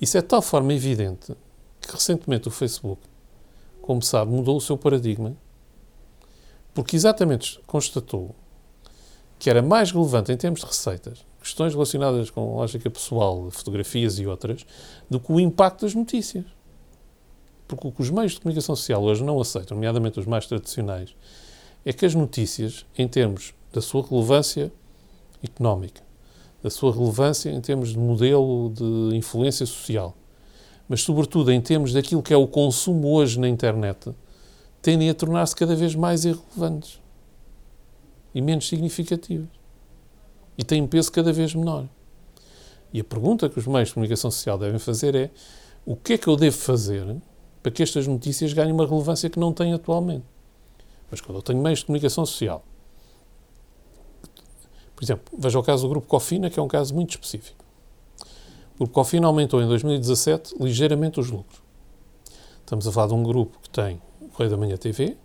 Isso 0.00 0.18
é 0.18 0.20
de 0.20 0.28
tal 0.28 0.42
forma 0.42 0.74
evidente 0.74 1.34
que 1.80 1.92
recentemente 1.92 2.48
o 2.48 2.50
Facebook, 2.50 3.00
como 3.80 4.02
sabe, 4.02 4.30
mudou 4.30 4.56
o 4.56 4.60
seu 4.60 4.76
paradigma, 4.76 5.36
porque 6.72 6.96
exatamente 6.96 7.60
constatou 7.66 8.34
que 9.38 9.50
era 9.50 9.62
mais 9.62 9.90
relevante 9.90 10.32
em 10.32 10.36
termos 10.36 10.60
de 10.60 10.66
receitas, 10.66 11.24
questões 11.40 11.72
relacionadas 11.72 12.30
com 12.30 12.56
lógica 12.56 12.90
pessoal, 12.90 13.50
fotografias 13.50 14.18
e 14.18 14.26
outras, 14.26 14.64
do 15.08 15.20
que 15.20 15.30
o 15.30 15.40
impacto 15.40 15.82
das 15.84 15.94
notícias. 15.94 16.44
Porque 17.74 17.88
o 17.88 17.92
que 17.92 18.02
os 18.02 18.10
meios 18.10 18.32
de 18.32 18.40
comunicação 18.40 18.74
social 18.76 19.02
hoje 19.02 19.22
não 19.22 19.40
aceitam, 19.40 19.76
nomeadamente 19.76 20.18
os 20.18 20.26
mais 20.26 20.46
tradicionais, 20.46 21.14
é 21.84 21.92
que 21.92 22.06
as 22.06 22.14
notícias, 22.14 22.86
em 22.96 23.06
termos 23.06 23.54
da 23.72 23.80
sua 23.80 24.06
relevância 24.06 24.72
económica, 25.42 26.02
da 26.62 26.70
sua 26.70 26.92
relevância 26.92 27.50
em 27.50 27.60
termos 27.60 27.90
de 27.90 27.98
modelo 27.98 28.72
de 28.74 29.16
influência 29.16 29.66
social, 29.66 30.16
mas 30.88 31.02
sobretudo 31.02 31.52
em 31.52 31.60
termos 31.60 31.92
daquilo 31.92 32.22
que 32.22 32.32
é 32.32 32.36
o 32.36 32.46
consumo 32.46 33.08
hoje 33.08 33.38
na 33.38 33.48
internet, 33.48 34.14
tendem 34.80 35.10
a 35.10 35.14
tornar-se 35.14 35.56
cada 35.56 35.74
vez 35.74 35.94
mais 35.94 36.24
irrelevantes 36.24 37.00
e 38.34 38.40
menos 38.40 38.68
significativas. 38.68 39.48
E 40.56 40.64
têm 40.64 40.82
um 40.82 40.86
peso 40.86 41.10
cada 41.10 41.32
vez 41.32 41.54
menor. 41.54 41.86
E 42.92 43.00
a 43.00 43.04
pergunta 43.04 43.48
que 43.48 43.58
os 43.58 43.66
meios 43.66 43.88
de 43.88 43.94
comunicação 43.94 44.30
social 44.30 44.56
devem 44.56 44.78
fazer 44.78 45.14
é: 45.14 45.30
o 45.84 45.96
que 45.96 46.12
é 46.12 46.18
que 46.18 46.28
eu 46.28 46.36
devo 46.36 46.56
fazer 46.56 47.16
para 47.64 47.72
que 47.72 47.82
estas 47.82 48.06
notícias 48.06 48.52
ganhem 48.52 48.74
uma 48.74 48.86
relevância 48.86 49.30
que 49.30 49.40
não 49.40 49.50
têm 49.50 49.72
atualmente. 49.72 50.26
Mas 51.10 51.22
quando 51.22 51.38
eu 51.38 51.42
tenho 51.42 51.62
meios 51.62 51.78
de 51.78 51.86
comunicação 51.86 52.26
social, 52.26 52.62
por 54.94 55.02
exemplo, 55.02 55.34
veja 55.38 55.58
o 55.58 55.62
caso 55.62 55.84
do 55.84 55.88
Grupo 55.88 56.06
Cofina, 56.06 56.50
que 56.50 56.60
é 56.60 56.62
um 56.62 56.68
caso 56.68 56.94
muito 56.94 57.12
específico. 57.12 57.64
O 58.78 58.86
Cofin 58.86 59.24
aumentou 59.24 59.62
em 59.62 59.66
2017 59.66 60.56
ligeiramente 60.60 61.18
os 61.18 61.30
lucros. 61.30 61.62
Estamos 62.60 62.86
a 62.86 62.92
falar 62.92 63.06
de 63.06 63.14
um 63.14 63.22
grupo 63.22 63.58
que 63.62 63.70
tem 63.70 63.98
o 64.20 64.28
Correio 64.28 64.50
da 64.50 64.58
Manhã 64.58 64.76
TV 64.76 65.16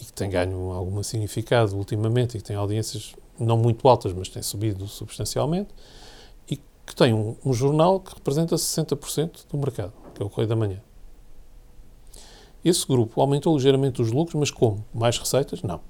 e 0.00 0.04
que 0.06 0.12
tem 0.14 0.30
ganho 0.30 0.72
algum 0.72 1.02
significado 1.02 1.76
ultimamente 1.76 2.38
e 2.38 2.40
que 2.40 2.44
tem 2.44 2.56
audiências 2.56 3.14
não 3.38 3.58
muito 3.58 3.86
altas, 3.86 4.14
mas 4.14 4.30
tem 4.30 4.40
subido 4.40 4.88
substancialmente 4.88 5.68
e 6.50 6.56
que 6.56 6.96
tem 6.96 7.12
um, 7.12 7.36
um 7.44 7.52
jornal 7.52 8.00
que 8.00 8.14
representa 8.14 8.56
60% 8.56 9.46
do 9.50 9.58
mercado, 9.58 9.92
que 10.14 10.22
é 10.22 10.24
o 10.24 10.30
Correio 10.30 10.48
da 10.48 10.56
Manhã. 10.56 10.87
Esse 12.64 12.86
grupo 12.86 13.20
aumentou 13.20 13.54
ligeiramente 13.54 14.02
os 14.02 14.10
lucros, 14.10 14.34
mas 14.34 14.50
como? 14.50 14.84
Mais 14.92 15.18
receitas? 15.18 15.62
Não. 15.62 15.80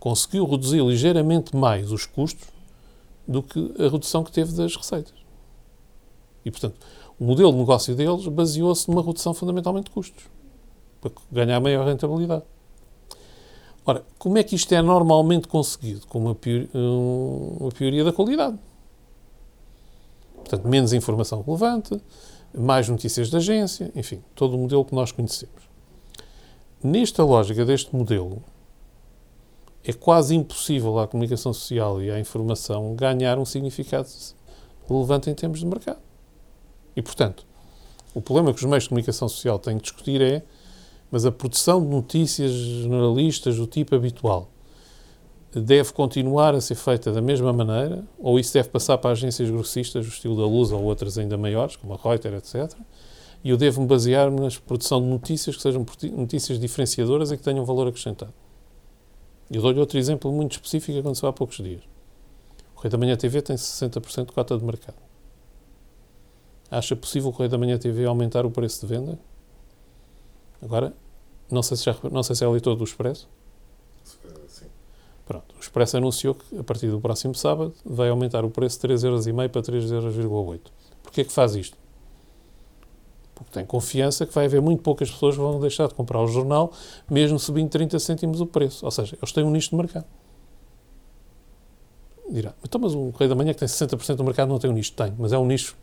Conseguiu 0.00 0.46
reduzir 0.46 0.82
ligeiramente 0.82 1.54
mais 1.54 1.92
os 1.92 2.06
custos 2.06 2.48
do 3.26 3.42
que 3.42 3.72
a 3.78 3.88
redução 3.88 4.24
que 4.24 4.32
teve 4.32 4.52
das 4.52 4.74
receitas. 4.74 5.14
E, 6.44 6.50
portanto, 6.50 6.76
o 7.20 7.24
modelo 7.24 7.52
de 7.52 7.58
negócio 7.58 7.94
deles 7.94 8.26
baseou-se 8.26 8.88
numa 8.88 9.02
redução 9.02 9.32
fundamentalmente 9.32 9.84
de 9.84 9.90
custos, 9.92 10.24
para 11.00 11.12
ganhar 11.30 11.60
maior 11.60 11.86
rentabilidade. 11.86 12.42
Ora, 13.84 14.04
como 14.18 14.38
é 14.38 14.42
que 14.42 14.54
isto 14.54 14.72
é 14.72 14.80
normalmente 14.80 15.48
conseguido? 15.48 16.06
Com 16.06 16.20
uma, 16.20 16.34
pior, 16.34 16.66
uma 16.72 17.70
pioria 17.70 18.04
da 18.04 18.12
qualidade. 18.12 18.58
Portanto, 20.36 20.68
menos 20.68 20.92
informação 20.92 21.42
relevante, 21.42 22.00
mais 22.54 22.88
notícias 22.88 23.30
da 23.30 23.38
agência, 23.38 23.90
enfim, 23.94 24.22
todo 24.34 24.54
o 24.54 24.58
modelo 24.58 24.84
que 24.84 24.94
nós 24.94 25.12
conhecemos. 25.12 25.62
Nesta 26.82 27.24
lógica 27.24 27.64
deste 27.64 27.94
modelo, 27.94 28.42
é 29.84 29.92
quase 29.92 30.34
impossível 30.34 30.98
à 30.98 31.08
comunicação 31.08 31.52
social 31.52 32.00
e 32.02 32.10
à 32.10 32.18
informação 32.18 32.94
ganhar 32.94 33.38
um 33.38 33.44
significado 33.44 34.08
relevante 34.88 35.28
em 35.28 35.34
termos 35.34 35.60
de 35.60 35.66
mercado. 35.66 36.00
E, 36.94 37.02
portanto, 37.02 37.44
o 38.14 38.20
problema 38.20 38.52
que 38.52 38.60
os 38.60 38.64
meios 38.64 38.84
de 38.84 38.88
comunicação 38.90 39.28
social 39.28 39.58
têm 39.58 39.76
de 39.76 39.82
discutir 39.82 40.20
é 40.20 40.42
mas 41.12 41.26
a 41.26 41.30
produção 41.30 41.82
de 41.82 41.88
notícias 41.88 42.50
generalistas 42.50 43.56
do 43.56 43.66
tipo 43.66 43.94
habitual 43.94 44.48
deve 45.60 45.92
continuar 45.92 46.54
a 46.54 46.60
ser 46.60 46.74
feita 46.74 47.12
da 47.12 47.20
mesma 47.20 47.52
maneira, 47.52 48.04
ou 48.18 48.38
isso 48.38 48.54
deve 48.54 48.68
passar 48.68 48.98
para 48.98 49.10
agências 49.10 49.50
grossistas, 49.50 50.06
do 50.06 50.10
estilo 50.10 50.36
da 50.36 50.46
Luz 50.46 50.72
ou 50.72 50.82
outras 50.82 51.18
ainda 51.18 51.36
maiores, 51.36 51.76
como 51.76 51.92
a 51.92 51.96
Reuters, 51.96 52.54
etc. 52.54 52.78
E 53.44 53.50
eu 53.50 53.56
devo-me 53.56 53.86
basear 53.86 54.30
na 54.30 54.48
produção 54.66 55.00
de 55.00 55.06
notícias 55.06 55.56
que 55.56 55.62
sejam 55.62 55.84
notícias 56.16 56.58
diferenciadoras 56.58 57.30
e 57.32 57.36
que 57.36 57.42
tenham 57.42 57.64
valor 57.64 57.88
acrescentado. 57.88 58.32
Eu 59.50 59.60
dou-lhe 59.60 59.78
outro 59.80 59.98
exemplo 59.98 60.32
muito 60.32 60.52
específico 60.52 60.92
que 60.92 60.98
aconteceu 61.00 61.28
há 61.28 61.32
poucos 61.32 61.56
dias. 61.56 61.82
O 62.72 62.76
Correio 62.76 62.92
da 62.92 62.98
Manhã 62.98 63.16
TV 63.16 63.42
tem 63.42 63.56
60% 63.56 64.26
de 64.26 64.32
cota 64.32 64.56
de 64.56 64.64
mercado. 64.64 64.96
Acha 66.70 66.96
possível 66.96 67.28
o 67.28 67.32
Correio 67.32 67.50
da 67.50 67.58
Manhã 67.58 67.76
TV 67.76 68.06
aumentar 68.06 68.46
o 68.46 68.50
preço 68.50 68.80
de 68.80 68.86
venda? 68.86 69.18
Agora, 70.62 70.94
não 71.50 71.62
sei 71.62 71.76
se, 71.76 71.84
já, 71.84 71.94
não 72.10 72.22
sei 72.22 72.34
se 72.34 72.44
é 72.44 72.48
leitor 72.48 72.74
do 72.74 72.84
Expresso. 72.84 73.28
Sim. 74.48 74.66
Pronto, 75.26 75.54
o 75.56 75.60
Expresso 75.60 75.96
anunciou 75.96 76.34
que 76.34 76.58
a 76.58 76.64
partir 76.64 76.88
do 76.88 77.00
próximo 77.00 77.34
sábado 77.34 77.74
vai 77.84 78.08
aumentar 78.08 78.44
o 78.44 78.50
preço 78.50 78.80
de 78.80 78.94
3,5€ 78.94 79.48
para 79.48 79.62
3,8€. 79.62 80.60
Porquê 81.02 81.20
é 81.20 81.24
que 81.24 81.32
faz 81.32 81.54
isto? 81.54 81.76
Porque 83.34 83.52
tem 83.52 83.64
confiança 83.64 84.26
que 84.26 84.34
vai 84.34 84.46
haver 84.46 84.60
muito 84.60 84.82
poucas 84.82 85.10
pessoas 85.10 85.34
que 85.34 85.40
vão 85.40 85.60
deixar 85.60 85.88
de 85.88 85.94
comprar 85.94 86.20
o 86.20 86.26
jornal, 86.26 86.72
mesmo 87.08 87.38
subindo 87.38 87.70
30 87.70 87.98
cêntimos 87.98 88.40
o 88.40 88.46
preço. 88.46 88.84
Ou 88.84 88.90
seja, 88.90 89.16
eles 89.16 89.32
têm 89.32 89.44
um 89.44 89.50
nicho 89.50 89.70
de 89.70 89.76
mercado. 89.76 90.06
Dirá, 92.30 92.54
então, 92.64 92.80
mas 92.80 92.94
o 92.94 93.12
Correio 93.12 93.28
da 93.28 93.34
Manhã 93.34 93.52
que 93.52 93.58
tem 93.58 93.68
60% 93.68 94.16
do 94.16 94.24
mercado 94.24 94.48
não 94.48 94.58
tem 94.58 94.70
um 94.70 94.72
nicho? 94.72 94.92
Tem, 94.92 95.12
mas 95.18 95.32
é 95.32 95.38
um 95.38 95.46
nicho 95.46 95.76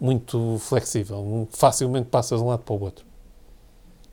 muito 0.00 0.58
flexível, 0.58 1.48
facilmente 1.50 2.08
passa 2.08 2.36
de 2.36 2.42
um 2.42 2.48
lado 2.48 2.62
para 2.62 2.74
o 2.74 2.80
outro. 2.80 3.04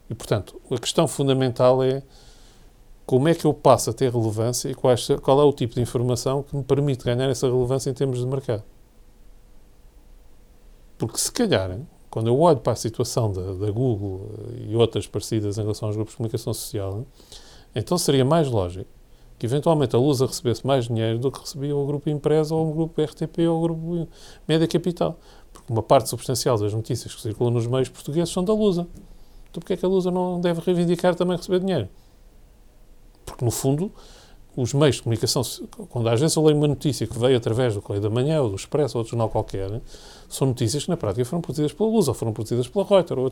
E, 0.09 0.13
portanto, 0.13 0.59
a 0.69 0.77
questão 0.77 1.07
fundamental 1.07 1.83
é 1.83 2.03
como 3.05 3.27
é 3.27 3.35
que 3.35 3.45
eu 3.45 3.53
passo 3.53 3.89
a 3.89 3.93
ter 3.93 4.11
relevância 4.11 4.69
e 4.69 4.73
qual 4.73 5.41
é 5.41 5.43
o 5.43 5.53
tipo 5.53 5.75
de 5.75 5.81
informação 5.81 6.41
que 6.43 6.55
me 6.55 6.63
permite 6.63 7.05
ganhar 7.05 7.29
essa 7.29 7.47
relevância 7.47 7.89
em 7.89 7.93
termos 7.93 8.19
de 8.19 8.25
mercado. 8.25 8.63
Porque, 10.97 11.17
se 11.17 11.31
calhar, 11.31 11.77
quando 12.09 12.27
eu 12.27 12.39
olho 12.39 12.59
para 12.59 12.73
a 12.73 12.75
situação 12.75 13.31
da, 13.31 13.53
da 13.53 13.71
Google 13.71 14.29
e 14.67 14.75
outras 14.75 15.05
parecidas 15.05 15.57
em 15.57 15.61
relação 15.61 15.89
aos 15.89 15.95
grupos 15.95 16.13
de 16.13 16.17
comunicação 16.17 16.53
social, 16.53 17.05
então 17.75 17.97
seria 17.97 18.25
mais 18.25 18.47
lógico 18.47 18.89
que 19.37 19.45
eventualmente 19.45 19.95
a 19.95 19.99
Lusa 19.99 20.25
recebesse 20.25 20.65
mais 20.65 20.87
dinheiro 20.87 21.19
do 21.19 21.29
que 21.29 21.39
recebia 21.39 21.75
o 21.75 21.85
grupo 21.85 22.09
Empresa 22.09 22.55
ou 22.55 22.69
o 22.69 22.73
grupo 22.73 23.01
RTP 23.01 23.39
ou 23.49 23.57
o 23.57 23.61
grupo 23.61 24.07
Média 24.47 24.67
Capital. 24.67 25.19
Porque 25.51 25.71
uma 25.71 25.83
parte 25.83 26.09
substancial 26.09 26.57
das 26.57 26.73
notícias 26.73 27.13
que 27.13 27.21
circulam 27.21 27.53
nos 27.53 27.67
meios 27.67 27.89
portugueses 27.89 28.33
são 28.33 28.43
da 28.43 28.53
Lusa. 28.53 28.87
Então 29.49 29.59
porquê 29.61 29.73
é 29.73 29.77
que 29.77 29.85
a 29.85 29.89
Lusa 29.89 30.09
não 30.09 30.39
deve 30.39 30.61
reivindicar 30.61 31.15
também 31.15 31.35
receber 31.35 31.59
dinheiro? 31.59 31.89
Porque, 33.25 33.43
no 33.43 33.51
fundo, 33.51 33.91
os 34.55 34.73
meios 34.73 34.95
de 34.95 35.03
comunicação, 35.03 35.41
quando 35.89 36.07
às 36.07 36.19
vezes 36.19 36.35
eu 36.35 36.43
leio 36.43 36.57
uma 36.57 36.67
notícia 36.67 37.05
que 37.05 37.17
veio 37.19 37.35
através 37.35 37.73
do 37.73 37.81
Correio 37.81 38.01
da 38.01 38.09
Manhã 38.09 38.41
ou 38.41 38.49
do 38.49 38.55
Expresso 38.55 38.97
ou 38.97 39.01
outro 39.01 39.11
jornal 39.11 39.29
qualquer, 39.29 39.81
são 40.29 40.47
notícias 40.47 40.85
que 40.85 40.89
na 40.89 40.95
prática 40.95 41.25
foram 41.25 41.41
produzidas 41.41 41.73
pela 41.73 41.89
Luz 41.89 42.07
ou 42.07 42.13
foram 42.13 42.31
produzidas 42.31 42.67
pela 42.67 42.85
Reuters. 42.85 43.19
Ou 43.19 43.31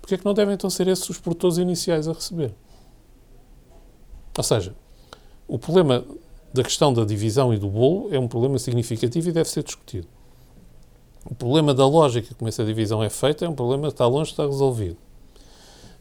Porquê 0.00 0.14
é 0.14 0.18
que 0.18 0.24
não 0.24 0.34
devem 0.34 0.54
então 0.54 0.70
ser 0.70 0.86
esses 0.86 1.08
os 1.10 1.18
produtores 1.18 1.58
iniciais 1.58 2.06
a 2.06 2.12
receber? 2.12 2.54
Ou 4.36 4.44
seja, 4.44 4.74
o 5.48 5.58
problema 5.58 6.04
da 6.54 6.62
questão 6.62 6.92
da 6.92 7.04
divisão 7.04 7.52
e 7.52 7.58
do 7.58 7.68
bolo 7.68 8.08
é 8.14 8.18
um 8.18 8.28
problema 8.28 8.58
significativo 8.58 9.28
e 9.28 9.32
deve 9.32 9.48
ser 9.48 9.64
discutido. 9.64 10.06
O 11.24 11.34
problema 11.34 11.74
da 11.74 11.86
lógica 11.86 12.34
como 12.34 12.48
essa 12.48 12.64
divisão 12.64 13.02
é 13.02 13.10
feita 13.10 13.44
é 13.44 13.48
um 13.48 13.54
problema 13.54 13.88
que 13.88 13.94
está 13.94 14.06
longe 14.06 14.26
de 14.26 14.32
estar 14.32 14.46
resolvido. 14.46 14.96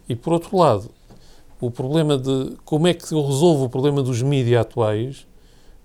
E, 0.08 0.16
por 0.16 0.34
outro 0.34 0.56
lado, 0.58 0.90
o 1.60 1.70
problema 1.70 2.18
de 2.18 2.58
como 2.64 2.88
é 2.88 2.94
que 2.94 3.12
eu 3.14 3.26
resolvo 3.26 3.66
o 3.66 3.70
problema 3.70 4.02
dos 4.02 4.22
mídias 4.22 4.62
atuais 4.62 5.28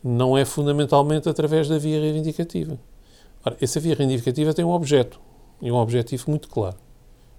não 0.03 0.37
é 0.37 0.45
fundamentalmente 0.45 1.29
através 1.29 1.69
da 1.69 1.79
via 1.79 2.01
reivindicativa. 2.01 2.79
Ora, 3.45 3.57
essa 3.61 3.81
via 3.81 3.95
reivindicativa 3.95 4.55
tem 4.55 4.65
um 4.65 4.71
objeto 4.71 5.21
e 5.61 5.73
um 5.73 5.77
objetivo 5.77 6.25
muito 6.29 6.49
claro. 6.49 6.77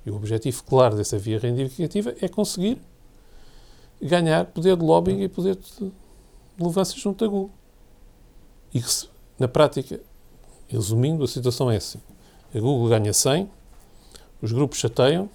E 0.05 0.11
o 0.11 0.15
objetivo 0.15 0.63
claro 0.63 0.95
dessa 0.95 1.17
via 1.17 1.39
reivindicativa 1.39 2.15
é 2.21 2.27
conseguir 2.27 2.79
ganhar 4.01 4.45
poder 4.45 4.75
de 4.75 4.83
lobbying 4.83 5.21
e 5.21 5.29
poder 5.29 5.55
de 5.55 5.91
relevância 6.57 6.97
junto 6.99 7.23
da 7.23 7.31
Google. 7.31 7.51
E 8.73 8.81
que, 8.81 8.89
na 9.39 9.47
prática, 9.47 9.99
resumindo, 10.67 11.23
a 11.23 11.27
situação 11.27 11.71
é 11.71 11.77
assim. 11.77 11.99
A 12.53 12.59
Google 12.59 12.89
ganha 12.89 13.13
100, 13.13 13.49
os 14.41 14.51
grupos 14.51 14.77
chateiam, 14.79 15.29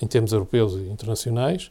em 0.00 0.06
termos 0.06 0.32
europeus 0.32 0.74
e 0.74 0.88
internacionais, 0.88 1.70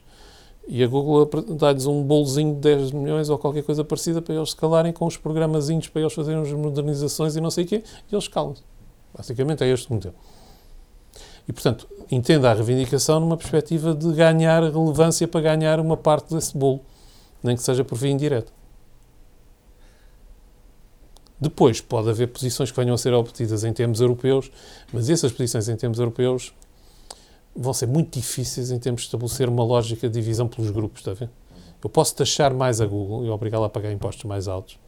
e 0.66 0.82
a 0.82 0.86
Google 0.86 1.28
dá-lhes 1.56 1.86
um 1.86 2.02
bolozinho 2.02 2.54
de 2.54 2.60
10 2.60 2.92
milhões 2.92 3.28
ou 3.28 3.36
qualquer 3.36 3.64
coisa 3.64 3.82
parecida 3.82 4.22
para 4.22 4.34
eles 4.34 4.50
se 4.50 4.56
calarem 4.56 4.92
com 4.92 5.06
os 5.06 5.16
programazinhos 5.16 5.88
para 5.88 6.02
eles 6.02 6.12
fazerem 6.12 6.40
as 6.40 6.52
modernizações 6.52 7.34
e 7.34 7.40
não 7.40 7.50
sei 7.50 7.64
o 7.64 7.66
quê, 7.66 7.82
e 8.10 8.14
eles 8.14 8.28
calam-se. 8.28 8.62
Basicamente 9.14 9.64
é 9.64 9.68
este 9.68 9.90
o 9.90 9.94
modelo. 9.94 10.14
E, 11.48 11.52
portanto, 11.52 11.88
entenda 12.10 12.50
a 12.50 12.54
reivindicação 12.54 13.18
numa 13.18 13.36
perspectiva 13.36 13.94
de 13.94 14.12
ganhar 14.12 14.62
relevância 14.62 15.26
para 15.26 15.40
ganhar 15.40 15.80
uma 15.80 15.96
parte 15.96 16.32
desse 16.32 16.56
bolo, 16.56 16.80
nem 17.42 17.56
que 17.56 17.62
seja 17.62 17.84
por 17.84 17.98
via 17.98 18.10
indireta. 18.10 18.52
Depois, 21.40 21.80
pode 21.80 22.08
haver 22.08 22.28
posições 22.28 22.70
que 22.70 22.76
venham 22.76 22.94
a 22.94 22.98
ser 22.98 23.12
obtidas 23.12 23.64
em 23.64 23.72
termos 23.72 24.00
europeus, 24.00 24.48
mas 24.92 25.10
essas 25.10 25.32
posições 25.32 25.68
em 25.68 25.74
termos 25.74 25.98
europeus 25.98 26.54
vão 27.54 27.72
ser 27.72 27.86
muito 27.86 28.18
difíceis 28.18 28.70
em 28.70 28.78
termos 28.78 29.02
de 29.02 29.08
estabelecer 29.08 29.48
uma 29.48 29.64
lógica 29.64 30.08
de 30.08 30.14
divisão 30.14 30.48
pelos 30.48 30.70
grupos, 30.70 31.00
está 31.00 31.10
a 31.10 31.14
ver? 31.14 31.30
Eu 31.82 31.90
posso 31.90 32.14
taxar 32.14 32.54
mais 32.54 32.80
a 32.80 32.86
Google 32.86 33.26
e 33.26 33.30
obrigá-la 33.30 33.66
a 33.66 33.70
pagar 33.70 33.92
impostos 33.92 34.24
mais 34.24 34.48
altos, 34.48 34.78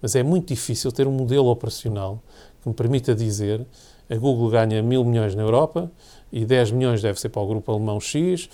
mas 0.00 0.16
é 0.16 0.22
muito 0.22 0.48
difícil 0.48 0.90
ter 0.90 1.06
um 1.06 1.12
modelo 1.12 1.48
operacional 1.48 2.22
que 2.62 2.68
me 2.68 2.74
permita 2.74 3.14
dizer 3.14 3.66
a 4.08 4.16
Google 4.16 4.50
ganha 4.50 4.82
mil 4.82 5.04
milhões 5.04 5.34
na 5.34 5.42
Europa 5.42 5.90
e 6.32 6.44
10 6.44 6.72
milhões 6.72 7.00
deve 7.00 7.20
ser 7.20 7.28
para 7.28 7.42
o 7.42 7.46
grupo 7.46 7.70
alemão 7.70 8.00
X, 8.00 8.48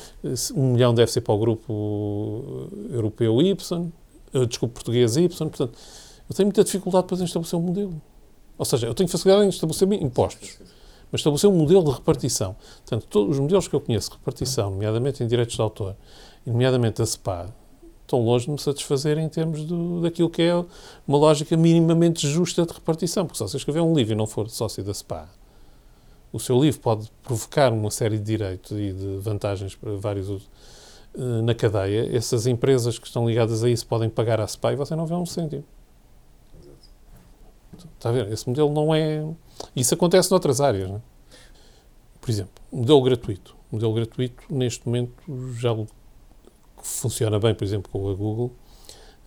1 0.55 0.73
milhão 0.73 0.95
deve 0.95 1.11
ser 1.11 1.23
para 1.23 1.35
o 1.35 1.39
grupo 1.39 2.69
europeu 2.91 3.41
Y, 3.41 3.93
eh, 4.35 4.47
desculpe, 4.47 4.75
português 4.75 5.17
Y. 5.17 5.29
Portanto, 5.29 5.71
eu 6.29 6.35
tenho 6.35 6.47
muita 6.49 6.63
dificuldade 6.63 7.05
depois 7.05 7.21
em 7.23 7.25
estabelecer 7.25 7.59
um 7.59 7.63
modelo. 7.63 8.03
Ou 8.59 8.65
seja, 8.65 8.87
eu 8.87 8.95
tenho 8.95 9.09
facilidade 9.09 9.47
em 9.47 9.49
estabelecer 9.49 9.91
impostos 9.95 10.59
mas 11.17 11.21
estabelecer 11.21 11.49
um 11.49 11.55
modelo 11.55 11.83
de 11.85 11.91
repartição. 11.93 12.55
Portanto, 12.85 13.07
todos 13.09 13.37
os 13.37 13.41
modelos 13.41 13.67
que 13.67 13.75
eu 13.75 13.81
conheço 13.81 14.11
de 14.11 14.17
repartição, 14.17 14.71
nomeadamente 14.71 15.25
em 15.25 15.27
direitos 15.27 15.57
de 15.57 15.63
autor, 15.63 15.97
nomeadamente 16.45 17.01
a 17.01 17.07
SPA, 17.07 17.55
estão 18.03 18.21
longe 18.21 18.45
de 18.45 18.53
me 18.53 18.59
satisfazer 18.59 19.19
em 19.19 19.29
termos 19.29 19.65
do, 19.65 20.03
daquilo 20.03 20.29
que 20.29 20.43
é 20.43 20.55
uma 21.09 21.19
lógica 21.19 21.57
minimamente 21.57 22.29
justa 22.29 22.65
de 22.67 22.73
repartição. 22.73 23.25
Porque 23.25 23.39
se 23.39 23.45
você 23.45 23.57
escrever 23.57 23.81
um 23.81 23.95
livro 23.95 24.13
e 24.13 24.17
não 24.17 24.27
for 24.27 24.49
sócio 24.51 24.85
da 24.85 24.93
SPA, 24.93 25.29
o 26.33 26.39
seu 26.39 26.61
livro 26.61 26.81
pode 26.81 27.11
provocar 27.23 27.73
uma 27.73 27.91
série 27.91 28.19
de 28.19 28.25
direitos 28.25 28.73
e 28.73 28.93
de 28.93 29.17
vantagens 29.19 29.75
para 29.75 29.97
vários 29.97 30.29
eh, 31.17 31.43
na 31.43 31.55
cadeia. 31.55 32.15
Essas 32.15 32.47
empresas 32.47 32.99
que 32.99 33.07
estão 33.07 33.27
ligadas 33.27 33.65
a 33.65 33.71
isso 33.71 33.87
podem 33.87 34.11
pagar 34.11 34.39
à 34.41 34.47
SPA 34.47 34.75
e 34.75 34.77
você 34.77 34.95
não 34.95 35.07
vê 35.07 35.15
um 35.15 35.25
cêntimo. 35.25 35.65
Está 37.97 38.09
a 38.09 38.13
ver? 38.13 38.33
Esse 38.33 38.49
modelo 38.49 38.73
não 38.73 38.95
é. 38.95 39.25
Isso 39.75 39.95
acontece 39.95 40.31
noutras 40.31 40.61
áreas. 40.61 40.89
Não 40.89 40.97
é? 40.97 41.01
Por 42.21 42.31
exemplo, 42.31 42.63
modelo 42.73 43.03
gratuito. 43.03 43.57
O 43.71 43.77
modelo 43.77 43.95
gratuito, 43.95 44.43
neste 44.51 44.87
momento, 44.87 45.13
já 45.59 45.77
funciona 46.83 47.39
bem, 47.39 47.55
por 47.55 47.65
exemplo, 47.65 47.91
com 47.91 48.09
a 48.11 48.15
Google, 48.15 48.53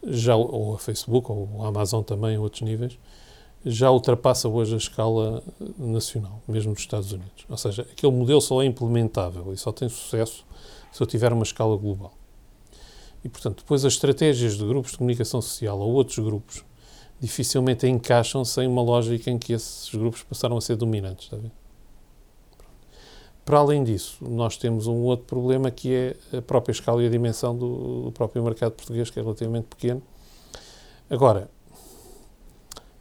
já, 0.08 0.36
ou 0.36 0.76
a 0.76 0.80
Facebook, 0.80 1.32
ou 1.32 1.64
a 1.64 1.68
Amazon 1.68 2.04
também, 2.04 2.36
a 2.36 2.40
outros 2.42 2.62
níveis, 2.62 2.98
já 3.66 3.92
ultrapassa 3.92 4.48
hoje 4.48 4.74
a 4.74 4.78
escala 4.78 5.44
nacional, 5.78 6.42
mesmo 6.48 6.72
nos 6.72 6.80
Estados 6.80 7.12
Unidos. 7.12 7.46
Ou 7.50 7.58
seja, 7.58 7.82
aquele 7.82 8.14
modelo 8.14 8.40
só 8.40 8.62
é 8.62 8.66
implementável 8.66 9.52
e 9.52 9.58
só 9.58 9.72
tem 9.72 9.90
sucesso 9.90 10.46
se 10.92 11.02
eu 11.02 11.08
tiver 11.08 11.34
uma 11.34 11.44
escala 11.44 11.76
global. 11.76 12.14
E, 13.24 13.28
portanto, 13.28 13.58
depois 13.58 13.84
as 13.84 13.94
estratégias 13.94 14.58
de 14.58 14.66
grupos 14.66 14.92
de 14.92 14.98
comunicação 14.98 15.42
social 15.42 15.78
ou 15.80 15.92
outros 15.94 16.18
grupos 16.20 16.64
dificilmente 17.20 17.88
encaixam 17.88 18.46
sem 18.46 18.68
uma 18.68 18.82
lógica 18.82 19.30
em 19.30 19.38
que 19.38 19.54
esses 19.54 19.94
grupos 19.94 20.24
passaram 20.24 20.58
a 20.58 20.62
ser 20.62 20.76
dominantes. 20.76 21.26
Está 21.26 21.38
ver? 21.38 21.52
Para 23.44 23.58
além 23.58 23.84
disso, 23.84 24.18
nós 24.22 24.58
temos 24.58 24.86
um 24.86 25.02
outro 25.02 25.26
problema 25.26 25.72
que 25.72 25.94
é 25.94 26.38
a 26.38 26.42
própria 26.42 26.72
escala 26.72 27.02
e 27.02 27.08
a 27.08 27.10
dimensão 27.10 27.58
do, 27.58 28.04
do 28.04 28.12
próprio 28.12 28.44
mercado 28.44 28.74
português, 28.74 29.10
que 29.10 29.20
é 29.20 29.24
relativamente 29.24 29.66
pequeno. 29.66 30.04
Agora, 31.10 31.50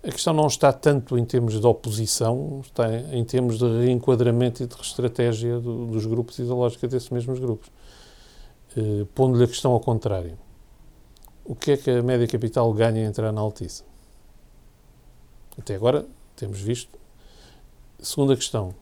a 0.03 0.11
questão 0.11 0.33
não 0.33 0.47
está 0.47 0.73
tanto 0.73 1.19
em 1.19 1.25
termos 1.25 1.61
de 1.61 1.67
oposição, 1.67 2.63
está 2.65 2.89
em 3.13 3.23
termos 3.25 3.59
de 3.59 3.67
reenquadramento 3.67 4.63
e 4.63 4.67
de 4.67 4.75
estratégia 4.81 5.61
do, 5.61 5.87
dos 5.87 6.07
grupos 6.07 6.39
e 6.39 6.45
da 6.45 6.55
lógica 6.55 6.89
desses 6.89 7.11
mesmos 7.11 7.39
grupos. 7.39 7.69
Eh, 8.75 9.05
Pondo-lhe 9.15 9.45
a 9.45 9.49
questão 9.49 9.73
ao 9.73 9.81
contrário. 9.81 10.39
O 11.45 11.55
que 11.55 11.73
é 11.73 11.77
que 11.77 11.91
a 11.91 12.03
média 12.03 12.27
capital 12.27 12.73
ganha 12.73 13.03
em 13.03 13.05
entrar 13.05 13.33
na 13.33 13.41
Altice? 13.43 13.85
Até 15.59 15.75
agora 15.75 16.07
temos 16.37 16.61
visto. 16.61 16.99
Segunda 17.99 18.37
questão. 18.37 18.75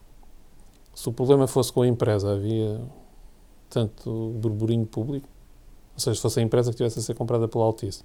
Se 0.93 1.09
o 1.09 1.13
problema 1.13 1.47
fosse 1.47 1.73
com 1.73 1.81
a 1.81 1.87
empresa, 1.87 2.33
havia 2.33 2.79
tanto 3.69 4.31
burburinho 4.35 4.85
público? 4.85 5.27
Ou 5.93 5.99
seja, 5.99 6.15
se 6.15 6.21
fosse 6.21 6.39
a 6.39 6.43
empresa 6.43 6.71
que 6.71 6.77
tivesse 6.77 6.99
a 6.99 7.01
ser 7.01 7.15
comprada 7.15 7.47
pela 7.47 7.63
Altice, 7.63 8.03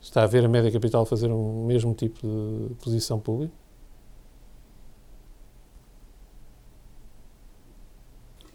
está 0.00 0.22
a 0.22 0.26
ver 0.26 0.44
a 0.44 0.48
média 0.48 0.70
capital 0.70 1.04
fazer 1.06 1.30
o 1.30 1.36
um 1.36 1.66
mesmo 1.66 1.94
tipo 1.94 2.20
de 2.26 2.74
posição 2.74 3.18
pública? 3.18 3.52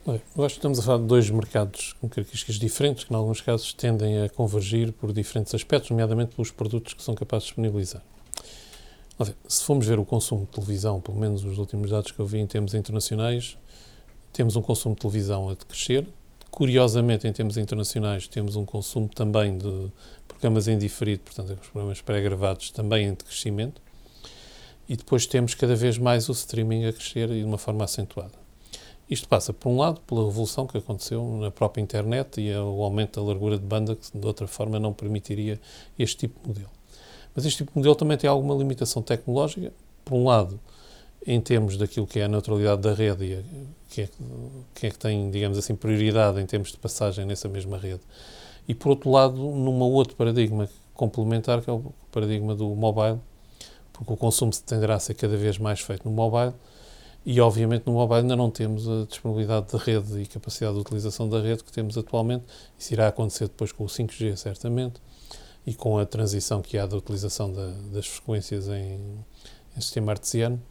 Eu 0.06 0.44
acho 0.44 0.56
que 0.56 0.60
estamos 0.60 0.80
a 0.80 0.84
falar 0.84 0.98
de 0.98 1.06
dois 1.06 1.30
mercados 1.30 1.94
com 1.94 2.10
características 2.10 2.56
diferentes, 2.58 3.06
que 3.06 3.14
em 3.14 3.16
alguns 3.16 3.40
casos 3.40 3.74
tendem 3.74 4.22
a 4.22 4.30
convergir 4.30 4.92
por 4.92 5.14
diferentes 5.14 5.56
aspectos, 5.56 5.92
nomeadamente 5.92 6.36
pelos 6.36 6.52
produtos 6.52 6.94
que 6.94 7.02
são 7.02 7.16
capazes 7.16 7.46
de 7.46 7.50
disponibilizar. 7.50 8.04
Se 9.48 9.64
formos 9.64 9.86
ver 9.86 10.00
o 10.00 10.06
consumo 10.06 10.42
de 10.46 10.52
televisão, 10.52 11.00
pelo 11.00 11.18
menos 11.18 11.44
os 11.44 11.58
últimos 11.58 11.92
dados 11.92 12.12
que 12.12 12.20
eu 12.20 12.26
vi 12.26 12.40
em 12.40 12.48
termos 12.48 12.74
internacionais, 12.74 13.58
temos 14.32 14.56
um 14.56 14.62
consumo 14.62 14.96
de 14.96 15.02
televisão 15.02 15.50
a 15.50 15.56
crescer. 15.56 16.08
Curiosamente, 16.50 17.28
em 17.28 17.34
termos 17.34 17.58
internacionais, 17.58 18.28
temos 18.28 18.56
um 18.56 18.66
consumo 18.66 19.08
também 19.08 19.58
de 19.58 19.92
programas 20.28 20.68
em 20.68 20.78
diferido, 20.78 21.24
portanto, 21.24 21.52
os 21.62 21.68
programas 21.68 22.02
pré-gravados 22.02 22.72
também 22.72 23.08
em 23.08 23.16
crescimento. 23.16 23.82
E 24.90 24.98
depois 24.98 25.26
temos 25.26 25.54
cada 25.54 25.76
vez 25.76 25.98
mais 25.98 26.28
o 26.28 26.32
streaming 26.32 26.86
a 26.86 26.94
crescer 26.94 27.30
e 27.30 27.40
de 27.40 27.44
uma 27.44 27.58
forma 27.58 27.84
acentuada. 27.84 28.34
Isto 29.10 29.28
passa, 29.28 29.54
por 29.54 29.70
um 29.70 29.78
lado, 29.78 30.02
pela 30.02 30.26
revolução 30.26 30.66
que 30.66 30.78
aconteceu 30.78 31.24
na 31.38 31.52
própria 31.52 31.82
internet 31.82 32.42
e 32.42 32.54
o 32.56 32.84
aumento 32.84 33.20
da 33.20 33.28
largura 33.28 33.58
de 33.58 33.66
banda, 33.66 33.96
que 33.96 34.18
de 34.18 34.26
outra 34.26 34.48
forma 34.48 34.80
não 34.80 34.92
permitiria 34.92 35.60
este 35.98 36.18
tipo 36.18 36.40
de 36.42 36.48
modelo. 36.48 36.83
Mas 37.36 37.46
este 37.46 37.60
tipo 37.60 37.72
de 37.72 37.78
modelo 37.78 37.96
também 37.96 38.18
tem 38.18 38.30
alguma 38.30 38.54
limitação 38.56 39.02
tecnológica. 39.02 39.72
Por 40.06 40.16
um 40.16 40.26
lado, 40.26 40.60
em 41.26 41.40
termos 41.40 41.78
daquilo 41.78 42.06
que 42.06 42.20
é 42.20 42.26
a 42.26 42.28
neutralidade 42.28 42.82
da 42.82 42.94
rede 42.94 43.26
e 43.26 43.44
quem 43.90 44.04
é, 44.04 44.10
quem 44.76 44.88
é 44.90 44.92
que 44.92 45.00
tem, 45.00 45.32
digamos 45.32 45.58
assim, 45.58 45.76
prioridade 45.76 46.40
em 46.40 46.46
termos 46.46 46.72
de 46.72 46.78
passagem 46.78 47.26
nessa 47.26 47.48
mesma 47.48 47.78
rede. 47.78 48.02
E, 48.68 48.76
por 48.76 48.90
outro 48.90 49.10
lado, 49.10 49.36
num 49.36 49.82
outro 49.82 50.16
paradigma 50.16 50.70
complementar, 50.94 51.62
que 51.62 51.70
é 51.70 51.74
o 51.74 51.94
paradigma 52.12 52.56
do 52.56 52.70
mobile, 52.76 53.20
porque 53.92 54.14
o 54.14 54.18
consumo 54.18 54.52
tenderá 54.66 54.96
a 54.96 55.00
ser 55.00 55.14
cada 55.14 55.36
vez 55.38 55.58
mais 55.58 55.80
feito 55.80 56.08
no 56.08 56.12
mobile 56.14 56.54
e, 57.26 57.40
obviamente, 57.40 57.84
no 57.86 57.94
mobile 57.94 58.22
ainda 58.22 58.36
não 58.36 58.50
temos 58.50 58.88
a 58.88 59.06
disponibilidade 59.06 59.68
de 59.68 59.78
rede 59.78 60.22
e 60.22 60.26
capacidade 60.26 60.76
de 60.76 60.82
utilização 60.82 61.30
da 61.30 61.40
rede 61.40 61.64
que 61.64 61.72
temos 61.72 61.98
atualmente. 61.98 62.44
Isso 62.78 62.94
irá 62.94 63.08
acontecer 63.08 63.46
depois 63.46 63.72
com 63.72 63.84
o 63.86 63.88
5G, 63.88 64.36
certamente 64.36 65.00
e 65.66 65.74
com 65.74 65.98
a 65.98 66.06
transição 66.06 66.62
que 66.62 66.78
há 66.78 66.86
da 66.86 66.98
utilização 66.98 67.52
da, 67.52 67.72
das 67.92 68.08
frequências 68.08 68.68
em, 68.68 69.00
em, 69.78 69.82
sistema 69.82 70.12
artesiano, 70.12 70.62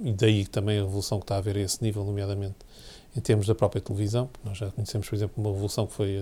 e 0.00 0.12
daí 0.12 0.46
também 0.46 0.78
a 0.78 0.82
revolução 0.82 1.18
que 1.18 1.24
está 1.24 1.36
a 1.36 1.38
haver 1.38 1.56
a 1.56 1.60
esse 1.60 1.82
nível, 1.82 2.04
nomeadamente 2.04 2.56
em 3.16 3.20
termos 3.20 3.46
da 3.46 3.54
própria 3.54 3.80
televisão. 3.80 4.28
Nós 4.44 4.58
já 4.58 4.70
conhecemos, 4.70 5.08
por 5.08 5.14
exemplo, 5.16 5.42
uma 5.42 5.50
revolução 5.50 5.86
que 5.86 5.92
foi 5.92 6.20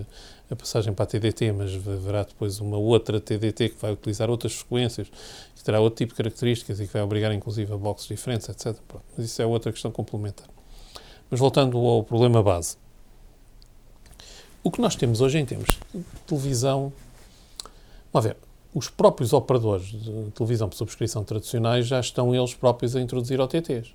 a, 0.49 0.53
a 0.53 0.55
passagem 0.55 0.93
para 0.93 1.03
a 1.03 1.05
TDT, 1.05 1.51
mas 1.51 1.73
haverá 1.75 2.23
depois 2.23 2.59
uma 2.59 2.77
outra 2.77 3.19
TDT 3.19 3.69
que 3.69 3.81
vai 3.81 3.91
utilizar 3.91 4.29
outras 4.29 4.53
frequências, 4.53 5.07
que 5.55 5.63
terá 5.63 5.79
outro 5.79 5.97
tipo 5.97 6.13
de 6.13 6.17
características 6.17 6.79
e 6.79 6.87
que 6.87 6.93
vai 6.93 7.01
obrigar, 7.01 7.31
inclusive, 7.33 7.71
a 7.71 7.77
boxes 7.77 8.07
diferentes, 8.07 8.49
etc. 8.49 8.75
Pronto, 8.87 9.05
mas 9.15 9.25
isso 9.25 9.41
é 9.41 9.45
outra 9.45 9.71
questão 9.71 9.91
complementar. 9.91 10.47
Mas 11.29 11.39
voltando 11.39 11.77
ao 11.77 12.03
problema 12.03 12.41
base. 12.41 12.77
O 14.63 14.71
que 14.71 14.81
nós 14.81 14.95
temos 14.95 15.21
hoje 15.21 15.37
em 15.37 15.45
termos 15.45 15.79
de 15.93 16.03
televisão 16.25 16.91
Vamos 18.11 18.27
ver, 18.27 18.37
os 18.73 18.89
próprios 18.89 19.33
operadores 19.33 19.87
de 19.87 20.31
televisão 20.31 20.69
por 20.69 20.75
subscrição 20.75 21.23
tradicionais 21.23 21.87
já 21.87 21.99
estão 21.99 22.33
eles 22.35 22.53
próprios 22.53 22.95
a 22.95 23.01
introduzir 23.01 23.39
OTTs. 23.39 23.93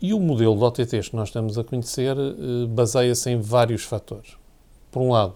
E 0.00 0.12
o 0.12 0.18
modelo 0.18 0.56
de 0.56 0.64
OTTs 0.64 1.10
que 1.10 1.16
nós 1.16 1.28
estamos 1.28 1.56
a 1.58 1.62
conhecer 1.62 2.16
eh, 2.16 2.66
baseia-se 2.68 3.30
em 3.30 3.40
vários 3.40 3.84
fatores. 3.84 4.36
Por 4.90 5.00
um 5.00 5.12
lado, 5.12 5.34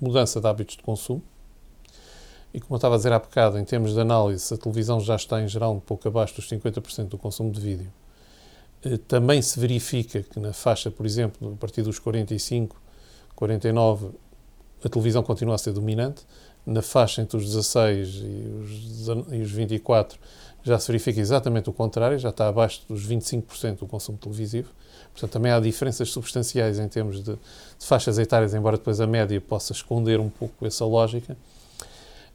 mudança 0.00 0.40
de 0.40 0.46
hábitos 0.46 0.76
de 0.76 0.82
consumo. 0.82 1.22
E 2.54 2.60
como 2.60 2.74
eu 2.74 2.78
estava 2.78 2.94
a 2.94 2.96
dizer 2.96 3.12
há 3.12 3.18
bocado, 3.18 3.58
em 3.58 3.64
termos 3.64 3.92
de 3.92 4.00
análise, 4.00 4.54
a 4.54 4.56
televisão 4.56 4.98
já 4.98 5.16
está 5.16 5.42
em 5.42 5.48
geral 5.48 5.74
um 5.74 5.80
pouco 5.80 6.08
abaixo 6.08 6.36
dos 6.36 6.48
50% 6.48 7.08
do 7.08 7.18
consumo 7.18 7.50
de 7.50 7.60
vídeo. 7.60 7.92
Eh, 8.82 8.96
também 8.96 9.42
se 9.42 9.60
verifica 9.60 10.22
que 10.22 10.40
na 10.40 10.52
faixa, 10.52 10.90
por 10.90 11.04
exemplo, 11.04 11.52
a 11.52 11.56
partir 11.56 11.82
dos 11.82 11.98
45, 11.98 12.80
49, 13.34 14.10
a 14.84 14.88
televisão 14.88 15.22
continua 15.22 15.54
a 15.54 15.58
ser 15.58 15.72
dominante, 15.72 16.22
na 16.64 16.82
faixa 16.82 17.22
entre 17.22 17.36
os 17.36 17.44
16 17.44 18.08
e 18.08 18.20
os, 18.62 19.32
e 19.32 19.40
os 19.40 19.50
24 19.50 20.18
já 20.62 20.78
se 20.78 20.86
verifica 20.88 21.18
exatamente 21.20 21.70
o 21.70 21.72
contrário, 21.72 22.18
já 22.18 22.28
está 22.28 22.48
abaixo 22.48 22.82
dos 22.88 23.06
25% 23.08 23.78
do 23.78 23.86
consumo 23.86 24.18
televisivo. 24.18 24.70
Portanto, 25.12 25.30
também 25.30 25.50
há 25.50 25.58
diferenças 25.58 26.10
substanciais 26.10 26.78
em 26.78 26.88
termos 26.88 27.22
de, 27.22 27.32
de, 27.32 27.86
faixas 27.86 28.18
etárias, 28.18 28.54
embora 28.54 28.76
depois 28.76 29.00
a 29.00 29.06
média 29.06 29.40
possa 29.40 29.72
esconder 29.72 30.20
um 30.20 30.28
pouco 30.28 30.66
essa 30.66 30.84
lógica. 30.84 31.36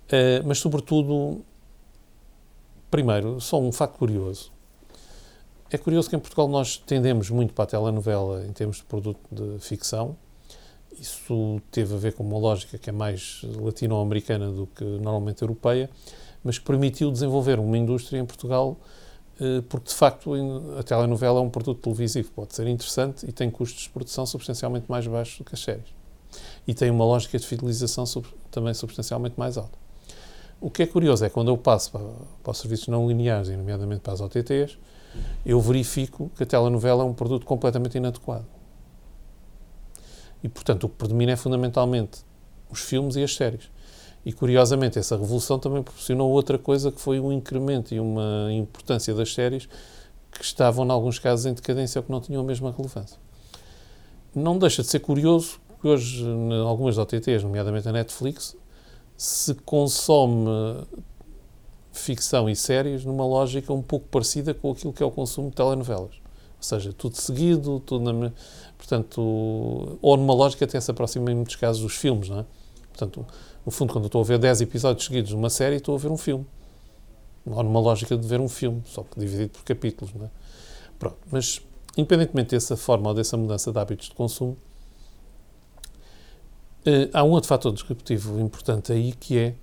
Uh, 0.07 0.45
mas, 0.45 0.57
sobretudo, 0.57 1.41
primeiro, 2.89 3.39
só 3.39 3.59
um 3.59 3.71
facto 3.71 3.97
curioso. 3.97 4.51
É 5.69 5.77
curioso 5.77 6.09
que 6.09 6.15
em 6.15 6.19
Portugal 6.19 6.47
nós 6.47 6.77
tendemos 6.77 7.29
muito 7.29 7.53
para 7.53 7.63
a 7.63 7.67
telenovela 7.67 8.45
em 8.45 8.51
termos 8.51 8.77
de 8.77 8.83
produto 8.83 9.19
de 9.31 9.59
ficção, 9.59 10.15
isso 10.99 11.61
teve 11.71 11.93
a 11.93 11.97
ver 11.97 12.13
com 12.13 12.23
uma 12.23 12.37
lógica 12.37 12.77
que 12.77 12.89
é 12.89 12.93
mais 12.93 13.41
latino-americana 13.43 14.51
do 14.51 14.67
que 14.67 14.83
normalmente 14.83 15.41
europeia, 15.41 15.89
mas 16.43 16.57
que 16.57 16.65
permitiu 16.65 17.11
desenvolver 17.11 17.59
uma 17.59 17.77
indústria 17.77 18.19
em 18.19 18.25
Portugal, 18.25 18.77
eh, 19.39 19.61
porque 19.69 19.89
de 19.89 19.95
facto 19.95 20.33
a 20.77 20.83
telenovela 20.83 21.39
é 21.39 21.41
um 21.41 21.49
produto 21.49 21.81
televisivo, 21.81 22.31
pode 22.31 22.53
ser 22.53 22.67
interessante 22.67 23.25
e 23.27 23.31
tem 23.31 23.49
custos 23.49 23.83
de 23.83 23.89
produção 23.89 24.25
substancialmente 24.25 24.85
mais 24.89 25.07
baixos 25.07 25.37
do 25.37 25.43
que 25.43 25.55
as 25.55 25.61
séries. 25.61 25.93
E 26.67 26.73
tem 26.73 26.89
uma 26.89 27.05
lógica 27.05 27.37
de 27.37 27.45
fidelização 27.45 28.05
também 28.51 28.73
substancialmente 28.73 29.35
mais 29.37 29.57
alta. 29.57 29.77
O 30.59 30.69
que 30.69 30.83
é 30.83 30.87
curioso 30.87 31.25
é 31.25 31.29
quando 31.29 31.49
eu 31.49 31.57
passo 31.57 31.91
para, 31.91 32.09
para 32.41 32.51
os 32.51 32.57
serviços 32.57 32.87
não 32.87 33.07
lineares, 33.07 33.49
nomeadamente 33.49 34.01
para 34.01 34.13
as 34.13 34.21
OTTs, 34.21 34.77
eu 35.45 35.59
verifico 35.59 36.31
que 36.35 36.43
a 36.43 36.45
telenovela 36.45 37.03
é 37.03 37.05
um 37.05 37.13
produto 37.13 37.45
completamente 37.45 37.97
inadequado 37.97 38.45
e, 40.43 40.49
portanto, 40.49 40.83
o 40.83 40.89
que 40.89 40.95
predomina 40.95 41.31
é 41.31 41.35
fundamentalmente 41.35 42.21
os 42.69 42.81
filmes 42.81 43.15
e 43.15 43.23
as 43.23 43.33
séries. 43.33 43.71
E, 44.25 44.31
curiosamente, 44.31 44.99
essa 44.99 45.17
revolução 45.17 45.57
também 45.57 45.81
proporcionou 45.81 46.29
outra 46.31 46.57
coisa 46.57 46.91
que 46.91 46.99
foi 46.99 47.19
um 47.19 47.31
incremento 47.31 47.93
e 47.93 47.99
uma 47.99 48.49
importância 48.51 49.13
das 49.13 49.33
séries 49.33 49.67
que 50.31 50.43
estavam, 50.43 50.85
em 50.85 50.91
alguns 50.91 51.19
casos, 51.19 51.45
em 51.45 51.53
decadência 51.53 51.99
ou 51.99 52.03
que 52.03 52.11
não 52.11 52.19
tinham 52.21 52.41
a 52.41 52.45
mesma 52.45 52.71
relevância. 52.71 53.17
Não 54.35 54.57
deixa 54.57 54.81
de 54.81 54.89
ser 54.89 54.99
curioso 54.99 55.59
que 55.79 55.87
hoje, 55.87 56.23
em 56.23 56.53
algumas 56.61 56.97
OTTs, 56.97 57.43
nomeadamente 57.43 57.87
a 57.87 57.91
Netflix, 57.91 58.55
se 59.15 59.53
consome 59.53 60.49
ficção 61.91 62.49
e 62.49 62.55
séries 62.55 63.05
numa 63.05 63.25
lógica 63.25 63.71
um 63.71 63.81
pouco 63.81 64.07
parecida 64.07 64.53
com 64.53 64.71
aquilo 64.71 64.91
que 64.91 65.03
é 65.03 65.05
o 65.05 65.11
consumo 65.11 65.49
de 65.49 65.55
telenovelas. 65.55 66.15
Ou 66.57 66.63
seja, 66.63 66.93
tudo 66.93 67.15
seguido, 67.17 67.79
tudo 67.81 68.11
na, 68.11 68.31
Portanto, 68.83 69.97
ou 70.01 70.17
numa 70.17 70.33
lógica 70.33 70.65
até 70.65 70.79
se 70.79 70.91
aproxima 70.91 71.31
em 71.31 71.35
muitos 71.35 71.55
casos 71.55 71.81
dos 71.81 71.95
filmes, 71.95 72.27
não 72.27 72.39
é? 72.39 72.45
Portanto, 72.89 73.25
no 73.65 73.71
fundo, 73.71 73.93
quando 73.93 74.03
eu 74.03 74.07
estou 74.07 74.19
a 74.19 74.25
ver 74.25 74.37
10 74.37 74.59
episódios 74.59 75.05
seguidos 75.05 75.29
de 75.29 75.35
uma 75.37 75.49
série, 75.49 75.77
estou 75.77 75.95
a 75.95 75.97
ver 75.97 76.11
um 76.11 76.17
filme. 76.17 76.45
ou 77.45 77.63
numa 77.63 77.79
lógica 77.79 78.17
de 78.17 78.27
ver 78.27 78.41
um 78.41 78.49
filme, 78.49 78.83
só 78.85 79.03
que 79.03 79.17
dividido 79.17 79.51
por 79.51 79.63
capítulos. 79.63 80.13
Não 80.13 80.25
é? 80.25 80.29
Pronto, 80.99 81.17
mas 81.31 81.61
independentemente 81.95 82.49
dessa 82.49 82.75
forma 82.75 83.07
ou 83.07 83.15
dessa 83.15 83.37
mudança 83.37 83.71
de 83.71 83.79
hábitos 83.79 84.09
de 84.09 84.15
consumo, 84.15 84.57
eh, 86.85 87.09
há 87.13 87.23
um 87.23 87.31
outro 87.31 87.47
fator 87.47 87.71
disruptivo 87.71 88.37
importante 88.41 88.91
aí 88.91 89.13
que 89.13 89.37
é, 89.37 89.55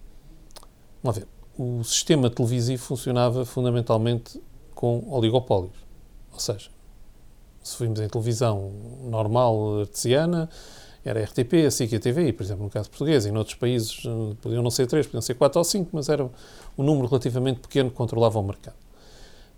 vamos 1.02 1.18
ver, 1.18 1.28
o 1.58 1.84
sistema 1.84 2.30
televisivo 2.30 2.82
funcionava 2.82 3.44
fundamentalmente 3.44 4.42
com 4.74 5.04
oligopólios. 5.10 5.76
Ou 6.32 6.40
seja, 6.40 6.70
se 7.62 7.82
vimos 7.82 8.00
em 8.00 8.08
televisão 8.08 8.72
normal, 9.04 9.80
artesiana, 9.80 10.48
era 11.04 11.22
RTP, 11.22 11.66
a 11.66 11.70
SIC 11.70 11.92
e 11.92 11.96
a 11.96 12.00
TVI, 12.00 12.32
por 12.32 12.42
exemplo, 12.42 12.64
no 12.64 12.70
caso 12.70 12.90
português. 12.90 13.24
Em 13.24 13.36
outros 13.36 13.56
países 13.56 14.02
eh, 14.04 14.36
podiam 14.40 14.62
não 14.62 14.70
ser 14.70 14.86
três, 14.86 15.06
podiam 15.06 15.22
ser 15.22 15.34
quatro 15.34 15.58
ou 15.58 15.64
cinco, 15.64 15.90
mas 15.92 16.08
era 16.08 16.24
um 16.76 16.82
número 16.82 17.08
relativamente 17.08 17.60
pequeno 17.60 17.90
que 17.90 17.96
controlava 17.96 18.38
o 18.38 18.42
mercado. 18.42 18.76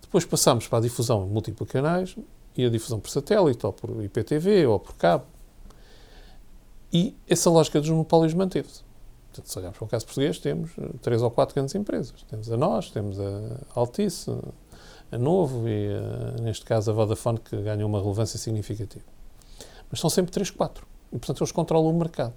Depois 0.01 0.25
passámos 0.25 0.69
para 0.69 0.79
a 0.79 0.81
difusão 0.83 1.27
em 1.27 1.31
múltiplos 1.31 1.69
canais 1.69 2.17
e 2.57 2.65
a 2.65 2.69
difusão 2.69 3.01
por 3.01 3.11
satélite, 3.11 3.65
ou 3.67 3.73
por 3.73 4.05
IPTV, 4.05 4.67
ou 4.67 4.79
por 4.79 4.95
cabo. 4.95 5.25
E 6.93 7.17
essa 7.29 7.51
lógica 7.51 7.81
dos 7.81 7.91
monopólios 7.91 8.35
manteve-se. 8.35 8.83
Portanto, 9.33 9.51
se 9.51 9.59
olharmos 9.59 9.79
para 9.79 9.87
o 9.87 9.89
caso 9.89 10.05
português, 10.05 10.39
temos 10.39 10.71
eh, 10.79 10.91
três 11.01 11.23
ou 11.23 11.31
quatro 11.31 11.55
grandes 11.55 11.75
empresas. 11.75 12.23
Temos 12.29 12.53
a 12.53 12.57
nós, 12.57 12.91
temos 12.91 13.19
a 13.19 13.59
Altice, 13.75 14.31
Novo 15.19 15.69
e, 15.69 15.89
a, 15.89 16.43
neste 16.43 16.65
caso, 16.65 16.91
a 16.91 16.95
Vodafone, 16.95 17.39
que 17.39 17.57
ganham 17.57 17.89
uma 17.89 18.01
relevância 18.01 18.39
significativa. 18.39 19.05
Mas 19.91 20.01
são 20.01 20.09
sempre 20.09 20.33
três, 20.33 20.51
quatro. 20.51 20.87
E, 21.13 21.19
portanto, 21.19 21.43
eles 21.43 21.53
controlam 21.53 21.91
o 21.91 21.99
mercado. 21.99 22.33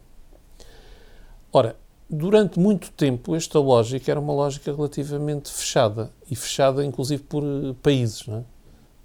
Ora, 1.53 1.75
durante 2.09 2.59
muito 2.59 2.91
tempo, 2.91 3.35
esta 3.35 3.59
lógica 3.59 4.11
era 4.11 4.19
uma 4.19 4.33
lógica 4.33 4.73
relativamente 4.75 5.51
fechada. 5.51 6.11
E 6.29 6.35
fechada, 6.35 6.83
inclusive, 6.83 7.23
por 7.23 7.43
eh, 7.43 7.73
países. 7.81 8.27
Não 8.27 8.39
é? 8.39 8.43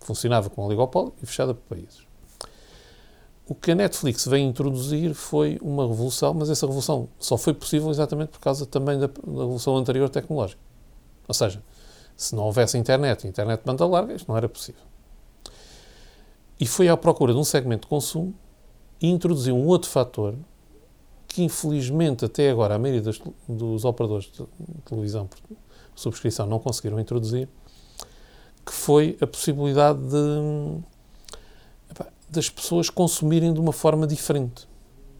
Funcionava 0.00 0.50
com 0.50 0.64
oligopólio 0.64 1.12
e 1.22 1.26
fechada 1.26 1.54
por 1.54 1.76
países. 1.76 2.02
O 3.46 3.54
que 3.54 3.72
a 3.72 3.74
Netflix 3.74 4.26
veio 4.26 4.44
introduzir 4.44 5.12
foi 5.12 5.58
uma 5.60 5.86
revolução, 5.86 6.32
mas 6.34 6.50
essa 6.50 6.66
revolução 6.66 7.08
só 7.18 7.36
foi 7.36 7.52
possível 7.52 7.90
exatamente 7.90 8.28
por 8.28 8.40
causa 8.40 8.64
também 8.64 8.98
da, 8.98 9.06
da 9.08 9.12
revolução 9.24 9.76
anterior 9.76 10.08
tecnológica. 10.08 10.60
Ou 11.26 11.34
seja, 11.34 11.62
se 12.20 12.34
não 12.34 12.44
houvesse 12.44 12.76
internet, 12.76 13.26
internet 13.26 13.60
de 13.60 13.64
banda 13.64 13.86
larga, 13.86 14.12
isto 14.12 14.28
não 14.28 14.36
era 14.36 14.46
possível. 14.46 14.82
E 16.60 16.66
foi 16.66 16.86
à 16.86 16.94
procura 16.94 17.32
de 17.32 17.38
um 17.38 17.44
segmento 17.44 17.82
de 17.82 17.86
consumo 17.88 18.34
e 19.00 19.08
introduziu 19.08 19.56
um 19.56 19.66
outro 19.66 19.88
fator 19.88 20.34
que, 21.26 21.42
infelizmente, 21.42 22.26
até 22.26 22.50
agora 22.50 22.74
a 22.74 22.78
maioria 22.78 23.00
dos, 23.00 23.22
dos 23.48 23.86
operadores 23.86 24.30
de 24.30 24.44
televisão 24.84 25.26
por 25.26 25.38
subscrição 25.94 26.46
não 26.46 26.58
conseguiram 26.58 27.00
introduzir, 27.00 27.48
que 28.66 28.72
foi 28.72 29.16
a 29.22 29.26
possibilidade 29.26 29.98
de 30.00 30.82
das 32.28 32.48
pessoas 32.50 32.88
consumirem 32.90 33.52
de 33.52 33.58
uma 33.58 33.72
forma 33.72 34.06
diferente. 34.06 34.68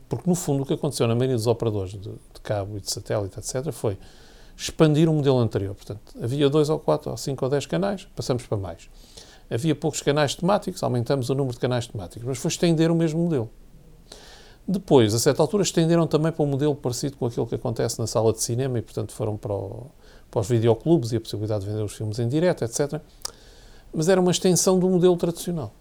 Porque, 0.07 0.29
no 0.29 0.37
fundo, 0.37 0.63
o 0.63 0.67
que 0.67 0.75
aconteceu 0.75 1.09
na 1.09 1.15
maioria 1.15 1.35
dos 1.35 1.47
operadores 1.47 1.93
de, 1.93 1.99
de 1.99 2.41
cabo 2.43 2.77
e 2.77 2.81
de 2.81 2.91
satélite, 2.91 3.39
etc., 3.39 3.73
foi 3.73 3.99
expandir 4.61 5.09
o 5.09 5.13
modelo 5.13 5.39
anterior. 5.39 5.75
Portanto, 5.75 6.01
havia 6.23 6.51
dois 6.51 6.69
ou 6.69 6.79
quatro 6.79 7.11
ou 7.11 7.17
cinco 7.17 7.45
ou 7.45 7.51
dez 7.51 7.65
canais, 7.65 8.07
passamos 8.15 8.47
para 8.47 8.59
mais. 8.59 8.91
Havia 9.51 9.75
poucos 9.75 10.03
canais 10.03 10.35
temáticos, 10.35 10.83
aumentamos 10.83 11.31
o 11.31 11.35
número 11.35 11.55
de 11.55 11.61
canais 11.61 11.87
temáticos, 11.87 12.27
mas 12.27 12.39
foi 12.39 12.51
estender 12.51 12.91
o 12.91 12.95
mesmo 12.95 13.21
modelo. 13.21 13.51
Depois, 14.69 15.15
a 15.15 15.19
certa 15.19 15.43
altura, 15.43 15.63
estenderam 15.63 16.07
também 16.07 16.31
para 16.31 16.45
um 16.45 16.47
modelo 16.47 16.75
parecido 16.75 17.17
com 17.17 17.27
aquilo 17.27 17.47
que 17.47 17.55
acontece 17.55 17.99
na 17.99 18.07
sala 18.07 18.33
de 18.33 18.43
cinema 18.43 18.79
e, 18.79 18.83
portanto, 18.83 19.13
foram 19.13 19.37
para, 19.37 19.53
o, 19.53 19.87
para 20.31 20.41
os 20.41 20.49
videoclubes 20.49 21.11
e 21.13 21.17
a 21.17 21.21
possibilidade 21.21 21.65
de 21.65 21.71
vender 21.71 21.83
os 21.83 21.95
filmes 21.95 22.19
em 22.19 22.29
direto, 22.29 22.63
etc. 22.63 23.01
Mas 23.93 24.09
era 24.09 24.21
uma 24.21 24.31
extensão 24.31 24.79
do 24.79 24.89
modelo 24.89 25.17
tradicional. 25.17 25.73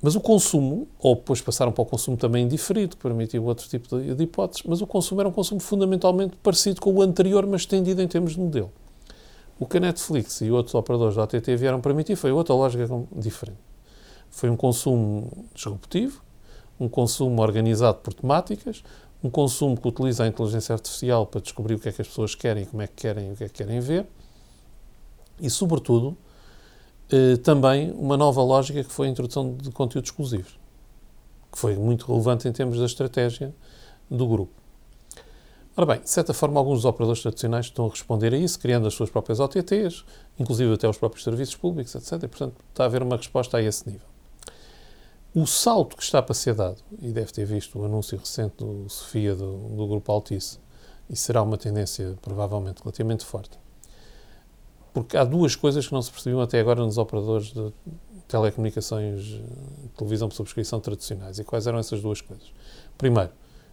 Mas 0.00 0.14
o 0.14 0.20
consumo, 0.20 0.86
ou 0.98 1.16
depois 1.16 1.40
passaram 1.40 1.72
para 1.72 1.82
o 1.82 1.86
consumo 1.86 2.16
também 2.16 2.46
diferido, 2.46 2.96
que 2.96 3.02
permitiu 3.02 3.44
outro 3.44 3.68
tipo 3.68 3.98
de, 3.98 4.14
de, 4.14 4.24
hipóteses, 4.24 4.62
mas 4.64 4.80
o 4.80 4.86
consumo 4.86 5.20
era 5.20 5.28
um 5.28 5.32
consumo 5.32 5.60
fundamentalmente 5.60 6.36
parecido 6.36 6.80
com 6.80 6.94
o 6.94 7.02
anterior, 7.02 7.44
mas 7.46 7.62
estendido 7.62 8.00
em 8.00 8.06
termos 8.06 8.34
de 8.34 8.40
modelo. 8.40 8.72
O 9.58 9.66
que 9.66 9.78
a 9.78 9.80
Netflix 9.80 10.40
e 10.40 10.52
outros 10.52 10.74
operadores 10.76 11.16
da 11.16 11.24
OTT 11.24 11.56
vieram 11.56 11.80
permitir 11.80 12.14
foi 12.14 12.30
outra 12.30 12.54
lógica 12.54 12.88
diferente. 13.16 13.58
Foi 14.30 14.48
um 14.48 14.56
consumo 14.56 15.46
disruptivo, 15.52 16.22
um 16.78 16.88
consumo 16.88 17.42
organizado 17.42 17.98
por 17.98 18.14
temáticas, 18.14 18.84
um 19.22 19.28
consumo 19.28 19.76
que 19.76 19.88
utiliza 19.88 20.22
a 20.22 20.28
inteligência 20.28 20.72
artificial 20.72 21.26
para 21.26 21.40
descobrir 21.40 21.74
o 21.74 21.78
que 21.80 21.88
é 21.88 21.92
que 21.92 22.00
as 22.00 22.06
pessoas 22.06 22.36
querem, 22.36 22.64
como 22.66 22.82
é 22.82 22.86
que 22.86 22.94
querem 22.94 23.30
e 23.30 23.32
o 23.32 23.36
que 23.36 23.44
é 23.44 23.48
que 23.48 23.54
querem 23.54 23.80
ver, 23.80 24.06
e, 25.40 25.50
sobretudo, 25.50 26.16
também 27.42 27.90
uma 27.92 28.16
nova 28.16 28.42
lógica 28.42 28.84
que 28.84 28.92
foi 28.92 29.06
a 29.06 29.10
introdução 29.10 29.54
de 29.54 29.70
conteúdos 29.70 30.10
exclusivos, 30.10 30.58
que 31.50 31.58
foi 31.58 31.74
muito 31.76 32.06
relevante 32.06 32.46
em 32.46 32.52
termos 32.52 32.78
da 32.78 32.84
estratégia 32.84 33.54
do 34.10 34.26
grupo. 34.26 34.52
Ora 35.76 35.86
bem, 35.86 36.00
de 36.00 36.10
certa 36.10 36.34
forma, 36.34 36.58
alguns 36.58 36.78
dos 36.78 36.84
operadores 36.84 37.22
tradicionais 37.22 37.66
estão 37.66 37.86
a 37.86 37.88
responder 37.88 38.34
a 38.34 38.36
isso, 38.36 38.58
criando 38.58 38.88
as 38.88 38.94
suas 38.94 39.10
próprias 39.10 39.38
OTTs, 39.38 40.04
inclusive 40.36 40.74
até 40.74 40.88
os 40.88 40.98
próprios 40.98 41.22
serviços 41.22 41.54
públicos, 41.54 41.94
etc. 41.94 42.24
E, 42.24 42.28
portanto, 42.28 42.56
está 42.68 42.82
a 42.82 42.86
haver 42.86 43.00
uma 43.00 43.16
resposta 43.16 43.58
a 43.58 43.62
esse 43.62 43.88
nível. 43.88 44.06
O 45.32 45.46
salto 45.46 45.96
que 45.96 46.02
está 46.02 46.20
para 46.20 46.34
ser 46.34 46.54
dado, 46.54 46.78
e 47.00 47.12
deve 47.12 47.30
ter 47.30 47.44
visto 47.44 47.78
o 47.78 47.84
anúncio 47.84 48.18
recente 48.18 48.56
do 48.56 48.88
Sofia 48.88 49.36
do, 49.36 49.56
do 49.68 49.86
Grupo 49.86 50.10
Altice, 50.10 50.58
e 51.08 51.14
será 51.14 51.42
uma 51.42 51.56
tendência 51.56 52.18
provavelmente 52.20 52.80
relativamente 52.82 53.24
forte, 53.24 53.56
porque 54.92 55.16
há 55.16 55.24
duas 55.24 55.54
coisas 55.54 55.86
que 55.86 55.92
não 55.92 56.02
se 56.02 56.10
percebiam 56.10 56.40
até 56.40 56.60
agora 56.60 56.82
nos 56.84 56.98
operadores 56.98 57.52
de 57.52 57.72
telecomunicações, 58.26 59.24
de 59.24 59.42
televisão 59.96 60.28
por 60.28 60.34
subscrição 60.34 60.80
tradicionais. 60.80 61.38
E 61.38 61.44
quais 61.44 61.66
eram 61.66 61.78
essas 61.78 62.00
duas 62.00 62.20
coisas? 62.20 62.52
Primeiro, 62.96 63.30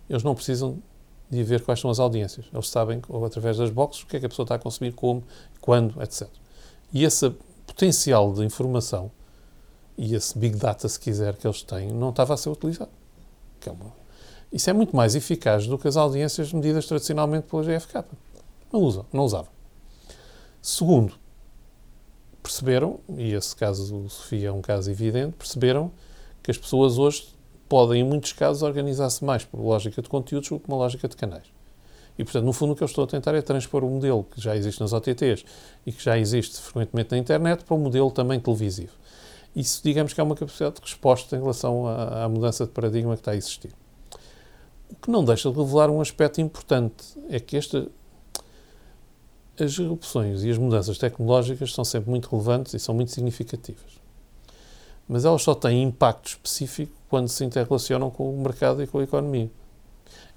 eles 0.09 0.23
não 0.23 0.33
precisam 0.33 0.81
de 1.29 1.43
ver 1.43 1.61
quais 1.61 1.79
são 1.79 1.89
as 1.89 1.99
audiências. 1.99 2.45
Eles 2.53 2.69
sabem, 2.69 3.01
ou 3.09 3.25
através 3.25 3.57
das 3.57 3.69
boxes, 3.69 4.03
o 4.03 4.07
que 4.07 4.17
é 4.17 4.19
que 4.19 4.25
a 4.25 4.29
pessoa 4.29 4.43
está 4.45 4.55
a 4.55 4.59
consumir, 4.59 4.93
como, 4.93 5.23
quando, 5.59 6.01
etc. 6.01 6.27
E 6.93 7.03
esse 7.03 7.29
potencial 7.65 8.31
de 8.31 8.43
informação 8.43 9.11
e 9.97 10.13
esse 10.13 10.37
big 10.37 10.57
data, 10.57 10.87
se 10.87 10.99
quiser, 10.99 11.35
que 11.35 11.47
eles 11.47 11.63
têm, 11.63 11.91
não 11.91 12.09
estava 12.09 12.33
a 12.33 12.37
ser 12.37 12.49
utilizado. 12.49 12.91
É 13.65 13.71
uma... 13.71 13.91
Isso 14.51 14.69
é 14.69 14.73
muito 14.73 14.95
mais 14.95 15.15
eficaz 15.15 15.67
do 15.67 15.77
que 15.77 15.87
as 15.87 15.97
audiências 15.97 16.53
medidas 16.53 16.85
tradicionalmente 16.85 17.47
pela 17.47 17.63
GFK. 17.63 18.03
Não 18.71 18.81
usam, 18.81 19.05
não 19.11 19.23
usavam. 19.25 19.54
Segundo, 20.65 21.13
perceberam, 22.41 22.99
e 23.15 23.33
esse 23.33 23.55
caso 23.55 24.01
do 24.01 24.09
Sofia 24.09 24.47
é 24.47 24.51
um 24.51 24.63
caso 24.63 24.89
evidente, 24.89 25.35
perceberam 25.37 25.91
que 26.41 26.49
as 26.49 26.57
pessoas 26.57 26.97
hoje 26.97 27.27
podem, 27.69 28.01
em 28.01 28.03
muitos 28.03 28.33
casos, 28.33 28.63
organizar-se 28.63 29.23
mais 29.23 29.45
por 29.45 29.59
lógica 29.59 30.01
de 30.01 30.09
conteúdos 30.09 30.49
do 30.49 30.59
que 30.59 30.67
uma 30.67 30.75
lógica 30.75 31.07
de 31.07 31.15
canais. 31.15 31.43
E, 32.17 32.23
portanto, 32.23 32.45
no 32.45 32.51
fundo, 32.51 32.73
o 32.73 32.75
que 32.75 32.81
eu 32.81 32.87
estou 32.87 33.03
a 33.03 33.07
tentar 33.07 33.35
é 33.35 33.43
transpor 33.43 33.83
o 33.83 33.89
modelo 33.91 34.23
que 34.23 34.41
já 34.41 34.55
existe 34.55 34.81
nas 34.81 34.91
OTTs 34.91 35.45
e 35.85 35.91
que 35.91 36.03
já 36.03 36.17
existe 36.17 36.59
frequentemente 36.59 37.11
na 37.11 37.19
internet 37.19 37.63
para 37.63 37.75
um 37.75 37.79
modelo 37.79 38.09
também 38.09 38.39
televisivo. 38.39 38.93
Isso, 39.55 39.81
digamos 39.83 40.13
que 40.13 40.19
é 40.19 40.23
uma 40.23 40.35
capacidade 40.35 40.77
de 40.77 40.81
resposta 40.81 41.35
em 41.35 41.41
relação 41.41 41.85
à, 41.85 42.23
à 42.23 42.27
mudança 42.27 42.65
de 42.65 42.71
paradigma 42.71 43.13
que 43.13 43.21
está 43.21 43.33
a 43.33 43.35
existir. 43.35 43.71
O 44.89 44.95
que 44.95 45.11
não 45.11 45.23
deixa 45.23 45.47
de 45.51 45.59
revelar 45.59 45.91
um 45.91 46.01
aspecto 46.01 46.41
importante 46.41 47.03
é 47.29 47.39
que 47.39 47.55
esta 47.55 47.87
as 49.59 49.79
opções 49.79 50.43
e 50.43 50.49
as 50.49 50.57
mudanças 50.57 50.97
tecnológicas 50.97 51.73
são 51.73 51.85
sempre 51.85 52.09
muito 52.09 52.29
relevantes 52.29 52.73
e 52.73 52.79
são 52.79 52.93
muito 52.93 53.11
significativas. 53.11 53.99
Mas 55.07 55.23
elas 55.23 55.43
só 55.43 55.53
têm 55.53 55.83
impacto 55.83 56.27
específico 56.27 56.91
quando 57.09 57.27
se 57.27 57.45
interrelacionam 57.45 58.09
com 58.09 58.33
o 58.33 58.41
mercado 58.41 58.81
e 58.81 58.87
com 58.87 58.99
a 58.99 59.03
economia. 59.03 59.49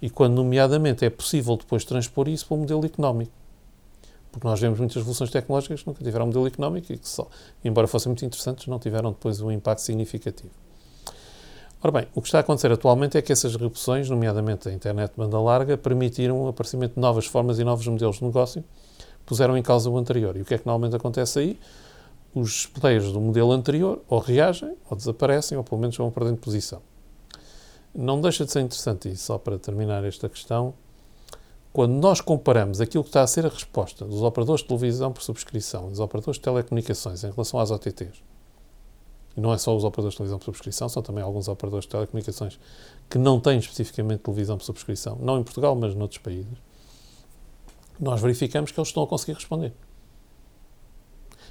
E 0.00 0.08
quando, 0.08 0.34
nomeadamente, 0.34 1.04
é 1.04 1.10
possível 1.10 1.56
depois 1.56 1.84
transpor 1.84 2.28
isso 2.28 2.46
para 2.46 2.54
o 2.54 2.58
modelo 2.58 2.84
económico. 2.84 3.32
Porque 4.30 4.46
nós 4.46 4.60
vemos 4.60 4.78
muitas 4.78 4.96
revoluções 4.96 5.30
tecnológicas 5.30 5.80
que 5.80 5.86
nunca 5.86 6.04
tiveram 6.04 6.26
um 6.26 6.28
modelo 6.28 6.46
económico 6.46 6.92
e 6.92 6.98
que, 6.98 7.08
só, 7.08 7.26
embora 7.64 7.88
fossem 7.88 8.10
muito 8.10 8.24
interessantes, 8.24 8.66
não 8.66 8.78
tiveram 8.78 9.10
depois 9.10 9.40
um 9.40 9.50
impacto 9.50 9.80
significativo. 9.80 10.50
Ora 11.82 11.92
bem, 11.92 12.08
o 12.14 12.20
que 12.20 12.28
está 12.28 12.38
a 12.38 12.40
acontecer 12.42 12.70
atualmente 12.70 13.16
é 13.16 13.22
que 13.22 13.32
essas 13.32 13.52
revoluções, 13.52 14.10
nomeadamente 14.10 14.68
a 14.68 14.72
internet 14.72 15.12
de 15.12 15.16
banda 15.16 15.40
larga, 15.40 15.78
permitiram 15.78 16.42
o 16.42 16.48
aparecimento 16.48 16.94
de 16.94 17.00
novas 17.00 17.24
formas 17.24 17.58
e 17.58 17.64
novos 17.64 17.86
modelos 17.86 18.16
de 18.16 18.24
negócio 18.24 18.64
puseram 19.28 19.58
em 19.58 19.62
causa 19.62 19.90
o 19.90 19.98
anterior. 19.98 20.34
E 20.38 20.40
o 20.40 20.44
que 20.44 20.54
é 20.54 20.58
que 20.58 20.66
normalmente 20.66 20.96
acontece 20.96 21.38
aí? 21.38 21.60
Os 22.34 22.64
players 22.66 23.12
do 23.12 23.20
modelo 23.20 23.52
anterior 23.52 24.00
ou 24.08 24.18
reagem, 24.18 24.74
ou 24.88 24.96
desaparecem, 24.96 25.58
ou 25.58 25.62
pelo 25.62 25.78
menos 25.78 25.94
vão 25.98 26.10
perdendo 26.10 26.38
posição. 26.38 26.80
Não 27.94 28.22
deixa 28.22 28.46
de 28.46 28.52
ser 28.52 28.60
interessante, 28.60 29.10
e 29.10 29.16
só 29.16 29.36
para 29.36 29.58
terminar 29.58 30.02
esta 30.02 30.30
questão, 30.30 30.72
quando 31.72 31.92
nós 31.92 32.22
comparamos 32.22 32.80
aquilo 32.80 33.04
que 33.04 33.10
está 33.10 33.22
a 33.22 33.26
ser 33.26 33.44
a 33.44 33.50
resposta 33.50 34.06
dos 34.06 34.22
operadores 34.22 34.62
de 34.62 34.68
televisão 34.68 35.12
por 35.12 35.22
subscrição, 35.22 35.90
dos 35.90 36.00
operadores 36.00 36.38
de 36.38 36.42
telecomunicações 36.42 37.22
em 37.22 37.30
relação 37.30 37.60
às 37.60 37.70
OTTs, 37.70 38.22
e 39.36 39.40
não 39.42 39.52
é 39.52 39.58
só 39.58 39.76
os 39.76 39.84
operadores 39.84 40.14
de 40.14 40.18
televisão 40.18 40.38
por 40.38 40.46
subscrição, 40.46 40.88
são 40.88 41.02
também 41.02 41.22
alguns 41.22 41.48
operadores 41.48 41.84
de 41.84 41.90
telecomunicações 41.90 42.58
que 43.10 43.18
não 43.18 43.38
têm 43.38 43.58
especificamente 43.58 44.20
televisão 44.20 44.56
por 44.56 44.64
subscrição, 44.64 45.18
não 45.20 45.38
em 45.38 45.42
Portugal, 45.42 45.76
mas 45.76 45.94
noutros 45.94 46.18
países 46.18 46.67
nós 47.99 48.20
verificamos 48.20 48.70
que 48.70 48.78
eles 48.78 48.88
estão 48.88 49.03
a 49.03 49.07
conseguir 49.07 49.34
responder. 49.34 49.72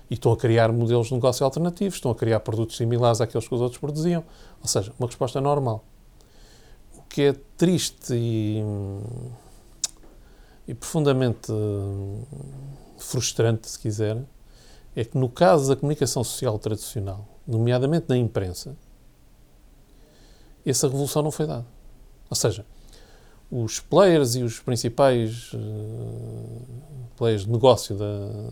E 0.09 0.13
estão 0.13 0.31
a 0.31 0.37
criar 0.37 0.71
modelos 0.71 1.07
de 1.07 1.13
negócio 1.13 1.43
alternativos, 1.43 1.95
estão 1.95 2.11
a 2.11 2.15
criar 2.15 2.39
produtos 2.39 2.77
similares 2.77 3.19
àqueles 3.19 3.47
que 3.47 3.53
os 3.53 3.61
outros 3.61 3.79
produziam. 3.79 4.23
Ou 4.61 4.67
seja, 4.67 4.93
uma 4.97 5.07
resposta 5.07 5.41
normal. 5.41 5.83
O 6.95 7.01
que 7.03 7.23
é 7.23 7.35
triste 7.57 8.13
e, 8.13 8.63
e 10.67 10.73
profundamente 10.73 11.51
frustrante, 12.97 13.69
se 13.69 13.77
quiser, 13.77 14.23
é 14.95 15.03
que 15.03 15.17
no 15.17 15.29
caso 15.29 15.67
da 15.67 15.75
comunicação 15.75 16.23
social 16.23 16.57
tradicional, 16.57 17.27
nomeadamente 17.45 18.05
na 18.09 18.17
imprensa, 18.17 18.75
essa 20.65 20.87
revolução 20.87 21.21
não 21.21 21.31
foi 21.31 21.45
dada. 21.45 21.65
Ou 22.29 22.35
seja, 22.35 22.65
os 23.49 23.79
players 23.79 24.35
e 24.35 24.43
os 24.43 24.59
principais 24.59 25.53
uh, 25.53 26.61
players 27.15 27.45
de 27.45 27.51
negócio 27.51 27.95
da, 27.95 28.51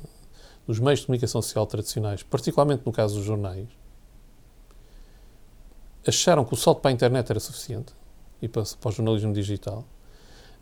dos 0.66 0.80
meios 0.80 1.02
de 1.02 1.06
comunicação 1.06 1.42
social 1.42 1.66
tradicionais, 1.68 2.24
particularmente 2.24 2.84
no 2.86 2.92
caso 2.92 3.16
dos 3.16 3.26
jornais, 3.26 3.68
acharam 6.08 6.46
que 6.46 6.54
o 6.54 6.58
salto 6.58 6.82
para 6.82 6.92
a 6.92 6.94
internet 6.94 7.30
era 7.30 7.40
suficiente 7.40 7.94
e 8.42 8.48
para, 8.48 8.64
para 8.80 8.90
o 8.90 8.92
jornalismo 8.92 9.34
digital. 9.34 9.84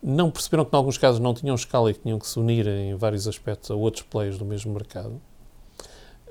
Não 0.02 0.30
perceberam 0.30 0.66
que, 0.66 0.76
em 0.76 0.78
alguns 0.78 0.98
casos, 0.98 1.20
não 1.20 1.34
tinham 1.34 1.56
escala 1.56 1.92
e 1.92 1.94
que 1.94 2.02
tinham 2.02 2.20
que 2.20 2.28
se 2.28 2.38
unir 2.38 2.68
em 2.68 2.96
vários 2.96 3.28
aspectos 3.28 3.72
a 3.72 3.76
outros 3.76 4.04
players 4.04 4.38
do 4.38 4.44
mesmo 4.44 4.74
mercado. 4.74 5.22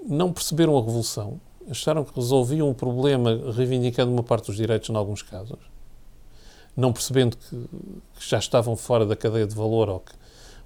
Não 0.04 0.30
perceberam 0.30 0.76
a 0.76 0.80
revolução. 0.80 1.40
Acharam 1.70 2.04
que 2.04 2.14
resolviam 2.14 2.68
um 2.68 2.74
problema 2.74 3.50
reivindicando 3.52 4.12
uma 4.12 4.22
parte 4.22 4.46
dos 4.46 4.56
direitos, 4.56 4.90
em 4.90 4.96
alguns 4.96 5.22
casos 5.22 5.71
não 6.76 6.92
percebendo 6.92 7.36
que, 7.36 7.56
que, 8.14 8.28
já 8.28 8.38
estavam 8.38 8.76
fora 8.76 9.04
da 9.04 9.14
cadeia 9.14 9.46
de 9.46 9.54
valor 9.54 9.88
ou 9.88 10.00
que, 10.00 10.12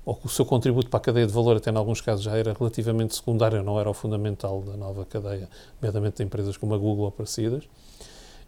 ou 0.04 0.14
que 0.14 0.26
o 0.26 0.28
seu 0.28 0.44
contributo 0.44 0.88
para 0.88 0.98
a 0.98 1.00
cadeia 1.00 1.26
de 1.26 1.32
valor, 1.32 1.56
até 1.56 1.70
em 1.70 1.76
alguns 1.76 2.00
casos, 2.00 2.24
já 2.24 2.36
era 2.36 2.52
relativamente 2.52 3.14
secundário, 3.14 3.62
não 3.62 3.78
era 3.78 3.90
o 3.90 3.94
fundamental 3.94 4.62
da 4.62 4.76
nova 4.76 5.04
cadeia, 5.04 5.48
nomeadamente 5.80 6.18
de 6.18 6.22
empresas 6.24 6.56
como 6.56 6.74
a 6.74 6.78
Google 6.78 7.06
ou 7.06 7.10
parecidas, 7.10 7.64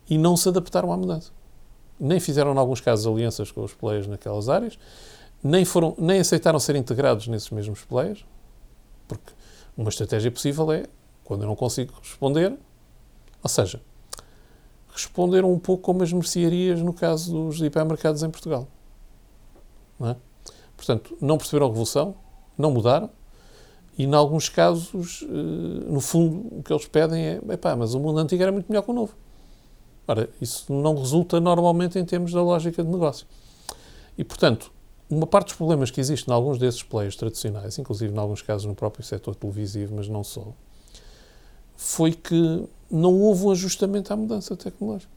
e 0.09 0.17
não 0.17 0.37
se 0.37 0.49
adaptaram 0.49 0.93
à 0.93 0.97
mudança. 0.97 1.33
Nem 1.99 2.21
fizeram, 2.21 2.55
em 2.55 2.59
alguns 2.59 2.81
casos, 2.81 3.07
alianças 3.07 3.51
com 3.51 3.65
os 3.65 3.75
players 3.75 4.07
naquelas 4.07 4.49
áreas, 4.49 4.79
nem, 5.43 5.65
foram, 5.65 5.95
nem 5.99 6.21
aceitaram 6.21 6.59
ser 6.61 6.77
integrados 6.77 7.27
nesses 7.27 7.51
mesmos 7.51 7.85
players, 7.85 8.25
porque 9.07 9.33
uma 9.77 9.89
estratégia 9.89 10.31
possível 10.31 10.71
é, 10.73 10.85
quando 11.25 11.43
eu 11.43 11.49
não 11.49 11.57
consigo 11.57 11.93
responder, 12.01 12.57
ou 13.43 13.49
seja, 13.49 13.81
responderam 15.05 15.53
um 15.53 15.59
pouco 15.59 15.83
como 15.83 16.03
as 16.03 16.13
mercearias 16.13 16.81
no 16.81 16.93
caso 16.93 17.33
dos 17.33 17.61
hipermercados 17.61 18.23
em 18.23 18.31
Portugal. 18.31 18.69
Não 19.99 20.11
é? 20.11 20.17
Portanto, 20.77 21.17
não 21.21 21.37
perceberam 21.37 21.67
a 21.67 21.69
revolução, 21.69 22.15
não 22.57 22.71
mudaram 22.71 23.11
e, 23.99 24.05
em 24.05 24.15
alguns 24.15 24.49
casos, 24.49 25.25
eh, 25.25 25.91
no 25.91 26.01
fundo, 26.01 26.59
o 26.59 26.63
que 26.63 26.73
eles 26.73 26.87
pedem 26.87 27.27
é: 27.27 27.41
epá, 27.51 27.75
mas 27.75 27.95
o 27.95 28.01
mundo 28.01 28.21
antigo 28.21 28.41
era 28.41 28.53
muito 28.53 28.69
melhor 28.69 28.83
que 28.83 28.91
o 28.93 28.95
novo. 28.95 29.13
Ora, 30.07 30.31
isso 30.41 30.73
não 30.73 30.95
resulta 30.95 31.41
normalmente 31.41 31.99
em 31.99 32.05
termos 32.05 32.33
da 32.33 32.41
lógica 32.41 32.83
de 32.83 32.89
negócio. 32.89 33.27
E, 34.17 34.23
portanto, 34.23 34.73
uma 35.11 35.27
parte 35.27 35.49
dos 35.49 35.57
problemas 35.57 35.91
que 35.91 36.01
existem 36.01 36.33
em 36.33 36.35
alguns 36.35 36.59
desses 36.59 36.83
players 36.83 37.17
tradicionais, 37.17 37.77
inclusive 37.77 38.15
em 38.15 38.19
alguns 38.19 38.41
casos 38.41 38.67
no 38.67 38.75
próprio 38.75 39.05
setor 39.05 39.35
televisivo, 39.35 39.97
mas 39.97 40.09
não 40.09 40.23
só, 40.23 40.53
foi 41.81 42.13
que 42.13 42.69
não 42.91 43.15
houve 43.21 43.45
um 43.45 43.51
ajustamento 43.53 44.13
à 44.13 44.17
mudança 44.17 44.57
tecnológica. 44.57 45.13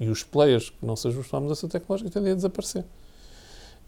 E 0.00 0.08
os 0.08 0.24
players 0.24 0.70
que 0.70 0.84
não 0.84 0.96
se 0.96 1.06
ajustam 1.06 1.38
à 1.38 1.42
mudança 1.42 1.68
tecnológica 1.68 2.10
tendem 2.10 2.32
a 2.32 2.34
desaparecer. 2.34 2.84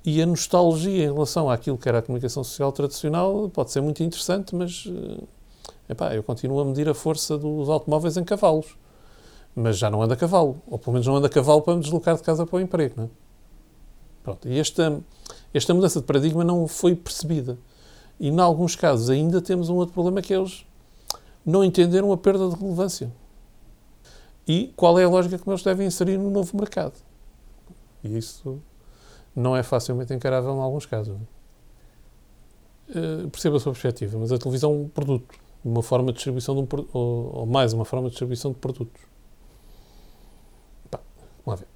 E 0.04 0.20
a 0.20 0.26
nostalgia 0.26 1.04
em 1.04 1.12
relação 1.12 1.48
àquilo 1.48 1.78
que 1.78 1.88
era 1.88 2.00
a 2.00 2.02
comunicação 2.02 2.44
social 2.44 2.70
tradicional 2.72 3.48
pode 3.48 3.72
ser 3.72 3.80
muito 3.80 4.02
interessante, 4.02 4.54
mas 4.54 4.84
eh, 4.86 5.24
epá, 5.88 6.14
eu 6.14 6.22
continuo 6.22 6.60
a 6.60 6.64
medir 6.66 6.86
a 6.90 6.94
força 6.94 7.38
dos 7.38 7.70
automóveis 7.70 8.18
em 8.18 8.22
cavalos. 8.22 8.76
Mas 9.56 9.78
já 9.78 9.88
não 9.88 10.02
anda 10.02 10.12
a 10.12 10.16
cavalo. 10.16 10.60
Ou 10.66 10.78
pelo 10.78 10.92
menos 10.92 11.06
não 11.06 11.16
anda 11.16 11.26
a 11.26 11.30
cavalo 11.30 11.62
para 11.62 11.74
me 11.74 11.80
deslocar 11.80 12.16
de 12.16 12.22
casa 12.22 12.44
para 12.44 12.56
o 12.56 12.60
emprego. 12.60 12.94
Não 12.98 13.04
é? 13.04 13.08
Pronto. 14.22 14.46
E 14.46 14.58
esta, 14.58 15.00
esta 15.54 15.72
mudança 15.72 16.00
de 16.00 16.06
paradigma 16.06 16.44
não 16.44 16.68
foi 16.68 16.94
percebida. 16.94 17.56
E, 18.20 18.28
em 18.28 18.38
alguns 18.38 18.76
casos, 18.76 19.08
ainda 19.08 19.40
temos 19.40 19.70
um 19.70 19.76
outro 19.76 19.94
problema 19.94 20.20
que 20.20 20.34
é 20.34 20.38
os 20.38 20.66
não 21.44 21.62
entenderam 21.62 22.10
a 22.12 22.16
perda 22.16 22.48
de 22.48 22.56
relevância. 22.56 23.12
E 24.46 24.72
qual 24.76 24.98
é 24.98 25.04
a 25.04 25.08
lógica 25.08 25.38
que 25.38 25.48
eles 25.48 25.62
devem 25.62 25.86
inserir 25.86 26.18
no 26.18 26.30
novo 26.30 26.56
mercado. 26.56 26.94
E 28.02 28.16
isso 28.16 28.60
não 29.34 29.56
é 29.56 29.62
facilmente 29.62 30.12
encarável 30.12 30.54
em 30.54 30.60
alguns 30.60 30.86
casos. 30.86 31.16
Uh, 32.90 33.28
percebo 33.30 33.56
a 33.56 33.60
sua 33.60 33.72
perspectiva, 33.72 34.18
mas 34.18 34.30
a 34.30 34.38
televisão 34.38 34.72
é 34.72 34.74
um 34.76 34.88
produto, 34.88 35.34
uma 35.64 35.82
forma 35.82 36.08
de 36.08 36.16
distribuição 36.16 36.54
de 36.54 36.60
um, 36.60 36.86
ou, 36.92 37.38
ou 37.38 37.46
mais 37.46 37.72
uma 37.72 37.84
forma 37.84 38.04
de 38.08 38.10
distribuição 38.10 38.52
de 38.52 38.58
produtos. 38.58 39.00
Pá, 40.90 41.00
vamos 41.44 41.60
ver. 41.60 41.68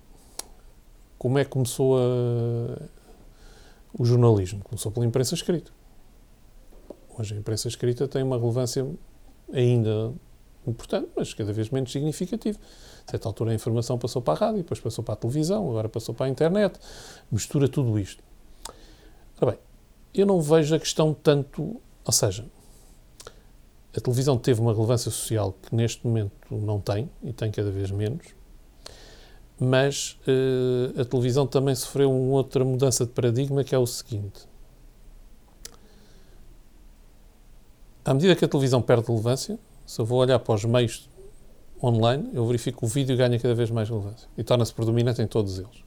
Como 1.19 1.39
é 1.39 1.45
que 1.45 1.51
começou 1.51 1.97
a, 1.97 2.79
o 3.99 4.05
jornalismo? 4.05 4.63
Começou 4.63 4.93
pela 4.93 5.07
imprensa 5.07 5.35
escrita. 5.35 5.73
Hoje 7.19 7.35
a 7.35 7.39
imprensa 7.39 7.67
escrita 7.67 8.07
tem 8.07 8.23
uma 8.23 8.39
relevância 8.39 8.87
ainda 9.53 10.13
importante, 10.67 11.09
mas 11.17 11.33
cada 11.35 11.53
vez 11.53 11.71
menos 11.71 11.91
significativo. 11.91 12.59
A 13.07 13.11
certa 13.11 13.29
altura 13.29 13.53
a 13.53 13.55
informação 13.55 13.99
passou 13.99 14.21
para 14.21 14.35
a 14.35 14.37
rádio, 14.37 14.59
depois 14.59 14.81
passou 14.81 15.03
para 15.03 15.15
a 15.15 15.17
televisão, 15.17 15.69
agora 15.71 15.89
passou 15.89 16.15
para 16.15 16.27
a 16.27 16.29
internet, 16.29 16.79
mistura 17.31 17.69
tudo 17.69 17.99
isto. 17.99 18.23
Ora 19.41 19.53
bem, 19.53 19.61
eu 20.15 20.27
não 20.27 20.41
vejo 20.41 20.75
a 20.75 20.79
questão 20.79 21.15
tanto, 21.15 21.81
ou 22.05 22.13
seja, 22.13 22.45
a 23.97 24.01
televisão 24.01 24.37
teve 24.37 24.61
uma 24.61 24.73
relevância 24.73 25.11
social 25.11 25.55
que 25.63 25.75
neste 25.75 26.07
momento 26.07 26.33
não 26.51 26.81
tem, 26.81 27.09
e 27.23 27.33
tem 27.33 27.51
cada 27.51 27.71
vez 27.71 27.91
menos, 27.91 28.27
mas 29.59 30.19
uh, 30.27 31.01
a 31.01 31.05
televisão 31.05 31.47
também 31.47 31.75
sofreu 31.75 32.11
uma 32.11 32.37
outra 32.37 32.65
mudança 32.65 33.05
de 33.05 33.13
paradigma 33.13 33.65
que 33.65 33.75
é 33.75 33.79
o 33.79 33.87
seguinte. 33.87 34.47
À 38.09 38.15
medida 38.15 38.35
que 38.35 38.43
a 38.43 38.49
televisão 38.49 38.81
perde 38.81 39.07
relevância, 39.07 39.59
se 39.85 40.01
eu 40.01 40.07
vou 40.07 40.19
olhar 40.19 40.39
para 40.39 40.55
os 40.55 40.65
meios 40.65 41.11
online, 41.83 42.31
eu 42.33 42.47
verifico 42.47 42.79
que 42.79 42.87
o 42.87 42.89
vídeo 42.89 43.15
ganha 43.15 43.39
cada 43.39 43.55
vez 43.55 43.71
mais 43.71 43.87
relevância 43.87 44.27
e 44.35 44.43
torna-se 44.43 44.73
predominante 44.73 45.21
em 45.21 45.27
todos 45.27 45.59
eles. 45.59 45.85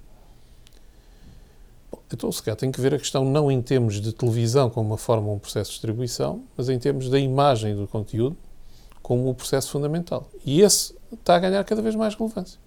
Bom, 1.92 2.00
então, 2.14 2.32
se 2.32 2.44
calhar, 2.44 2.56
tem 2.56 2.72
que 2.72 2.80
ver 2.80 2.94
a 2.94 3.00
questão 3.00 3.26
não 3.26 3.52
em 3.52 3.60
termos 3.60 4.00
de 4.00 4.14
televisão 4.14 4.70
como 4.70 4.92
uma 4.92 5.00
forma 5.00 5.30
ou 5.30 5.34
um 5.34 5.40
processo 5.40 5.72
de 5.72 5.78
distribuição, 5.78 6.44
mas 6.56 6.70
em 6.70 6.78
termos 6.78 7.10
da 7.10 7.18
imagem 7.18 7.76
do 7.76 7.88
conteúdo 7.88 8.38
como 9.02 9.28
o 9.28 9.34
processo 9.34 9.72
fundamental. 9.72 10.30
E 10.46 10.62
esse 10.62 10.96
está 11.12 11.38
a 11.38 11.40
ganhar 11.40 11.64
cada 11.64 11.82
vez 11.82 11.96
mais 11.96 12.14
relevância. 12.14 12.60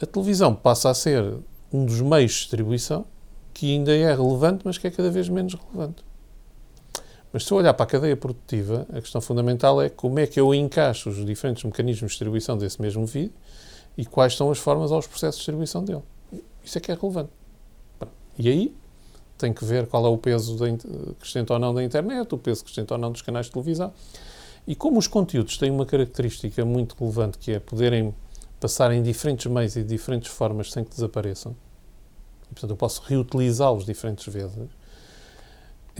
A 0.00 0.06
televisão 0.06 0.54
passa 0.54 0.88
a 0.88 0.94
ser 0.94 1.22
um 1.70 1.84
dos 1.84 2.00
meios 2.00 2.32
de 2.32 2.38
distribuição 2.38 3.04
que 3.52 3.70
ainda 3.74 3.94
é 3.94 4.14
relevante, 4.14 4.62
mas 4.64 4.78
que 4.78 4.86
é 4.86 4.90
cada 4.90 5.10
vez 5.10 5.28
menos 5.28 5.52
relevante. 5.52 6.08
Mas 7.32 7.44
se 7.44 7.52
eu 7.52 7.58
olhar 7.58 7.72
para 7.74 7.84
a 7.84 7.86
cadeia 7.86 8.16
produtiva, 8.16 8.86
a 8.92 9.00
questão 9.00 9.20
fundamental 9.20 9.80
é 9.80 9.88
como 9.88 10.18
é 10.18 10.26
que 10.26 10.40
eu 10.40 10.52
encaixo 10.52 11.10
os 11.10 11.24
diferentes 11.24 11.62
mecanismos 11.62 12.10
de 12.10 12.14
distribuição 12.14 12.58
desse 12.58 12.80
mesmo 12.82 13.06
vídeo 13.06 13.32
e 13.96 14.04
quais 14.04 14.36
são 14.36 14.50
as 14.50 14.58
formas 14.58 14.90
aos 14.90 15.06
processos 15.06 15.36
de 15.36 15.40
distribuição 15.40 15.84
dele. 15.84 16.02
Isso 16.64 16.76
é 16.76 16.80
que 16.80 16.90
é 16.90 16.94
relevante. 16.94 17.30
E 18.38 18.48
aí 18.48 18.74
tem 19.38 19.52
que 19.52 19.64
ver 19.64 19.86
qual 19.86 20.04
é 20.04 20.08
o 20.08 20.18
peso 20.18 20.56
crescente 21.18 21.52
ou 21.52 21.58
não 21.58 21.72
da 21.72 21.82
internet, 21.82 22.34
o 22.34 22.38
peso 22.38 22.64
crescente 22.64 22.92
ou 22.92 22.98
não 22.98 23.12
dos 23.12 23.22
canais 23.22 23.46
de 23.46 23.52
televisão. 23.52 23.92
E 24.66 24.74
como 24.74 24.98
os 24.98 25.06
conteúdos 25.06 25.56
têm 25.56 25.70
uma 25.70 25.86
característica 25.86 26.64
muito 26.64 26.94
relevante 26.98 27.38
que 27.38 27.52
é 27.52 27.58
poderem 27.58 28.14
passar 28.58 28.92
em 28.92 29.02
diferentes 29.02 29.46
meios 29.46 29.76
e 29.76 29.82
diferentes 29.82 30.30
formas 30.30 30.70
sem 30.70 30.84
que 30.84 30.90
desapareçam, 30.90 31.56
e, 32.50 32.54
portanto 32.54 32.70
eu 32.70 32.76
posso 32.76 33.02
reutilizá-los 33.02 33.86
diferentes 33.86 34.32
vezes, 34.32 34.68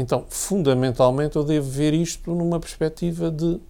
então, 0.00 0.24
fundamentalmente, 0.30 1.36
eu 1.36 1.44
devo 1.44 1.68
ver 1.68 1.92
isto 1.92 2.34
numa 2.34 2.58
perspectiva 2.58 3.30
de 3.30 3.60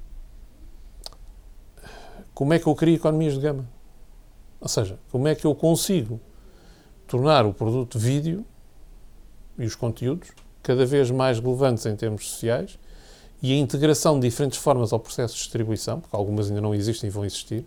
como 2.32 2.54
é 2.54 2.58
que 2.58 2.68
eu 2.68 2.74
crio 2.76 2.94
economias 2.94 3.34
de 3.34 3.40
gama. 3.40 3.68
Ou 4.60 4.68
seja, 4.68 4.96
como 5.10 5.26
é 5.26 5.34
que 5.34 5.44
eu 5.44 5.54
consigo 5.56 6.20
tornar 7.08 7.44
o 7.44 7.52
produto 7.52 7.98
vídeo 7.98 8.44
e 9.58 9.64
os 9.64 9.74
conteúdos 9.74 10.30
cada 10.62 10.86
vez 10.86 11.10
mais 11.10 11.40
relevantes 11.40 11.84
em 11.84 11.96
termos 11.96 12.30
sociais 12.30 12.78
e 13.42 13.52
a 13.52 13.56
integração 13.56 14.20
de 14.20 14.28
diferentes 14.28 14.58
formas 14.58 14.92
ao 14.92 15.00
processo 15.00 15.34
de 15.34 15.40
distribuição, 15.40 15.98
porque 15.98 16.14
algumas 16.14 16.48
ainda 16.48 16.60
não 16.60 16.72
existem 16.72 17.08
e 17.08 17.10
vão 17.10 17.24
existir, 17.24 17.66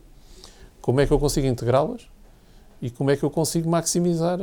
como 0.81 1.01
é 1.01 1.05
que 1.05 1.11
eu 1.11 1.19
consigo 1.19 1.47
integrá-las 1.47 2.07
e 2.81 2.89
como 2.89 3.11
é 3.11 3.17
que 3.17 3.23
eu 3.23 3.29
consigo 3.29 3.69
maximizar 3.69 4.39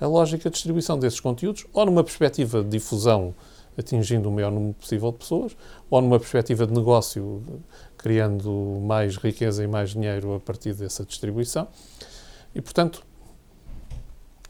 a 0.00 0.06
lógica 0.06 0.48
de 0.48 0.54
distribuição 0.54 0.98
desses 0.98 1.20
conteúdos, 1.20 1.66
ou 1.72 1.86
numa 1.86 2.02
perspectiva 2.02 2.62
de 2.62 2.70
difusão 2.70 3.34
atingindo 3.78 4.28
o 4.28 4.32
maior 4.32 4.50
número 4.50 4.74
possível 4.74 5.12
de 5.12 5.18
pessoas, 5.18 5.56
ou 5.88 6.00
numa 6.00 6.18
perspectiva 6.18 6.66
de 6.66 6.72
negócio, 6.72 7.42
criando 7.96 8.50
mais 8.82 9.16
riqueza 9.16 9.62
e 9.64 9.66
mais 9.66 9.90
dinheiro 9.90 10.34
a 10.34 10.40
partir 10.40 10.74
dessa 10.74 11.04
distribuição. 11.04 11.68
E, 12.54 12.60
portanto, 12.60 13.04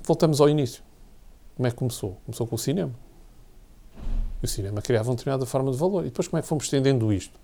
voltamos 0.05 0.41
ao 0.41 0.49
início. 0.49 0.83
Como 1.57 1.67
é 1.67 1.71
que 1.71 1.77
começou? 1.77 2.17
Começou 2.25 2.47
com 2.47 2.55
o 2.55 2.59
cinema. 2.59 2.93
E 4.43 4.47
o 4.47 4.49
cinema 4.49 4.81
criava 4.81 5.11
uma 5.11 5.17
determinada 5.17 5.45
forma 5.45 5.71
de 5.71 5.77
valor. 5.77 6.03
E 6.03 6.09
depois 6.09 6.27
como 6.27 6.39
é 6.39 6.43
que 6.43 6.49
fomos 6.49 6.65
estendendo 6.65 7.13
isto? 7.13 7.39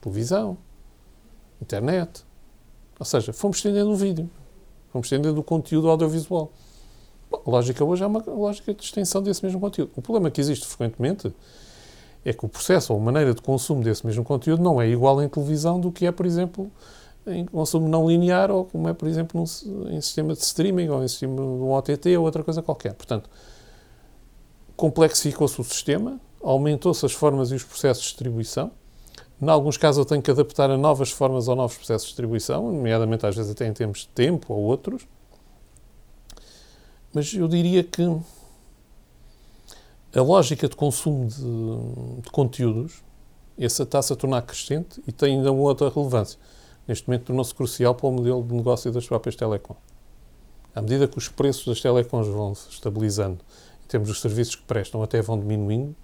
Televisão, 0.00 0.56
internet. 1.60 2.24
Ou 2.98 3.04
seja, 3.04 3.32
fomos 3.32 3.56
estendendo 3.56 3.90
o 3.90 3.96
vídeo. 3.96 4.30
Fomos 4.92 5.06
estendendo 5.06 5.40
o 5.40 5.42
conteúdo 5.42 5.90
audiovisual. 5.90 6.52
A 7.32 7.50
lógica 7.50 7.84
hoje 7.84 8.02
é 8.02 8.06
uma 8.06 8.22
lógica 8.26 8.72
de 8.72 8.82
extensão 8.82 9.22
desse 9.22 9.44
mesmo 9.44 9.60
conteúdo. 9.60 9.92
O 9.96 10.02
problema 10.02 10.30
que 10.30 10.40
existe 10.40 10.66
frequentemente 10.66 11.32
é 12.24 12.32
que 12.32 12.44
o 12.44 12.48
processo 12.48 12.92
ou 12.92 13.00
a 13.00 13.02
maneira 13.02 13.32
de 13.32 13.40
consumo 13.40 13.82
desse 13.82 14.04
mesmo 14.04 14.24
conteúdo 14.24 14.62
não 14.62 14.80
é 14.80 14.88
igual 14.88 15.22
em 15.22 15.28
televisão 15.28 15.78
do 15.78 15.92
que 15.92 16.06
é, 16.06 16.12
por 16.12 16.26
exemplo, 16.26 16.70
em 17.26 17.44
consumo 17.44 17.88
não 17.88 18.08
linear 18.08 18.50
ou 18.50 18.64
como 18.64 18.88
é, 18.88 18.92
por 18.92 19.08
exemplo, 19.08 19.40
num, 19.40 19.90
em 19.90 20.00
sistema 20.00 20.32
de 20.32 20.40
streaming 20.40 20.88
ou 20.88 21.02
em 21.02 21.08
sistema 21.08 21.36
de 21.36 21.40
um 21.40 21.72
OTT 21.72 22.16
ou 22.16 22.24
outra 22.24 22.42
coisa 22.42 22.62
qualquer. 22.62 22.94
Portanto, 22.94 23.28
complexificou-se 24.76 25.60
o 25.60 25.64
sistema, 25.64 26.20
aumentou-se 26.42 27.04
as 27.04 27.12
formas 27.12 27.50
e 27.50 27.54
os 27.54 27.64
processos 27.64 28.04
de 28.04 28.10
distribuição. 28.10 28.70
Em 29.40 29.48
alguns 29.48 29.76
casos 29.76 29.98
eu 29.98 30.04
tenho 30.04 30.22
que 30.22 30.30
adaptar 30.30 30.70
a 30.70 30.76
novas 30.76 31.10
formas 31.10 31.46
ou 31.48 31.56
novos 31.56 31.76
processos 31.76 32.06
de 32.06 32.08
distribuição, 32.08 32.72
nomeadamente 32.72 33.26
às 33.26 33.36
vezes 33.36 33.52
até 33.52 33.66
em 33.66 33.72
termos 33.72 34.00
de 34.00 34.08
tempo 34.08 34.52
ou 34.52 34.62
outros. 34.62 35.06
Mas 37.16 37.32
eu 37.32 37.48
diria 37.48 37.82
que 37.82 38.02
a 40.14 40.20
lógica 40.20 40.68
de 40.68 40.76
consumo 40.76 41.26
de, 41.26 42.20
de 42.20 42.30
conteúdos, 42.30 43.02
essa 43.58 43.84
está-se 43.84 44.12
a 44.12 44.16
tornar 44.16 44.42
crescente 44.42 45.02
e 45.06 45.10
tem 45.10 45.38
ainda 45.38 45.50
uma 45.50 45.62
outra 45.62 45.88
relevância 45.88 46.38
neste 46.86 47.08
momento 47.08 47.24
tornou-se 47.24 47.54
crucial 47.54 47.94
para 47.94 48.06
o 48.06 48.12
modelo 48.12 48.44
de 48.44 48.52
negócio 48.52 48.92
das 48.92 49.06
próprias 49.06 49.34
telecom. 49.34 49.74
À 50.74 50.82
medida 50.82 51.08
que 51.08 51.16
os 51.16 51.26
preços 51.30 51.64
das 51.64 51.80
telecoms 51.80 52.28
vão 52.28 52.54
se 52.54 52.68
estabilizando, 52.68 53.38
em 53.82 53.88
termos 53.88 54.10
dos 54.10 54.20
serviços 54.20 54.56
que 54.56 54.64
prestam, 54.64 55.02
até 55.02 55.22
vão 55.22 55.40
diminuindo, 55.40 55.96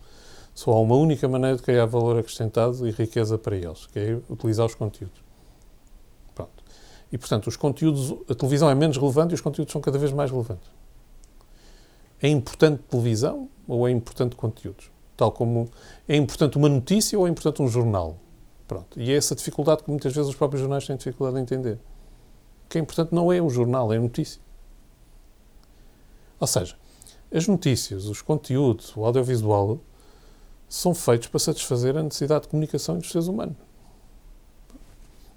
só 0.54 0.72
há 0.72 0.80
uma 0.80 0.96
única 0.96 1.28
maneira 1.28 1.58
de 1.58 1.62
criar 1.62 1.84
valor 1.84 2.18
acrescentado 2.18 2.88
e 2.88 2.90
riqueza 2.90 3.36
para 3.36 3.54
eles, 3.54 3.84
que 3.84 3.98
é 3.98 4.18
utilizar 4.30 4.64
os 4.64 4.74
conteúdos. 4.74 5.22
Pronto. 6.34 6.64
E, 7.12 7.18
portanto, 7.18 7.48
os 7.48 7.56
conteúdos, 7.58 8.14
a 8.30 8.34
televisão 8.34 8.70
é 8.70 8.74
menos 8.74 8.96
relevante 8.96 9.32
e 9.32 9.34
os 9.34 9.42
conteúdos 9.42 9.72
são 9.72 9.80
cada 9.82 9.98
vez 9.98 10.10
mais 10.10 10.30
relevantes. 10.30 10.81
É 12.22 12.28
importante 12.28 12.82
televisão 12.88 13.48
ou 13.66 13.88
é 13.88 13.90
importante 13.90 14.36
conteúdos? 14.36 14.90
Tal 15.16 15.32
como 15.32 15.68
é 16.08 16.16
importante 16.16 16.56
uma 16.56 16.68
notícia 16.68 17.18
ou 17.18 17.26
é 17.26 17.30
importante 17.30 17.60
um 17.60 17.68
jornal? 17.68 18.16
Pronto. 18.68 19.00
E 19.00 19.10
é 19.10 19.16
essa 19.16 19.34
dificuldade 19.34 19.82
que 19.82 19.90
muitas 19.90 20.14
vezes 20.14 20.30
os 20.30 20.36
próprios 20.36 20.60
jornais 20.60 20.86
têm 20.86 20.96
dificuldade 20.96 21.38
em 21.38 21.42
entender. 21.42 21.78
O 22.64 22.68
que 22.68 22.78
é 22.78 22.80
importante 22.80 23.12
não 23.12 23.32
é 23.32 23.42
o 23.42 23.50
jornal, 23.50 23.92
é 23.92 23.96
a 23.96 24.00
notícia. 24.00 24.40
Ou 26.38 26.46
seja, 26.46 26.76
as 27.32 27.46
notícias, 27.46 28.06
os 28.06 28.22
conteúdos, 28.22 28.96
o 28.96 29.04
audiovisual 29.04 29.78
são 30.68 30.94
feitos 30.94 31.28
para 31.28 31.38
satisfazer 31.38 31.96
a 31.96 32.02
necessidade 32.02 32.42
de 32.42 32.48
comunicação 32.48 32.98
dos 32.98 33.10
seres 33.10 33.26
humanos. 33.26 33.56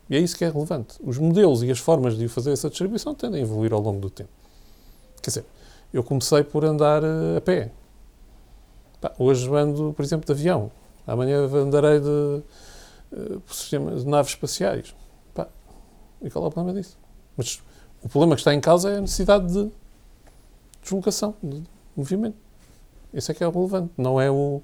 E 0.09 0.15
é 0.15 0.19
isso 0.19 0.37
que 0.37 0.45
é 0.45 0.49
relevante. 0.49 0.95
Os 1.03 1.17
modelos 1.17 1.63
e 1.63 1.71
as 1.71 1.79
formas 1.79 2.17
de 2.17 2.27
fazer 2.27 2.51
essa 2.51 2.69
distribuição 2.69 3.15
tendem 3.15 3.41
a 3.41 3.43
evoluir 3.43 3.73
ao 3.73 3.81
longo 3.81 3.99
do 3.99 4.09
tempo. 4.09 4.29
Quer 5.21 5.29
dizer, 5.29 5.45
eu 5.97 6.03
comecei 6.03 6.43
por 6.43 6.65
andar 6.65 7.03
eh, 7.03 7.37
a 7.37 7.41
pé. 7.41 7.71
hoje 9.17 9.49
ando, 9.55 9.93
por 9.93 10.03
exemplo, 10.03 10.25
de 10.25 10.31
avião. 10.31 10.71
Amanhã 11.07 11.45
andarei 11.45 11.99
de, 11.99 12.43
sistemas 13.47 14.03
de 14.03 14.09
naves 14.09 14.31
espaciais. 14.31 14.95
Pá, 15.33 15.47
e 16.21 16.29
qual 16.29 16.45
é 16.45 16.47
o 16.47 16.51
problema 16.51 16.77
disso? 16.77 16.97
Mas 17.37 17.61
o 18.03 18.09
problema 18.09 18.35
que 18.35 18.41
está 18.41 18.53
em 18.53 18.59
causa 18.59 18.89
é 18.91 18.97
a 18.97 19.01
necessidade 19.01 19.51
de 19.51 19.71
deslocação, 20.81 21.35
de 21.41 21.63
movimento. 21.95 22.37
Isso 23.13 23.31
é 23.31 23.35
que 23.35 23.43
é 23.43 23.47
o 23.47 23.51
relevante, 23.51 23.91
não 23.97 24.19
é 24.19 24.29
o... 24.29 24.61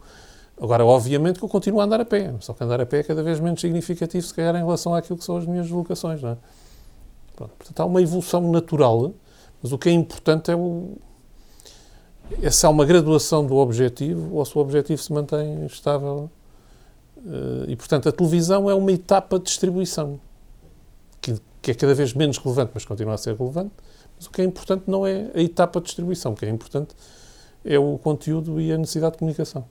Agora, 0.61 0.85
obviamente 0.85 1.39
que 1.39 1.45
eu 1.45 1.49
continuo 1.49 1.81
a 1.81 1.85
andar 1.85 2.01
a 2.01 2.05
pé, 2.05 2.33
só 2.39 2.53
que 2.53 2.63
andar 2.63 2.79
a 2.81 2.85
pé 2.85 2.99
é 2.99 3.03
cada 3.03 3.23
vez 3.23 3.39
menos 3.39 3.59
significativo, 3.61 4.25
se 4.25 4.33
calhar, 4.33 4.55
em 4.55 4.59
relação 4.59 4.93
àquilo 4.93 5.17
que 5.17 5.23
são 5.23 5.37
as 5.37 5.45
minhas 5.45 5.65
deslocações, 5.65 6.21
não 6.21 6.31
é? 6.31 6.37
Pronto, 7.35 7.51
portanto, 7.57 7.79
há 7.79 7.85
uma 7.85 8.01
evolução 8.01 8.51
natural, 8.51 9.13
mas 9.63 9.71
o 9.71 9.77
que 9.77 9.89
é 9.89 9.91
importante 9.91 10.51
é 10.51 10.55
o... 10.55 10.97
É 12.41 12.49
se 12.49 12.65
há 12.65 12.69
uma 12.69 12.85
graduação 12.85 13.45
do 13.45 13.55
objetivo 13.55 14.35
ou 14.35 14.45
se 14.45 14.57
o 14.57 14.61
objetivo 14.61 15.01
se 15.01 15.11
mantém 15.11 15.65
estável 15.65 16.29
eh, 17.17 17.65
e, 17.67 17.75
portanto, 17.75 18.09
a 18.09 18.11
televisão 18.11 18.69
é 18.69 18.73
uma 18.73 18.91
etapa 18.91 19.37
de 19.37 19.45
distribuição 19.45 20.19
que, 21.19 21.35
que, 21.61 21.71
é 21.71 21.73
cada 21.73 21.93
vez 21.93 22.13
menos 22.13 22.37
relevante, 22.37 22.71
mas 22.73 22.85
continua 22.85 23.13
a 23.13 23.17
ser 23.17 23.35
relevante. 23.35 23.71
Mas 24.15 24.27
o 24.27 24.31
que 24.31 24.41
é 24.41 24.45
importante 24.45 24.83
não 24.87 25.05
é 25.05 25.31
a 25.33 25.41
etapa 25.41 25.79
de 25.79 25.87
distribuição, 25.87 26.33
o 26.33 26.35
que 26.35 26.45
é 26.45 26.49
importante 26.49 26.95
é 27.63 27.77
o 27.77 27.97
conteúdo 27.97 28.59
e 28.59 28.71
a 28.71 28.77
necessidade 28.77 29.13
de 29.13 29.19
comunicação. 29.19 29.65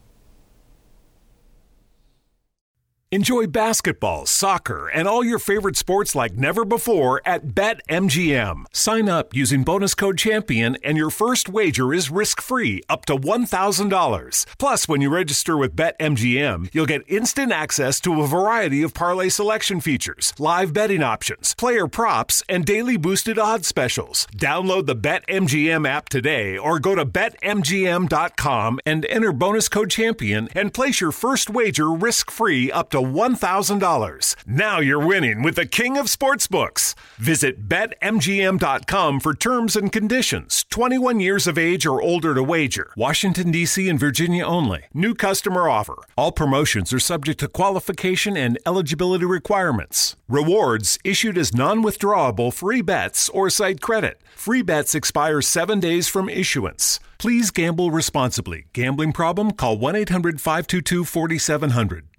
Enjoy 3.12 3.48
basketball, 3.48 4.24
soccer, 4.24 4.86
and 4.86 5.08
all 5.08 5.24
your 5.24 5.40
favorite 5.40 5.74
sports 5.74 6.14
like 6.14 6.34
never 6.34 6.64
before 6.64 7.20
at 7.24 7.48
BetMGM. 7.48 8.66
Sign 8.72 9.08
up 9.08 9.34
using 9.34 9.64
bonus 9.64 9.96
code 9.96 10.16
CHAMPION 10.16 10.76
and 10.84 10.96
your 10.96 11.11
first 11.11 11.48
wager 11.48 11.92
is 11.92 12.08
risk-free 12.08 12.84
up 12.88 13.06
to 13.06 13.16
$1,000. 13.16 14.46
Plus, 14.61 14.86
when 14.86 15.00
you 15.00 15.11
register 15.11 15.56
with 15.56 15.74
BetMGM, 15.74 16.68
you'll 16.72 16.86
get 16.86 17.02
instant 17.08 17.50
access 17.50 17.98
to 17.98 18.22
a 18.22 18.28
variety 18.28 18.80
of 18.84 18.94
parlay 18.94 19.28
selection 19.28 19.80
features, 19.80 20.32
live 20.38 20.72
betting 20.72 21.02
options, 21.02 21.56
player 21.56 21.88
props, 21.88 22.44
and 22.48 22.64
daily 22.64 22.96
boosted 22.96 23.40
odds 23.40 23.66
specials. 23.66 24.28
Download 24.36 24.86
the 24.86 24.94
BetMGM 24.94 25.84
app 25.84 26.08
today 26.08 26.56
or 26.56 26.78
go 26.78 26.94
to 26.94 27.04
betmgm.com 27.04 28.78
and 28.86 29.04
enter 29.06 29.32
bonus 29.32 29.68
code 29.68 29.90
CHAMPION 29.90 30.50
and 30.54 30.72
place 30.72 31.00
your 31.00 31.11
first 31.11 31.50
wager 31.50 31.90
risk-free 31.90 32.70
up 32.70 32.94
to 33.01 33.07
$1,000. 33.07 34.36
Now 34.46 34.80
you're 34.80 35.07
winning 35.07 35.42
with 35.42 35.57
the 35.57 35.66
king 35.66 35.96
of 35.96 36.07
sportsbooks. 36.07 36.94
Visit 37.16 37.68
betmgm.com 37.68 39.20
for 39.20 39.34
terms 39.34 39.76
and 39.76 39.90
conditions. 39.90 40.64
21 40.70 41.20
years 41.20 41.46
of 41.46 41.59
age 41.59 41.86
or 41.86 42.03
older 42.03 42.34
to 42.34 42.42
wager. 42.42 42.92
Washington, 42.96 43.51
D.C. 43.51 43.88
and 43.88 43.98
Virginia 43.98 44.44
only. 44.44 44.84
New 44.92 45.14
customer 45.14 45.68
offer. 45.68 45.96
All 46.16 46.32
promotions 46.32 46.92
are 46.92 47.01
subject 47.01 47.40
to 47.40 47.48
qualification 47.48 48.36
and 48.36 48.59
eligibility 48.66 49.24
requirements. 49.24 50.16
Rewards 50.28 50.98
issued 51.05 51.38
as 51.38 51.55
non 51.55 51.82
withdrawable 51.82 52.53
free 52.53 52.82
bets 52.82 53.28
or 53.30 53.51
site 53.51 53.80
credit. 53.80 54.20
Free 54.36 54.62
bets 54.62 54.94
expire 54.94 55.40
seven 55.40 55.80
days 55.80 56.09
from 56.09 56.28
issuance. 56.28 57.01
Please 57.18 57.51
gamble 57.51 57.90
responsibly. 57.90 58.66
Gambling 58.72 59.12
problem? 59.12 59.51
Call 59.51 59.78
1 59.78 59.96
800 59.96 60.40
522 60.40 61.05
4700. 61.05 62.09